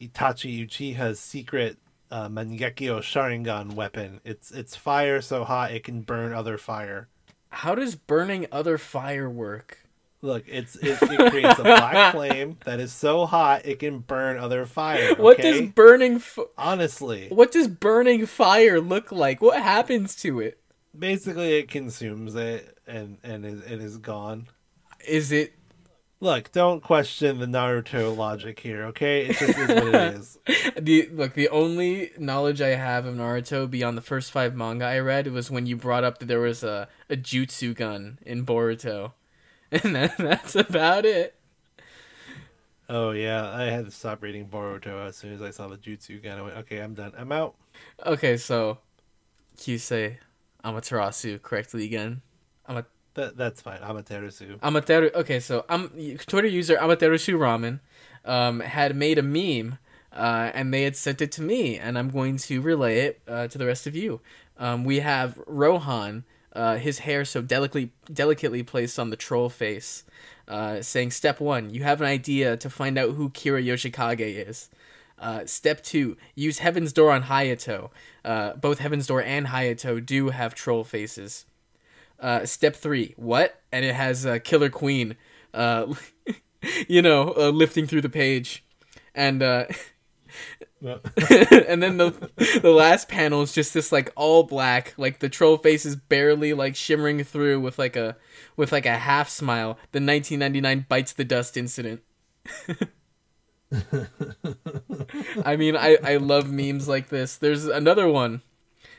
Itachi 0.00 0.66
Uchiha's 0.66 1.20
secret 1.20 1.76
uh, 2.10 2.28
Mangekyo 2.28 3.00
Sharingan 3.00 3.74
weapon. 3.74 4.20
It's 4.24 4.50
it's 4.50 4.76
fire 4.76 5.20
so 5.20 5.44
hot 5.44 5.72
it 5.72 5.84
can 5.84 6.00
burn 6.00 6.32
other 6.32 6.58
fire. 6.58 7.08
How 7.50 7.74
does 7.74 7.94
burning 7.94 8.46
other 8.50 8.78
fire 8.78 9.28
work? 9.28 9.78
Look, 10.22 10.44
it's 10.46 10.76
it, 10.76 10.98
it 11.02 11.30
creates 11.30 11.58
a 11.58 11.62
black 11.62 12.12
flame 12.14 12.58
that 12.64 12.78
is 12.80 12.92
so 12.92 13.26
hot 13.26 13.62
it 13.64 13.78
can 13.78 14.00
burn 14.00 14.38
other 14.38 14.66
fire. 14.66 15.10
Okay? 15.12 15.14
What 15.22 15.38
does 15.38 15.62
burning 15.62 16.16
f- 16.16 16.38
honestly? 16.58 17.28
what 17.30 17.52
does 17.52 17.68
burning 17.68 18.26
fire 18.26 18.80
look 18.80 19.12
like? 19.12 19.40
What 19.40 19.62
happens 19.62 20.14
to 20.16 20.40
it? 20.40 20.58
Basically, 20.98 21.54
it 21.54 21.68
consumes 21.68 22.34
it 22.34 22.76
and 22.86 23.18
and 23.22 23.44
is, 23.46 23.62
it 23.62 23.80
is 23.80 23.96
gone. 23.96 24.48
Is 25.06 25.32
it 25.32 25.54
Look, 26.22 26.52
don't 26.52 26.82
question 26.82 27.38
the 27.38 27.46
Naruto 27.46 28.14
logic 28.14 28.60
here, 28.60 28.84
okay? 28.86 29.24
It 29.26 29.38
just 29.38 29.58
is 29.58 29.68
what 29.68 29.86
it 29.86 29.94
is. 30.14 30.38
the 30.78 31.08
look? 31.12 31.32
The 31.32 31.48
only 31.48 32.10
knowledge 32.18 32.60
I 32.60 32.74
have 32.74 33.06
of 33.06 33.14
Naruto 33.14 33.68
beyond 33.70 33.96
the 33.96 34.02
first 34.02 34.30
five 34.30 34.54
manga 34.54 34.84
I 34.84 34.98
read 34.98 35.28
was 35.28 35.50
when 35.50 35.64
you 35.64 35.76
brought 35.76 36.04
up 36.04 36.18
that 36.18 36.26
there 36.26 36.40
was 36.40 36.62
a, 36.62 36.88
a 37.08 37.16
jutsu 37.16 37.74
gun 37.74 38.18
in 38.26 38.44
Boruto, 38.44 39.12
and 39.72 39.94
that, 39.96 40.18
that's 40.18 40.54
about 40.54 41.06
it. 41.06 41.36
Oh 42.90 43.12
yeah, 43.12 43.48
I 43.50 43.64
had 43.64 43.84
to 43.86 43.90
stop 43.90 44.20
reading 44.22 44.46
Boruto 44.46 45.06
as 45.06 45.16
soon 45.16 45.32
as 45.32 45.40
I 45.40 45.50
saw 45.50 45.68
the 45.68 45.76
Jutsu 45.76 46.20
gun. 46.20 46.38
I 46.38 46.42
went, 46.42 46.56
okay, 46.56 46.78
I'm 46.78 46.92
done. 46.94 47.12
I'm 47.16 47.30
out. 47.30 47.54
Okay, 48.04 48.36
so 48.36 48.78
you 49.64 49.78
say 49.78 50.18
Amaterasu 50.64 51.40
correctly 51.40 51.84
again. 51.84 52.22
Ama- 52.68 52.86
That 53.14 53.36
that's 53.36 53.60
fine. 53.60 53.78
Amaterasu. 53.80 54.58
Amateru. 54.62 55.10
Okay, 55.14 55.40
so 55.40 55.64
um, 55.68 55.90
Twitter 56.26 56.48
user 56.48 56.76
Amaterasu 56.76 57.36
Ramen 57.36 57.80
um, 58.24 58.60
had 58.60 58.94
made 58.94 59.18
a 59.18 59.22
meme, 59.22 59.78
uh, 60.12 60.50
and 60.54 60.72
they 60.72 60.82
had 60.82 60.96
sent 60.96 61.20
it 61.20 61.32
to 61.32 61.42
me, 61.42 61.76
and 61.78 61.98
I'm 61.98 62.10
going 62.10 62.36
to 62.38 62.60
relay 62.60 63.00
it 63.00 63.20
uh, 63.26 63.48
to 63.48 63.58
the 63.58 63.66
rest 63.66 63.86
of 63.86 63.96
you. 63.96 64.20
Um, 64.58 64.84
we 64.84 65.00
have 65.00 65.40
Rohan, 65.46 66.24
uh, 66.52 66.76
his 66.76 67.00
hair 67.00 67.24
so 67.24 67.42
delicately 67.42 67.92
delicately 68.12 68.62
placed 68.62 68.98
on 68.98 69.10
the 69.10 69.16
troll 69.16 69.48
face, 69.48 70.04
uh, 70.46 70.80
saying, 70.80 71.10
"Step 71.10 71.40
one, 71.40 71.70
you 71.70 71.82
have 71.82 72.00
an 72.00 72.06
idea 72.06 72.56
to 72.58 72.70
find 72.70 72.96
out 72.96 73.14
who 73.14 73.30
Kira 73.30 73.64
Yoshikage 73.64 74.48
is." 74.48 74.68
Uh, 75.18 75.44
step 75.44 75.82
two, 75.82 76.16
use 76.34 76.60
Heaven's 76.60 76.94
Door 76.94 77.12
on 77.12 77.24
Hayato. 77.24 77.90
Uh, 78.24 78.54
both 78.54 78.78
Heaven's 78.78 79.06
Door 79.06 79.22
and 79.22 79.48
Hayato 79.48 80.04
do 80.04 80.30
have 80.30 80.54
troll 80.54 80.82
faces. 80.82 81.44
Uh, 82.20 82.44
step 82.44 82.76
three, 82.76 83.14
what? 83.16 83.60
And 83.72 83.84
it 83.84 83.94
has 83.94 84.26
uh, 84.26 84.38
Killer 84.40 84.68
Queen, 84.68 85.16
uh, 85.54 85.92
you 86.88 87.00
know, 87.00 87.32
uh, 87.36 87.48
lifting 87.50 87.86
through 87.86 88.02
the 88.02 88.10
page, 88.10 88.62
and 89.14 89.42
uh, 89.42 89.64
and 90.82 91.82
then 91.82 91.96
the 91.96 92.30
the 92.62 92.70
last 92.70 93.08
panel 93.08 93.42
is 93.42 93.52
just 93.52 93.74
this 93.74 93.90
like 93.90 94.12
all 94.16 94.42
black, 94.42 94.94
like 94.96 95.20
the 95.20 95.28
troll 95.28 95.56
face 95.56 95.86
is 95.86 95.96
barely 95.96 96.52
like 96.52 96.76
shimmering 96.76 97.24
through 97.24 97.60
with 97.60 97.78
like 97.78 97.96
a 97.96 98.16
with 98.56 98.72
like 98.72 98.86
a 98.86 98.98
half 98.98 99.28
smile. 99.28 99.78
The 99.92 100.00
1999 100.00 100.86
bites 100.88 101.12
the 101.12 101.24
dust 101.24 101.56
incident. 101.56 102.02
I 105.44 105.56
mean, 105.56 105.76
I 105.76 105.96
I 106.02 106.16
love 106.16 106.50
memes 106.50 106.88
like 106.88 107.08
this. 107.08 107.36
There's 107.36 107.66
another 107.66 108.08
one 108.08 108.42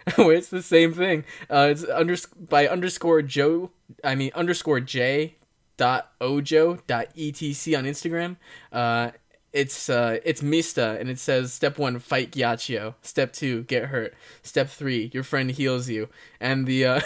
it's 0.18 0.50
the 0.50 0.62
same 0.62 0.94
thing. 0.94 1.24
Uh, 1.50 1.68
it's 1.72 1.86
under 1.86 2.16
by 2.50 2.68
underscore 2.68 3.22
Joe. 3.22 3.72
I 4.04 4.16
mean 4.16 4.32
underscore 4.34 4.80
J 4.80 5.36
dot 5.78 6.12
ojo 6.20 6.80
dot 6.88 7.08
etc 7.16 7.76
on 7.78 7.86
Instagram. 7.86 8.38
Uh, 8.72 9.12
it's 9.54 9.90
uh 9.90 10.20
it's 10.24 10.42
Mista 10.42 10.98
and 11.00 11.10
it 11.10 11.20
says 11.20 11.54
step 11.54 11.78
one 11.78 12.00
fight 12.00 12.32
Ghiaccio, 12.32 12.96
step 13.02 13.34
two 13.34 13.64
get 13.64 13.86
hurt, 13.86 14.14
step 14.44 14.70
three 14.70 15.12
your 15.14 15.24
friend 15.24 15.52
heals 15.52 15.90
you, 15.90 16.10
and 16.40 16.66
the 16.66 16.86
uh, 16.86 17.02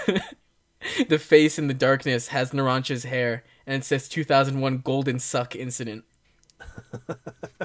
the 1.07 1.19
face 1.19 1.57
in 1.57 1.67
the 1.67 1.73
darkness 1.73 2.29
has 2.29 2.51
Narancia's 2.51 3.03
hair 3.03 3.43
and 3.65 3.81
it 3.81 3.85
says 3.85 4.07
2001 4.07 4.79
Golden 4.79 5.19
Suck 5.19 5.55
incident. 5.55 6.03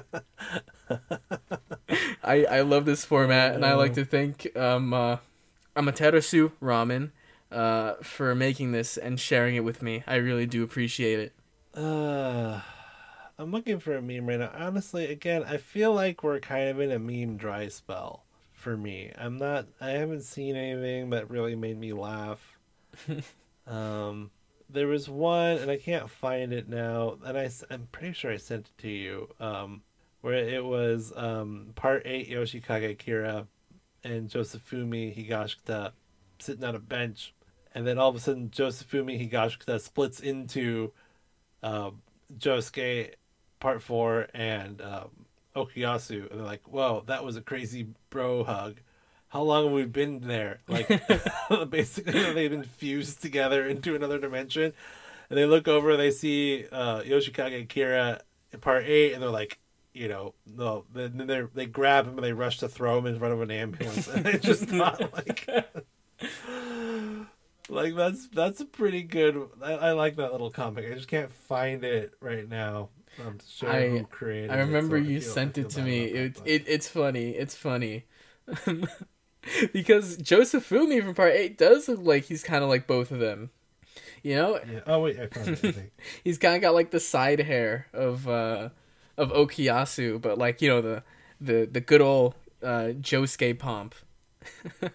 I 2.31 2.45
I 2.45 2.61
love 2.61 2.85
this 2.85 3.05
format 3.05 3.55
and 3.55 3.65
I 3.65 3.75
like 3.75 3.95
to 3.95 4.05
thank 4.05 4.57
um 4.57 4.95
uh, 4.95 5.17
Amaterasu 5.75 6.53
Ramen 6.63 7.11
uh 7.51 7.95
for 8.03 8.35
making 8.35 8.73
this 8.73 8.97
and 8.97 9.19
sharing 9.19 9.57
it 9.57 9.65
with 9.65 9.83
me. 9.83 10.05
I 10.07 10.17
really 10.17 10.47
do 10.47 10.63
appreciate 10.63 11.19
it. 11.19 11.33
Uh, 11.75 12.61
I'm 13.39 13.51
looking 13.51 13.81
for 13.81 13.97
a 13.97 14.03
meme 14.03 14.27
right 14.27 14.39
now. 14.39 14.53
Honestly, 14.55 15.07
again, 15.07 15.45
I 15.45 15.57
feel 15.57 15.93
like 15.93 16.23
we're 16.23 16.41
kind 16.41 16.69
of 16.69 16.81
in 16.81 16.91
a 16.93 16.99
meme 16.99 17.37
dry 17.37 17.69
spell 17.69 18.25
for 18.53 18.77
me. 18.77 19.13
I'm 19.17 19.37
not. 19.37 19.67
I 19.81 19.91
haven't 19.91 20.23
seen 20.23 20.57
anything 20.57 21.11
that 21.11 21.31
really 21.31 21.57
made 21.57 21.79
me 21.79 21.93
laugh. 21.93 22.59
um, 23.67 24.31
there 24.69 24.87
was 24.87 25.09
one, 25.09 25.59
and 25.59 25.71
I 25.71 25.79
can't 25.79 26.11
find 26.11 26.53
it 26.53 26.69
now. 26.69 27.19
And 27.25 27.39
I, 27.39 27.51
I'm 27.71 27.89
pretty 27.93 28.13
sure 28.13 28.31
I 28.31 28.37
sent 28.37 28.67
it 28.67 28.83
to 28.83 28.89
you. 28.89 29.29
Um, 29.41 29.83
where 30.21 30.35
it 30.35 30.65
was 30.65 31.13
um 31.17 31.73
part 31.75 32.03
eight 32.05 32.31
Yoshikage 32.31 32.97
Kira 32.99 33.47
and 34.05 34.29
Josefumi 34.29 35.15
Higashikata 35.15 35.93
sitting 36.39 36.65
on 36.65 36.75
a 36.75 36.81
bench, 36.81 37.35
and 37.75 37.87
then 37.87 37.99
all 37.99 38.09
of 38.09 38.17
a 38.17 38.21
sudden 38.21 38.51
Josefumi 38.51 39.31
Higashikata 39.31 39.81
splits 39.81 40.21
into 40.21 40.93
um, 41.63 42.03
Josuke 42.37 43.15
part 43.59 43.83
four 43.83 44.29
and 44.33 44.81
um, 44.81 45.27
Okuyasu, 45.55 46.31
and 46.31 46.39
they're 46.39 46.47
like, 46.47 46.67
"Whoa, 46.67 47.05
that 47.07 47.25
was 47.25 47.37
a 47.37 47.41
crazy 47.41 47.89
bro 48.09 48.45
hug." 48.45 48.81
How 49.29 49.43
long 49.43 49.65
have 49.65 49.73
we 49.73 49.85
been 49.85 50.21
there? 50.21 50.61
Like, 50.67 50.89
basically, 51.71 52.13
they've 52.35 52.51
been 52.51 52.65
fused 52.65 53.23
together 53.23 53.67
into 53.67 53.95
another 53.95 54.19
dimension. 54.19 54.73
And 55.29 55.39
they 55.39 55.47
look 55.47 55.69
over, 55.69 55.91
and 55.91 56.01
they 56.01 56.11
see 56.11 56.67
uh, 56.73 57.03
Yoshikage 57.03 57.69
Kira 57.69 58.21
in 58.53 58.59
part 58.59 58.85
eight, 58.87 59.13
and 59.13 59.23
they're 59.23 59.31
like, 59.31 59.59
you 59.93 60.09
know, 60.09 60.35
no. 60.47 60.85
Then 60.93 61.27
they 61.27 61.43
they 61.55 61.67
grab 61.67 62.07
him 62.07 62.15
and 62.15 62.25
they 62.25 62.33
rush 62.33 62.59
to 62.59 62.69
throw 62.69 62.99
him 62.99 63.07
in 63.07 63.19
front 63.19 63.35
of 63.35 63.41
an 63.41 63.51
ambulance, 63.51 64.09
and 64.09 64.27
it's 64.27 64.45
just 64.45 64.69
not 64.73 65.01
like. 65.13 65.49
like 67.69 67.95
that's 67.95 68.29
that's 68.29 68.61
a 68.61 68.65
pretty 68.65 69.03
good. 69.03 69.49
I, 69.63 69.73
I, 69.73 69.93
like 69.93 70.17
that 70.17 70.33
little 70.33 70.51
comic. 70.51 70.91
I 70.91 70.95
just 70.95 71.09
can't 71.09 71.31
find 71.31 71.85
it 71.85 72.15
right 72.21 72.49
now. 72.49 72.91
I'm 73.19 73.39
sure 73.49 73.71
I, 73.71 73.89
who 73.89 74.05
created. 74.05 74.51
I 74.51 74.59
remember 74.61 74.97
it, 74.97 75.05
so 75.05 75.09
you 75.09 75.17
I 75.17 75.21
feel, 75.21 75.33
sent 75.33 75.59
it 75.59 75.71
to 75.71 75.83
me. 75.83 76.05
It, 76.05 76.35
that, 76.37 76.47
it 76.47 76.65
it's 76.67 76.89
funny. 76.89 77.31
It's 77.31 77.55
funny. 77.55 78.05
because 79.73 80.19
Josefumi 80.19 81.03
from 81.03 81.15
part 81.15 81.33
eight 81.33 81.59
does 81.59 81.89
look 81.89 82.01
like 82.03 82.25
he's 82.25 82.43
kind 82.43 82.63
of 82.63 82.71
like 82.71 82.87
both 82.87 83.11
of 83.11 83.19
them. 83.19 83.51
You 84.23 84.35
know, 84.37 84.61
yeah. 84.71 84.81
Oh 84.87 85.01
wait, 85.01 85.19
I 85.19 85.27
found 85.29 85.49
it. 85.49 85.93
He's 86.25 86.37
kind 86.37 86.55
of 86.55 86.61
got 86.61 86.75
like 86.75 86.91
the 86.91 87.01
side 87.01 87.41
hair 87.41 87.87
of 87.95 88.29
uh 88.29 88.69
of 89.21 89.33
Okuyasu, 89.33 90.21
but 90.21 90.39
like 90.39 90.63
you 90.63 90.69
know 90.69 90.81
the 90.81 91.03
the 91.41 91.69
the 91.71 91.81
good 91.81 92.01
old 92.01 92.35
uh 92.63 92.93
Josuke 93.01 93.59
pomp. 93.59 93.95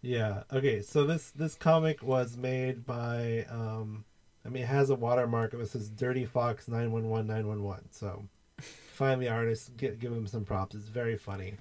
Yeah. 0.00 0.44
Okay. 0.52 0.82
So 0.82 1.04
this 1.04 1.30
this 1.30 1.54
comic 1.54 2.02
was 2.02 2.36
made 2.36 2.86
by. 2.86 3.46
um 3.50 4.04
I 4.44 4.50
mean, 4.50 4.62
it 4.62 4.66
has 4.66 4.88
a 4.88 4.94
watermark. 4.94 5.52
It 5.52 5.56
was 5.56 5.72
says 5.72 5.88
"Dirty 5.88 6.24
Fox 6.24 6.68
nine 6.68 6.92
one 6.92 7.08
one 7.08 7.26
nine 7.26 7.46
one 7.46 7.62
one." 7.62 7.84
So, 7.90 8.24
find 8.60 9.20
the 9.20 9.28
artist, 9.28 9.76
get, 9.76 9.98
give 9.98 10.12
him 10.12 10.26
some 10.26 10.44
props. 10.44 10.74
It's 10.74 10.88
very 10.88 11.16
funny. 11.16 11.54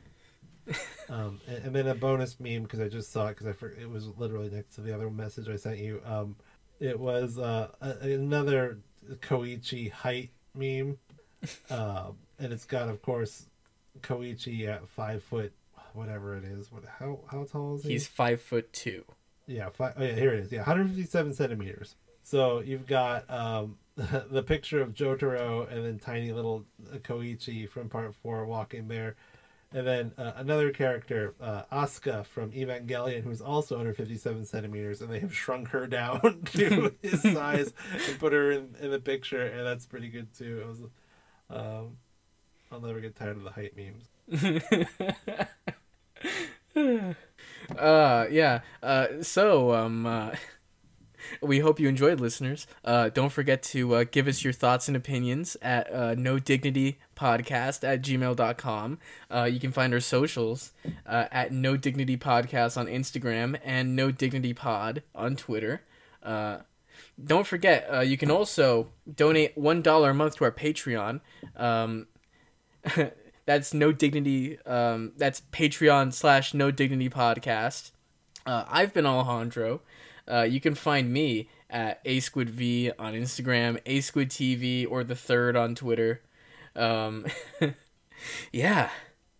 um, 1.09 1.41
and, 1.47 1.65
and 1.65 1.75
then 1.75 1.87
a 1.87 1.95
bonus 1.95 2.39
meme 2.39 2.63
because 2.63 2.79
I 2.79 2.87
just 2.87 3.11
saw 3.11 3.27
it 3.27 3.29
because 3.31 3.47
I 3.47 3.51
for, 3.53 3.71
it 3.71 3.89
was 3.89 4.07
literally 4.17 4.49
next 4.49 4.75
to 4.75 4.81
the 4.81 4.93
other 4.93 5.09
message 5.09 5.49
I 5.49 5.55
sent 5.55 5.79
you. 5.79 6.01
Um, 6.05 6.35
it 6.79 6.99
was 6.99 7.37
uh, 7.37 7.69
a, 7.81 7.89
another 8.01 8.79
Koichi 9.21 9.91
height 9.91 10.29
meme, 10.53 10.97
uh, 11.69 12.11
and 12.39 12.53
it's 12.53 12.65
got 12.65 12.89
of 12.89 13.01
course 13.01 13.45
Koichi 14.01 14.67
at 14.67 14.87
five 14.89 15.23
foot, 15.23 15.53
whatever 15.93 16.35
it 16.35 16.43
is. 16.43 16.71
What 16.71 16.83
how 16.99 17.19
how 17.29 17.43
tall 17.43 17.75
is 17.75 17.83
he? 17.83 17.93
He's 17.93 18.07
five 18.07 18.41
foot 18.41 18.71
two. 18.73 19.03
Yeah, 19.47 19.69
five, 19.69 19.93
oh 19.97 20.03
yeah, 20.03 20.15
here 20.15 20.33
it 20.33 20.39
is. 20.39 20.51
Yeah, 20.51 20.59
157 20.59 21.33
centimeters. 21.33 21.95
So 22.23 22.59
you've 22.59 22.85
got 22.85 23.29
um, 23.29 23.77
the 23.95 24.43
picture 24.43 24.81
of 24.81 24.93
Jotaro 24.93 25.71
and 25.71 25.85
then 25.85 25.97
tiny 25.97 26.33
little 26.33 26.65
Koichi 26.97 27.69
from 27.69 27.87
part 27.87 28.13
four 28.15 28.45
walking 28.45 28.89
there. 28.89 29.15
And 29.73 29.85
then 29.85 30.11
uh, 30.17 30.31
another 30.37 30.71
character, 30.71 31.33
uh, 31.41 31.63
Asuka 31.71 32.25
from 32.25 32.51
Evangelion, 32.51 33.23
who's 33.23 33.41
also 33.41 33.75
157 33.75 34.45
centimeters, 34.45 35.01
and 35.01 35.11
they 35.11 35.19
have 35.19 35.35
shrunk 35.35 35.69
her 35.69 35.87
down 35.87 36.41
to 36.53 36.93
his 37.01 37.21
size 37.21 37.73
and 38.07 38.19
put 38.19 38.31
her 38.31 38.51
in, 38.51 38.75
in 38.81 38.91
the 38.91 38.99
picture, 38.99 39.45
and 39.45 39.65
that's 39.65 39.85
pretty 39.85 40.07
good 40.07 40.33
too. 40.33 40.61
It 40.61 40.67
was, 40.67 40.81
um, 41.49 41.97
I'll 42.71 42.81
never 42.81 42.99
get 42.99 43.15
tired 43.15 43.37
of 43.37 43.43
the 43.43 43.51
height 43.51 43.73
memes. 43.77 44.09
uh 47.77 48.25
yeah 48.29 48.61
uh 48.83 49.07
so 49.21 49.73
um 49.73 50.05
uh 50.05 50.31
we 51.41 51.59
hope 51.59 51.79
you 51.79 51.87
enjoyed 51.87 52.19
listeners. 52.19 52.67
Uh 52.83 53.09
don't 53.09 53.31
forget 53.31 53.63
to 53.63 53.95
uh, 53.95 54.05
give 54.09 54.27
us 54.27 54.43
your 54.43 54.53
thoughts 54.53 54.87
and 54.87 54.95
opinions 54.95 55.57
at 55.61 55.91
uh, 55.91 56.13
no 56.15 56.39
dignity 56.39 56.99
podcast 57.15 57.87
at 57.87 58.01
gmail.com 58.01 58.99
uh 59.31 59.43
you 59.43 59.59
can 59.59 59.71
find 59.71 59.93
our 59.93 59.99
socials 59.99 60.71
uh, 61.07 61.25
at 61.31 61.51
no 61.51 61.75
dignity 61.75 62.15
podcast 62.15 62.77
on 62.77 62.85
instagram 62.85 63.59
and 63.63 63.95
no 63.95 64.11
dignity 64.11 64.53
pod 64.53 65.01
on 65.15 65.35
twitter. 65.35 65.81
Uh 66.21 66.59
don't 67.23 67.47
forget 67.47 67.87
uh, 67.91 67.99
you 68.01 68.17
can 68.17 68.29
also 68.29 68.89
donate 69.15 69.57
one 69.57 69.81
dollar 69.81 70.11
a 70.11 70.13
month 70.13 70.37
to 70.37 70.43
our 70.43 70.51
patreon. 70.51 71.21
Um 71.55 72.07
that's 73.45 73.73
no 73.73 73.91
dignity 73.91 74.59
um 74.65 75.13
that's 75.17 75.41
patreon 75.51 76.13
slash 76.13 76.53
no 76.53 76.71
dignity 76.71 77.09
podcast. 77.09 77.91
Uh, 78.45 78.65
i've 78.67 78.93
been 78.93 79.05
alejandro. 79.05 79.81
Uh, 80.29 80.41
you 80.41 80.59
can 80.59 80.75
find 80.75 81.11
me 81.11 81.49
at 81.69 81.99
a 82.05 82.19
squid 82.19 82.49
v 82.49 82.91
on 82.99 83.13
instagram 83.13 83.79
a 83.85 83.99
squid 84.01 84.29
tv 84.29 84.85
or 84.89 85.03
the 85.03 85.15
third 85.15 85.55
on 85.55 85.75
twitter. 85.75 86.21
Um 86.75 87.25
yeah. 88.51 88.89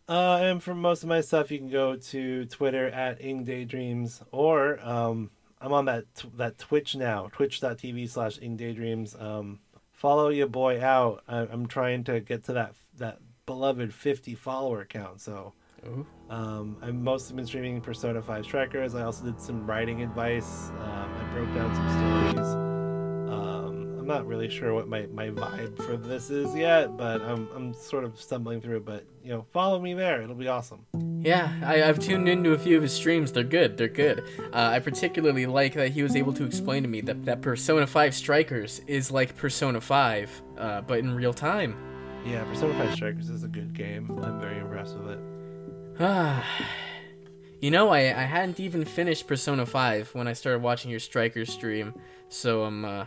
Uh, 0.09 0.39
and 0.41 0.63
for 0.63 0.73
most 0.73 1.03
of 1.03 1.09
my 1.09 1.19
stuff, 1.19 1.51
you 1.51 1.57
can 1.57 1.69
go 1.69 1.97
to 1.97 2.45
Twitter 2.45 2.87
at 2.87 3.21
Ing 3.21 3.43
Daydreams, 3.43 4.21
or 4.31 4.79
um, 4.79 5.29
I'm 5.61 5.73
on 5.73 5.85
that 5.85 6.05
t- 6.15 6.29
that 6.35 6.57
Twitch 6.57 6.95
now, 6.95 7.29
twitch.tv 7.31 8.09
slash 8.09 8.39
Ing 8.41 8.57
Daydreams. 8.57 9.15
Um, 9.19 9.59
follow 9.91 10.29
your 10.29 10.47
boy 10.47 10.81
out. 10.81 11.23
I- 11.27 11.47
I'm 11.51 11.65
trying 11.67 12.03
to 12.05 12.19
get 12.19 12.43
to 12.45 12.53
that 12.53 12.73
that 12.97 13.19
beloved 13.45 13.93
50 13.93 14.35
follower 14.35 14.85
count. 14.85 15.21
So 15.21 15.53
um, 16.29 16.77
I've 16.81 16.95
mostly 16.95 17.35
been 17.35 17.45
streaming 17.45 17.79
Persona 17.81 18.21
5 18.21 18.43
Strikers. 18.43 18.93
I 18.95 19.03
also 19.03 19.23
did 19.25 19.39
some 19.39 19.65
writing 19.65 20.01
advice. 20.01 20.69
Um, 20.81 21.13
I 21.15 21.33
broke 21.33 21.53
down 21.55 21.73
some 21.75 22.33
stories. 22.35 22.66
I'm 24.07 24.13
not 24.13 24.25
really 24.25 24.47
sure 24.47 24.73
what 24.73 24.87
my, 24.87 25.05
my 25.07 25.27
vibe 25.31 25.75
for 25.85 25.97
this 25.97 26.29
is 26.29 26.55
yet, 26.55 26.95
but 26.95 27.21
I'm, 27.21 27.49
I'm 27.53 27.73
sort 27.73 28.05
of 28.05 28.17
stumbling 28.21 28.61
through. 28.61 28.79
But, 28.79 29.03
you 29.21 29.33
know, 29.33 29.45
follow 29.51 29.81
me 29.81 29.93
there. 29.93 30.21
It'll 30.21 30.33
be 30.33 30.47
awesome. 30.47 30.85
Yeah, 31.21 31.51
I, 31.61 31.83
I've 31.83 31.99
tuned 31.99 32.29
into 32.29 32.53
a 32.53 32.57
few 32.57 32.77
of 32.77 32.83
his 32.83 32.93
streams. 32.93 33.33
They're 33.33 33.43
good. 33.43 33.75
They're 33.75 33.89
good. 33.89 34.23
Uh, 34.53 34.69
I 34.71 34.79
particularly 34.79 35.45
like 35.45 35.73
that 35.73 35.91
he 35.91 36.03
was 36.03 36.15
able 36.15 36.31
to 36.35 36.45
explain 36.45 36.83
to 36.83 36.87
me 36.87 37.01
that, 37.01 37.25
that 37.25 37.41
Persona 37.41 37.85
5 37.85 38.15
Strikers 38.15 38.79
is 38.87 39.11
like 39.11 39.35
Persona 39.35 39.81
5, 39.81 40.41
uh, 40.57 40.81
but 40.83 40.99
in 40.99 41.13
real 41.13 41.33
time. 41.33 41.75
Yeah, 42.25 42.45
Persona 42.45 42.75
5 42.75 42.93
Strikers 42.93 43.29
is 43.29 43.43
a 43.43 43.49
good 43.49 43.73
game. 43.73 44.09
I'm 44.23 44.39
very 44.39 44.59
impressed 44.59 44.95
with 44.95 45.09
it. 45.09 45.19
Ah, 45.99 46.47
you 47.59 47.71
know, 47.71 47.89
I, 47.89 48.03
I 48.03 48.23
hadn't 48.23 48.61
even 48.61 48.85
finished 48.85 49.27
Persona 49.27 49.65
5 49.65 50.15
when 50.15 50.29
I 50.29 50.33
started 50.33 50.61
watching 50.61 50.91
your 50.91 51.01
Strikers 51.01 51.51
stream, 51.51 51.93
so 52.29 52.63
I'm, 52.63 52.85
uh, 52.85 53.05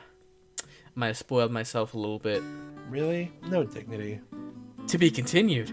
might 1.00 1.06
have 1.06 1.16
spoiled 1.16 1.50
myself 1.50 1.94
a 1.94 1.98
little 1.98 2.18
bit. 2.18 2.42
Really? 2.90 3.32
No 3.48 3.64
dignity. 3.64 4.20
To 4.88 4.98
be 4.98 5.10
continued. 5.10 5.72